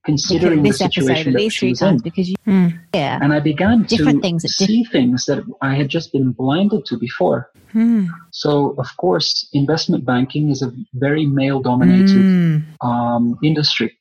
considering 0.05 0.63
this 0.63 0.79
the 0.79 0.85
situation 0.85 1.15
episode 1.15 1.35
at 1.35 1.35
least 1.35 1.59
three 1.59 1.73
times 1.73 2.01
in, 2.01 2.03
because 2.03 2.29
you, 2.29 2.35
mm, 2.47 2.79
yeah, 2.93 3.19
and 3.21 3.33
I 3.33 3.39
began 3.39 3.83
different 3.83 4.21
to 4.23 4.27
things 4.27 4.43
see 4.43 4.83
things 4.85 5.25
that 5.25 5.43
I 5.61 5.75
had 5.75 5.89
just 5.89 6.11
been 6.11 6.31
blinded 6.31 6.85
to 6.85 6.97
before. 6.97 7.51
Mm. 7.73 8.07
So, 8.31 8.75
of 8.77 8.95
course, 8.97 9.49
investment 9.53 10.05
banking 10.05 10.49
is 10.49 10.61
a 10.61 10.71
very 10.93 11.25
male-dominated 11.25 12.07
mm. 12.07 12.63
um, 12.81 13.37
industry. 13.43 13.96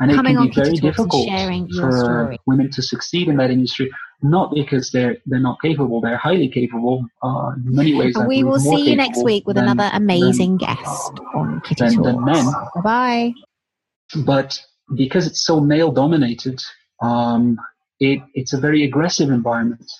And 0.00 0.10
it 0.10 0.14
can 0.14 0.24
be 0.24 0.50
very 0.54 0.74
difficult 0.74 1.28
for 1.76 2.36
women 2.46 2.70
to 2.72 2.82
succeed 2.82 3.28
in 3.28 3.36
that 3.36 3.50
industry 3.50 3.90
not 4.22 4.54
because 4.54 4.90
they're 4.90 5.16
they're 5.26 5.40
not 5.40 5.60
capable; 5.60 6.00
they're 6.00 6.16
highly 6.16 6.48
capable. 6.48 7.04
Uh, 7.22 7.52
in 7.56 7.74
many 7.74 7.94
ways, 7.94 8.16
we 8.26 8.44
will 8.44 8.58
see 8.58 8.90
you 8.90 8.96
next 8.96 9.22
week 9.24 9.46
with 9.46 9.56
than, 9.56 9.64
another 9.64 9.90
amazing 9.92 10.58
than, 10.58 10.76
guest 10.76 11.12
on 11.34 11.60
Kitty 11.62 11.96
than, 11.96 12.02
than 12.02 12.24
men. 12.24 12.46
Bye. 12.82 13.32
But 14.24 14.60
because 14.94 15.26
it's 15.26 15.44
so 15.44 15.60
male 15.60 15.90
dominated, 15.90 16.62
um, 17.00 17.58
it 17.98 18.20
it's 18.34 18.52
a 18.52 18.60
very 18.60 18.84
aggressive 18.84 19.30
environment, 19.30 19.90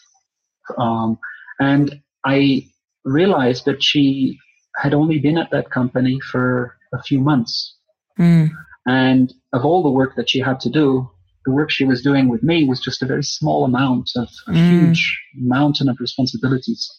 um, 0.79 1.19
and 1.59 2.01
I 2.25 2.67
realized 3.05 3.65
that 3.65 3.83
she 3.83 4.39
had 4.77 4.95
only 4.95 5.19
been 5.19 5.37
at 5.37 5.51
that 5.51 5.71
company 5.71 6.21
for 6.31 6.77
a 6.95 7.03
few 7.03 7.21
months. 7.21 7.77
Mm. 8.19 8.51
And 8.87 9.33
of 9.53 9.65
all 9.65 9.83
the 9.83 9.91
work 9.91 10.17
that 10.17 10.31
she 10.31 10.41
had 10.41 10.61
to 10.61 10.71
do, 10.71 11.09
the 11.45 11.53
work 11.53 11.71
she 11.71 11.85
was 11.85 12.03
doing 12.03 12.29
with 12.29 12.43
me 12.43 12.65
was 12.65 12.81
just 12.81 13.03
a 13.03 13.07
very 13.07 13.23
small 13.23 13.65
amount 13.65 14.11
of 14.17 14.29
a 14.49 14.53
mm. 14.53 14.71
huge 14.71 15.21
mountain 15.35 15.89
of 15.89 15.97
responsibilities. 16.01 16.91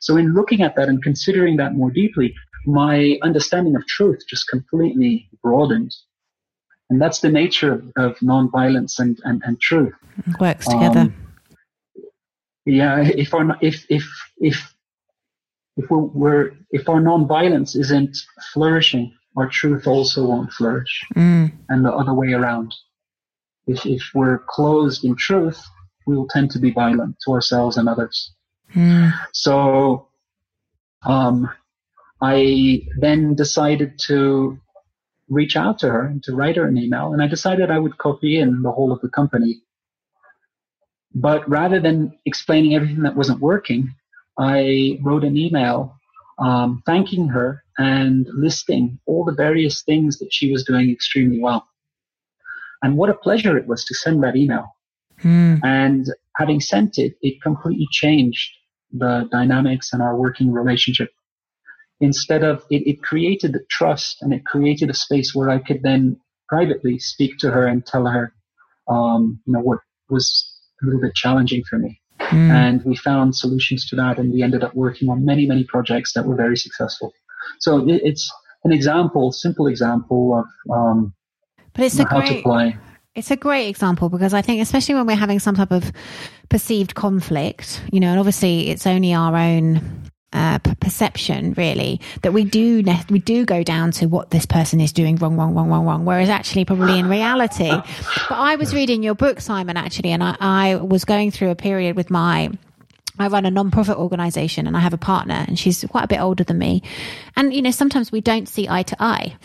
So 0.00 0.16
in 0.16 0.34
looking 0.34 0.62
at 0.62 0.76
that 0.76 0.88
and 0.88 1.02
considering 1.02 1.56
that 1.56 1.74
more 1.74 1.90
deeply, 1.90 2.34
my 2.66 3.18
understanding 3.22 3.76
of 3.76 3.86
truth 3.86 4.20
just 4.28 4.48
completely 4.48 5.28
broadened. 5.42 5.94
And 6.90 7.00
that's 7.00 7.20
the 7.20 7.28
nature 7.28 7.72
of, 7.72 7.92
of 7.96 8.18
nonviolence 8.18 8.98
and, 8.98 9.18
and, 9.24 9.42
and 9.44 9.60
truth. 9.60 9.94
It 10.26 10.40
works 10.40 10.66
together. 10.66 11.00
Um, 11.00 11.14
yeah, 12.64 13.00
if 13.00 13.32
our 13.32 13.56
if 13.62 13.86
if 13.88 14.04
if 14.38 14.74
if 15.76 15.90
we're, 15.90 15.98
we're 15.98 16.50
if 16.70 16.88
our 16.88 17.00
nonviolence 17.00 17.76
isn't 17.76 18.16
flourishing, 18.52 19.14
our 19.38 19.48
truth 19.48 19.86
also 19.86 20.26
won't 20.26 20.52
flourish, 20.52 21.04
mm. 21.14 21.52
and 21.68 21.84
the 21.84 21.92
other 21.92 22.14
way 22.14 22.32
around 22.32 22.74
if, 23.68 23.84
if 23.86 24.02
we're 24.14 24.38
closed 24.48 25.04
in 25.04 25.14
truth, 25.14 25.62
we 26.06 26.16
will 26.16 26.26
tend 26.26 26.50
to 26.52 26.58
be 26.58 26.72
violent 26.72 27.16
to 27.24 27.32
ourselves 27.32 27.76
and 27.76 27.88
others. 27.88 28.32
Mm. 28.74 29.12
So, 29.32 30.08
um, 31.04 31.50
I 32.20 32.82
then 32.98 33.34
decided 33.34 33.98
to 34.06 34.58
reach 35.28 35.54
out 35.56 35.78
to 35.80 35.88
her 35.90 36.06
and 36.06 36.22
to 36.24 36.34
write 36.34 36.56
her 36.56 36.66
an 36.66 36.78
email, 36.78 37.12
and 37.12 37.22
I 37.22 37.28
decided 37.28 37.70
I 37.70 37.78
would 37.78 37.98
copy 37.98 38.40
in 38.40 38.62
the 38.62 38.72
whole 38.72 38.90
of 38.90 39.00
the 39.02 39.08
company. 39.08 39.62
But 41.14 41.48
rather 41.48 41.80
than 41.80 42.18
explaining 42.24 42.74
everything 42.74 43.02
that 43.02 43.16
wasn't 43.16 43.40
working, 43.40 43.94
I 44.38 44.98
wrote 45.02 45.24
an 45.24 45.36
email 45.36 45.94
um, 46.38 46.82
thanking 46.86 47.28
her 47.28 47.62
and 47.78 48.26
listing 48.32 48.98
all 49.06 49.24
the 49.24 49.34
various 49.34 49.82
things 49.82 50.18
that 50.18 50.32
she 50.32 50.50
was 50.50 50.64
doing 50.64 50.90
extremely 50.90 51.38
well. 51.40 51.66
And 52.82 52.96
what 52.96 53.10
a 53.10 53.14
pleasure 53.14 53.56
it 53.56 53.66
was 53.66 53.84
to 53.86 53.94
send 53.94 54.22
that 54.22 54.36
email. 54.36 54.76
Mm. 55.22 55.60
And 55.64 56.06
having 56.36 56.60
sent 56.60 56.98
it, 56.98 57.14
it 57.22 57.42
completely 57.42 57.88
changed 57.90 58.50
the 58.92 59.28
dynamics 59.30 59.92
and 59.92 60.02
our 60.02 60.16
working 60.16 60.52
relationship. 60.52 61.10
Instead 62.00 62.44
of 62.44 62.64
it, 62.70 62.86
it 62.86 63.02
created 63.02 63.52
the 63.52 63.64
trust 63.70 64.22
and 64.22 64.32
it 64.32 64.44
created 64.44 64.90
a 64.90 64.94
space 64.94 65.34
where 65.34 65.50
I 65.50 65.58
could 65.58 65.82
then 65.82 66.20
privately 66.48 66.98
speak 66.98 67.38
to 67.38 67.50
her 67.50 67.66
and 67.66 67.84
tell 67.84 68.06
her 68.06 68.32
um, 68.88 69.40
you 69.44 69.52
know, 69.52 69.60
what 69.60 69.80
was 70.08 70.54
a 70.82 70.86
little 70.86 71.00
bit 71.00 71.14
challenging 71.14 71.62
for 71.68 71.78
me. 71.78 72.00
Mm. 72.20 72.50
And 72.50 72.84
we 72.84 72.96
found 72.96 73.36
solutions 73.36 73.86
to 73.88 73.96
that, 73.96 74.18
and 74.18 74.32
we 74.32 74.42
ended 74.42 74.64
up 74.64 74.74
working 74.74 75.08
on 75.08 75.24
many, 75.24 75.46
many 75.46 75.64
projects 75.64 76.12
that 76.14 76.26
were 76.26 76.36
very 76.36 76.56
successful. 76.56 77.12
So 77.60 77.84
it's 77.88 78.30
an 78.64 78.72
example, 78.72 79.32
simple 79.32 79.66
example 79.66 80.44
of 80.68 80.74
um, 80.74 81.14
but 81.74 81.84
it's 81.84 81.98
a 82.00 82.04
great, 82.04 82.44
It's 83.14 83.30
a 83.30 83.36
great 83.36 83.68
example 83.68 84.08
because 84.08 84.34
I 84.34 84.42
think, 84.42 84.60
especially 84.60 84.96
when 84.96 85.06
we're 85.06 85.16
having 85.16 85.38
some 85.38 85.54
type 85.54 85.70
of 85.70 85.92
perceived 86.48 86.94
conflict, 86.96 87.80
you 87.92 88.00
know, 88.00 88.08
and 88.08 88.18
obviously 88.18 88.70
it's 88.70 88.86
only 88.86 89.14
our 89.14 89.36
own 89.36 90.08
uh, 90.32 90.58
perception 90.58 91.54
really 91.56 92.00
that 92.22 92.32
we 92.32 92.44
do 92.44 92.82
ne- 92.82 93.04
we 93.08 93.18
do 93.18 93.46
go 93.46 93.62
down 93.62 93.90
to 93.92 94.06
what 94.06 94.30
this 94.30 94.44
person 94.44 94.78
is 94.80 94.92
doing 94.92 95.16
wrong 95.16 95.38
wrong 95.38 95.54
wrong 95.54 95.70
wrong 95.70 95.86
wrong 95.86 96.04
whereas 96.04 96.28
actually 96.28 96.66
probably 96.66 96.98
in 96.98 97.08
reality. 97.08 97.70
But 97.70 98.34
i 98.34 98.56
was 98.56 98.74
reading 98.74 99.02
your 99.02 99.14
book 99.14 99.40
simon 99.40 99.78
actually 99.78 100.10
and 100.10 100.22
I, 100.22 100.36
I 100.38 100.74
was 100.74 101.06
going 101.06 101.30
through 101.30 101.48
a 101.48 101.54
period 101.54 101.96
with 101.96 102.10
my 102.10 102.50
I 103.18 103.28
run 103.28 103.46
a 103.46 103.50
non-profit 103.50 103.96
organization 103.96 104.66
and 104.66 104.76
I 104.76 104.80
have 104.80 104.94
a 104.94 104.98
partner 104.98 105.44
and 105.46 105.58
she's 105.58 105.84
quite 105.88 106.04
a 106.04 106.08
bit 106.08 106.20
older 106.20 106.44
than 106.44 106.58
me. 106.58 106.82
And, 107.36 107.52
you 107.52 107.62
know, 107.62 107.70
sometimes 107.70 108.12
we 108.12 108.20
don't 108.20 108.48
see 108.48 108.68
eye 108.68 108.82
to 108.84 108.96
eye. 108.98 109.36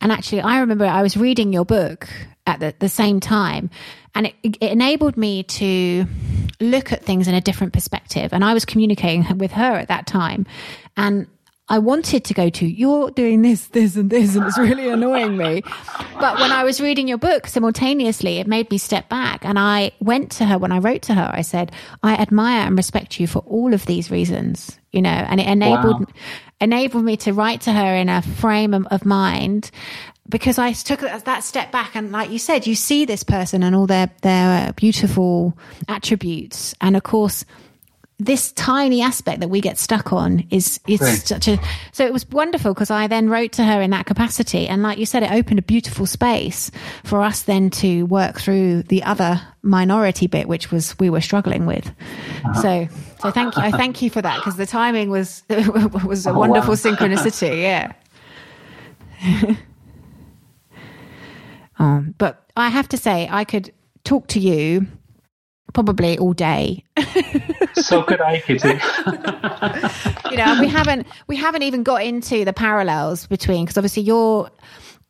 And 0.00 0.10
actually, 0.10 0.40
I 0.40 0.60
remember 0.60 0.84
I 0.84 1.02
was 1.02 1.16
reading 1.16 1.52
your 1.52 1.64
book 1.64 2.08
at 2.46 2.60
the, 2.60 2.74
the 2.78 2.88
same 2.88 3.20
time 3.20 3.70
and 4.14 4.26
it, 4.26 4.34
it, 4.42 4.72
enabled 4.72 5.16
me 5.16 5.44
to 5.44 6.06
look 6.60 6.92
at 6.92 7.04
things 7.04 7.28
in 7.28 7.34
a 7.34 7.40
different 7.40 7.72
perspective. 7.72 8.32
And 8.32 8.44
I 8.44 8.52
was 8.52 8.64
communicating 8.64 9.38
with 9.38 9.52
her 9.52 9.74
at 9.74 9.88
that 9.88 10.06
time. 10.06 10.46
And 10.96 11.26
I 11.68 11.78
wanted 11.78 12.24
to 12.24 12.34
go 12.34 12.50
to, 12.50 12.66
you're 12.66 13.10
doing 13.12 13.42
this, 13.42 13.68
this, 13.68 13.96
and 13.96 14.10
this, 14.10 14.34
and 14.34 14.44
it's 14.46 14.58
really 14.58 14.88
annoying 14.88 15.36
me. 15.36 15.62
But 16.18 16.38
when 16.38 16.50
I 16.50 16.64
was 16.64 16.80
reading 16.80 17.08
your 17.08 17.18
book 17.18 17.46
simultaneously, 17.46 18.38
it 18.38 18.46
made 18.46 18.70
me 18.70 18.78
step 18.78 19.08
back. 19.08 19.44
And 19.44 19.58
I 19.58 19.92
went 20.00 20.32
to 20.32 20.44
her 20.44 20.58
when 20.58 20.72
I 20.72 20.78
wrote 20.78 21.02
to 21.02 21.14
her, 21.14 21.30
I 21.32 21.42
said, 21.42 21.72
I 22.02 22.14
admire 22.14 22.66
and 22.66 22.76
respect 22.76 23.20
you 23.20 23.26
for 23.26 23.38
all 23.40 23.74
of 23.74 23.86
these 23.86 24.10
reasons, 24.10 24.78
you 24.90 25.00
know, 25.00 25.10
and 25.10 25.40
it 25.40 25.46
enabled, 25.46 26.00
wow. 26.00 26.14
enabled 26.60 27.04
me 27.04 27.16
to 27.18 27.32
write 27.32 27.62
to 27.62 27.72
her 27.72 27.94
in 27.94 28.08
a 28.08 28.22
frame 28.22 28.74
of, 28.74 28.86
of 28.88 29.04
mind 29.04 29.70
because 30.28 30.58
I 30.58 30.72
took 30.72 31.00
that 31.00 31.44
step 31.44 31.72
back 31.72 31.94
and 31.94 32.12
like 32.12 32.30
you 32.30 32.38
said, 32.38 32.66
you 32.66 32.74
see 32.74 33.04
this 33.04 33.22
person 33.22 33.62
and 33.62 33.74
all 33.74 33.86
their, 33.86 34.10
their 34.22 34.68
uh, 34.68 34.72
beautiful 34.72 35.56
attributes. 35.88 36.74
And 36.80 36.96
of 36.96 37.02
course, 37.02 37.44
this 38.24 38.52
tiny 38.52 39.02
aspect 39.02 39.40
that 39.40 39.48
we 39.48 39.60
get 39.60 39.78
stuck 39.78 40.12
on 40.12 40.46
is 40.50 40.78
is 40.86 41.00
right. 41.00 41.18
such 41.18 41.48
a 41.48 41.58
so 41.90 42.06
it 42.06 42.12
was 42.12 42.28
wonderful 42.30 42.72
because 42.72 42.90
I 42.90 43.06
then 43.08 43.28
wrote 43.28 43.52
to 43.52 43.64
her 43.64 43.80
in 43.80 43.90
that 43.90 44.06
capacity 44.06 44.68
and 44.68 44.82
like 44.82 44.98
you 44.98 45.06
said 45.06 45.22
it 45.22 45.32
opened 45.32 45.58
a 45.58 45.62
beautiful 45.62 46.06
space 46.06 46.70
for 47.04 47.20
us 47.20 47.42
then 47.42 47.70
to 47.70 48.04
work 48.04 48.40
through 48.40 48.84
the 48.84 49.02
other 49.02 49.40
minority 49.62 50.28
bit 50.28 50.46
which 50.46 50.70
was 50.70 50.96
we 51.00 51.10
were 51.10 51.20
struggling 51.20 51.66
with 51.66 51.88
uh-huh. 51.88 52.62
so 52.62 52.88
so 53.20 53.30
thank 53.30 53.56
you 53.56 53.62
I 53.62 53.72
thank 53.72 54.02
you 54.02 54.10
for 54.10 54.22
that 54.22 54.36
because 54.36 54.56
the 54.56 54.66
timing 54.66 55.10
was 55.10 55.42
was 56.04 56.26
a 56.26 56.30
oh, 56.30 56.38
wonderful 56.38 56.70
wow. 56.70 56.76
synchronicity 56.76 57.62
yeah 57.62 57.92
um, 61.78 62.14
but 62.18 62.50
I 62.56 62.68
have 62.68 62.88
to 62.90 62.96
say 62.96 63.28
I 63.30 63.44
could 63.44 63.72
talk 64.04 64.28
to 64.28 64.40
you 64.40 64.86
probably 65.72 66.18
all 66.18 66.32
day. 66.32 66.84
so 67.74 68.02
could 68.02 68.20
I, 68.20 68.40
Kitty. 68.40 68.68
you 70.30 70.36
know, 70.36 70.60
we 70.60 70.68
haven't 70.68 71.06
we 71.26 71.36
haven't 71.36 71.62
even 71.62 71.82
got 71.82 72.02
into 72.02 72.44
the 72.44 72.52
parallels 72.52 73.26
between 73.26 73.64
because 73.64 73.78
obviously 73.78 74.02
you're 74.02 74.50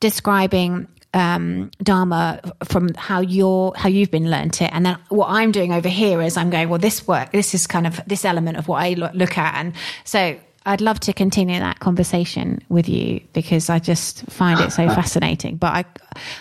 describing 0.01 0.89
um, 1.15 1.71
Dharma 1.83 2.41
from 2.65 2.95
how 2.95 3.21
you're 3.21 3.73
how 3.77 3.89
you've 3.89 4.11
been 4.11 4.31
learnt 4.31 4.63
it, 4.63 4.71
and 4.73 4.87
then 4.87 4.99
what 5.09 5.29
I'm 5.29 5.53
doing 5.53 5.73
over 5.73 5.89
here 5.89 6.23
is 6.23 6.37
I'm 6.37 6.51
going 6.51 6.69
well. 6.69 6.79
This 6.79 7.07
work, 7.07 7.33
this 7.33 7.55
is 7.55 7.67
kind 7.67 7.87
of 7.87 8.01
this 8.07 8.25
element 8.25 8.57
of 8.57 8.69
what 8.69 8.83
I 8.83 8.95
look 8.95 9.37
at, 9.37 9.55
and 9.55 9.75
so 10.05 10.39
I'd 10.65 10.81
love 10.81 11.01
to 11.01 11.13
continue 11.13 11.59
that 11.59 11.81
conversation 11.81 12.61
with 12.69 12.89
you 12.89 13.21
because 13.33 13.69
I 13.69 13.79
just 13.79 14.25
find 14.31 14.61
it 14.61 14.73
so 14.73 14.89
fascinating. 14.95 15.57
But 15.57 15.73
I, 15.73 15.85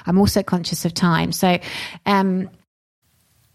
I'm 0.06 0.18
also 0.18 0.44
conscious 0.44 0.86
of 0.86 0.94
time, 0.94 1.32
so. 1.32 1.60
Um, 2.06 2.50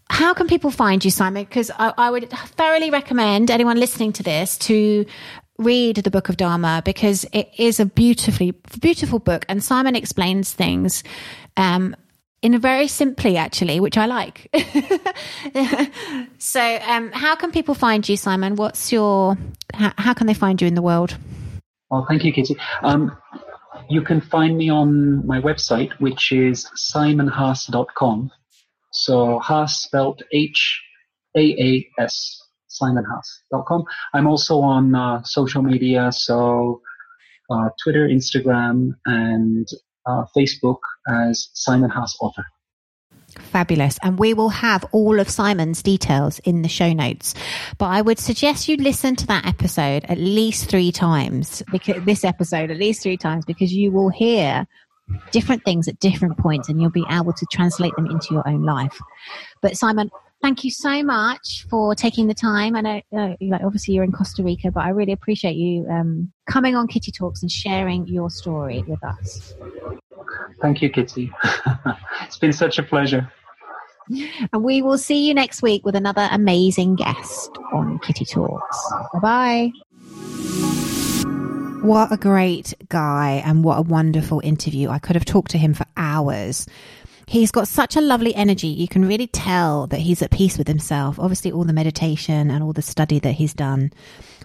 how 0.09 0.33
can 0.33 0.47
people 0.47 0.71
find 0.71 1.03
you, 1.03 1.11
Simon? 1.11 1.43
Because 1.43 1.71
I, 1.71 1.93
I, 1.97 2.09
would 2.09 2.29
thoroughly 2.29 2.89
recommend 2.89 3.51
anyone 3.51 3.79
listening 3.79 4.13
to 4.13 4.23
this 4.23 4.57
to 4.59 5.05
read 5.57 5.97
the 5.97 6.11
Book 6.11 6.29
of 6.29 6.37
Dharma 6.37 6.81
because 6.85 7.25
it 7.33 7.51
is 7.57 7.79
a 7.79 7.85
beautifully 7.85 8.51
beautiful 8.79 9.19
book, 9.19 9.45
and 9.49 9.63
Simon 9.63 9.95
explains 9.95 10.53
things 10.53 11.03
um, 11.57 11.95
in 12.41 12.53
a 12.53 12.59
very 12.59 12.87
simply, 12.87 13.37
actually, 13.37 13.79
which 13.79 13.97
I 13.97 14.05
like. 14.05 14.49
so, 16.37 16.79
um, 16.87 17.11
how 17.11 17.35
can 17.35 17.51
people 17.51 17.75
find 17.75 18.07
you, 18.07 18.15
Simon? 18.15 18.55
What's 18.55 18.91
your 18.91 19.37
how, 19.73 19.91
how, 19.97 20.13
can 20.13 20.27
they 20.27 20.33
find 20.33 20.61
you 20.61 20.67
in 20.67 20.75
the 20.75 20.81
world? 20.81 21.17
Well, 21.89 22.05
thank 22.07 22.23
you, 22.23 22.31
Kitty. 22.31 22.55
Um, 22.83 23.17
you 23.89 24.01
can 24.01 24.21
find 24.21 24.57
me 24.57 24.69
on 24.69 25.25
my 25.25 25.41
website, 25.41 25.91
which 25.99 26.31
is 26.31 26.69
simonhaas.com 26.75 28.31
so 28.97 29.39
Haas 29.39 29.81
spelled 29.81 30.23
H 30.33 30.81
A 31.35 31.39
A 31.39 31.87
S, 31.99 32.41
simonhaas.com. 32.69 33.83
I'm 34.13 34.27
also 34.27 34.61
on 34.61 34.95
uh, 34.95 35.23
social 35.23 35.61
media, 35.61 36.11
so 36.11 36.81
uh, 37.49 37.69
Twitter, 37.83 38.07
Instagram, 38.07 38.91
and 39.05 39.67
uh, 40.05 40.25
Facebook 40.35 40.79
as 41.07 41.49
Simon 41.53 41.89
Haas 41.89 42.15
Author. 42.19 42.45
Fabulous. 43.29 43.99
And 44.01 44.17
we 44.17 44.33
will 44.33 44.49
have 44.49 44.85
all 44.91 45.19
of 45.19 45.29
Simon's 45.29 45.83
details 45.83 46.39
in 46.39 46.61
the 46.61 46.69
show 46.69 46.91
notes. 46.93 47.35
But 47.77 47.87
I 47.87 48.01
would 48.01 48.19
suggest 48.19 48.67
you 48.67 48.77
listen 48.77 49.15
to 49.17 49.27
that 49.27 49.45
episode 49.45 50.05
at 50.05 50.17
least 50.17 50.69
three 50.69 50.91
times, 50.91 51.61
because 51.71 52.03
this 52.03 52.23
episode 52.23 52.71
at 52.71 52.77
least 52.77 53.03
three 53.03 53.17
times, 53.17 53.45
because 53.45 53.71
you 53.71 53.91
will 53.91 54.09
hear 54.09 54.65
different 55.31 55.63
things 55.63 55.87
at 55.87 55.99
different 55.99 56.37
points 56.37 56.69
and 56.69 56.81
you'll 56.81 56.89
be 56.89 57.05
able 57.09 57.33
to 57.33 57.45
translate 57.51 57.95
them 57.95 58.07
into 58.07 58.33
your 58.33 58.47
own 58.47 58.63
life. 58.63 58.99
But 59.61 59.77
Simon, 59.77 60.09
thank 60.41 60.63
you 60.63 60.71
so 60.71 61.03
much 61.03 61.65
for 61.69 61.95
taking 61.95 62.27
the 62.27 62.33
time. 62.33 62.75
I 62.75 62.81
know, 62.81 63.01
uh, 63.15 63.35
like, 63.41 63.63
obviously 63.63 63.93
you're 63.93 64.03
in 64.03 64.11
Costa 64.11 64.43
Rica, 64.43 64.71
but 64.71 64.83
I 64.83 64.89
really 64.89 65.13
appreciate 65.13 65.55
you 65.55 65.87
um, 65.89 66.31
coming 66.49 66.75
on 66.75 66.87
Kitty 66.87 67.11
Talks 67.11 67.41
and 67.41 67.51
sharing 67.51 68.07
your 68.07 68.29
story 68.29 68.83
with 68.87 69.03
us. 69.03 69.53
Thank 70.61 70.81
you, 70.81 70.89
Kitty. 70.89 71.31
it's 72.23 72.37
been 72.37 72.53
such 72.53 72.79
a 72.79 72.83
pleasure. 72.83 73.31
And 74.53 74.63
we 74.63 74.81
will 74.81 74.97
see 74.97 75.27
you 75.27 75.33
next 75.33 75.61
week 75.61 75.85
with 75.85 75.95
another 75.95 76.27
amazing 76.31 76.95
guest 76.95 77.51
on 77.73 77.99
Kitty 77.99 78.25
Talks. 78.25 78.93
Bye 79.13 79.71
bye. 80.11 80.73
What 81.81 82.11
a 82.11 82.17
great 82.17 82.73
guy 82.89 83.41
and 83.45 83.63
what 83.63 83.77
a 83.77 83.81
wonderful 83.81 84.41
interview. 84.43 84.89
I 84.89 84.99
could 84.99 85.15
have 85.15 85.25
talked 85.25 85.51
to 85.51 85.57
him 85.57 85.73
for 85.73 85.85
hours. 85.95 86.67
He's 87.27 87.51
got 87.51 87.67
such 87.67 87.95
a 87.95 88.01
lovely 88.01 88.33
energy. 88.35 88.67
You 88.67 88.87
can 88.87 89.05
really 89.05 89.27
tell 89.27 89.87
that 89.87 89.99
he's 89.99 90.21
at 90.21 90.31
peace 90.31 90.57
with 90.57 90.67
himself. 90.67 91.19
Obviously, 91.19 91.51
all 91.51 91.63
the 91.63 91.73
meditation 91.73 92.49
and 92.49 92.63
all 92.63 92.73
the 92.73 92.81
study 92.81 93.19
that 93.19 93.33
he's 93.33 93.53
done. 93.53 93.91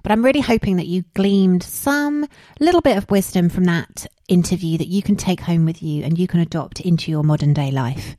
But 0.03 0.13
I'm 0.13 0.25
really 0.25 0.41
hoping 0.41 0.77
that 0.77 0.87
you 0.87 1.05
gleaned 1.15 1.63
some 1.63 2.27
little 2.61 2.81
bit 2.81 2.97
of 2.97 3.11
wisdom 3.11 3.49
from 3.49 3.65
that 3.65 4.07
interview 4.29 4.79
that 4.79 4.89
you 4.89 5.03
can 5.03 5.17
take 5.17 5.41
home 5.41 5.65
with 5.65 5.83
you 5.83 6.05
and 6.05 6.19
you 6.19 6.27
can 6.27 6.41
adopt 6.41 6.81
into 6.81 7.11
your 7.11 7.23
modern 7.23 7.55
day 7.55 7.71
life. 7.71 8.17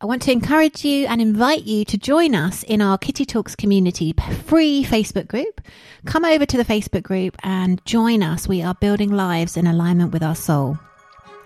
I 0.00 0.06
want 0.06 0.22
to 0.22 0.30
encourage 0.30 0.84
you 0.84 1.06
and 1.06 1.20
invite 1.20 1.64
you 1.64 1.84
to 1.86 1.98
join 1.98 2.32
us 2.32 2.62
in 2.62 2.80
our 2.80 2.96
Kitty 2.96 3.24
Talks 3.24 3.56
community 3.56 4.14
free 4.44 4.84
Facebook 4.84 5.26
group. 5.26 5.60
Come 6.06 6.24
over 6.24 6.46
to 6.46 6.56
the 6.56 6.64
Facebook 6.64 7.02
group 7.02 7.36
and 7.42 7.84
join 7.84 8.22
us. 8.22 8.46
We 8.46 8.62
are 8.62 8.76
building 8.76 9.10
lives 9.10 9.56
in 9.56 9.66
alignment 9.66 10.12
with 10.12 10.22
our 10.22 10.36
soul. 10.36 10.78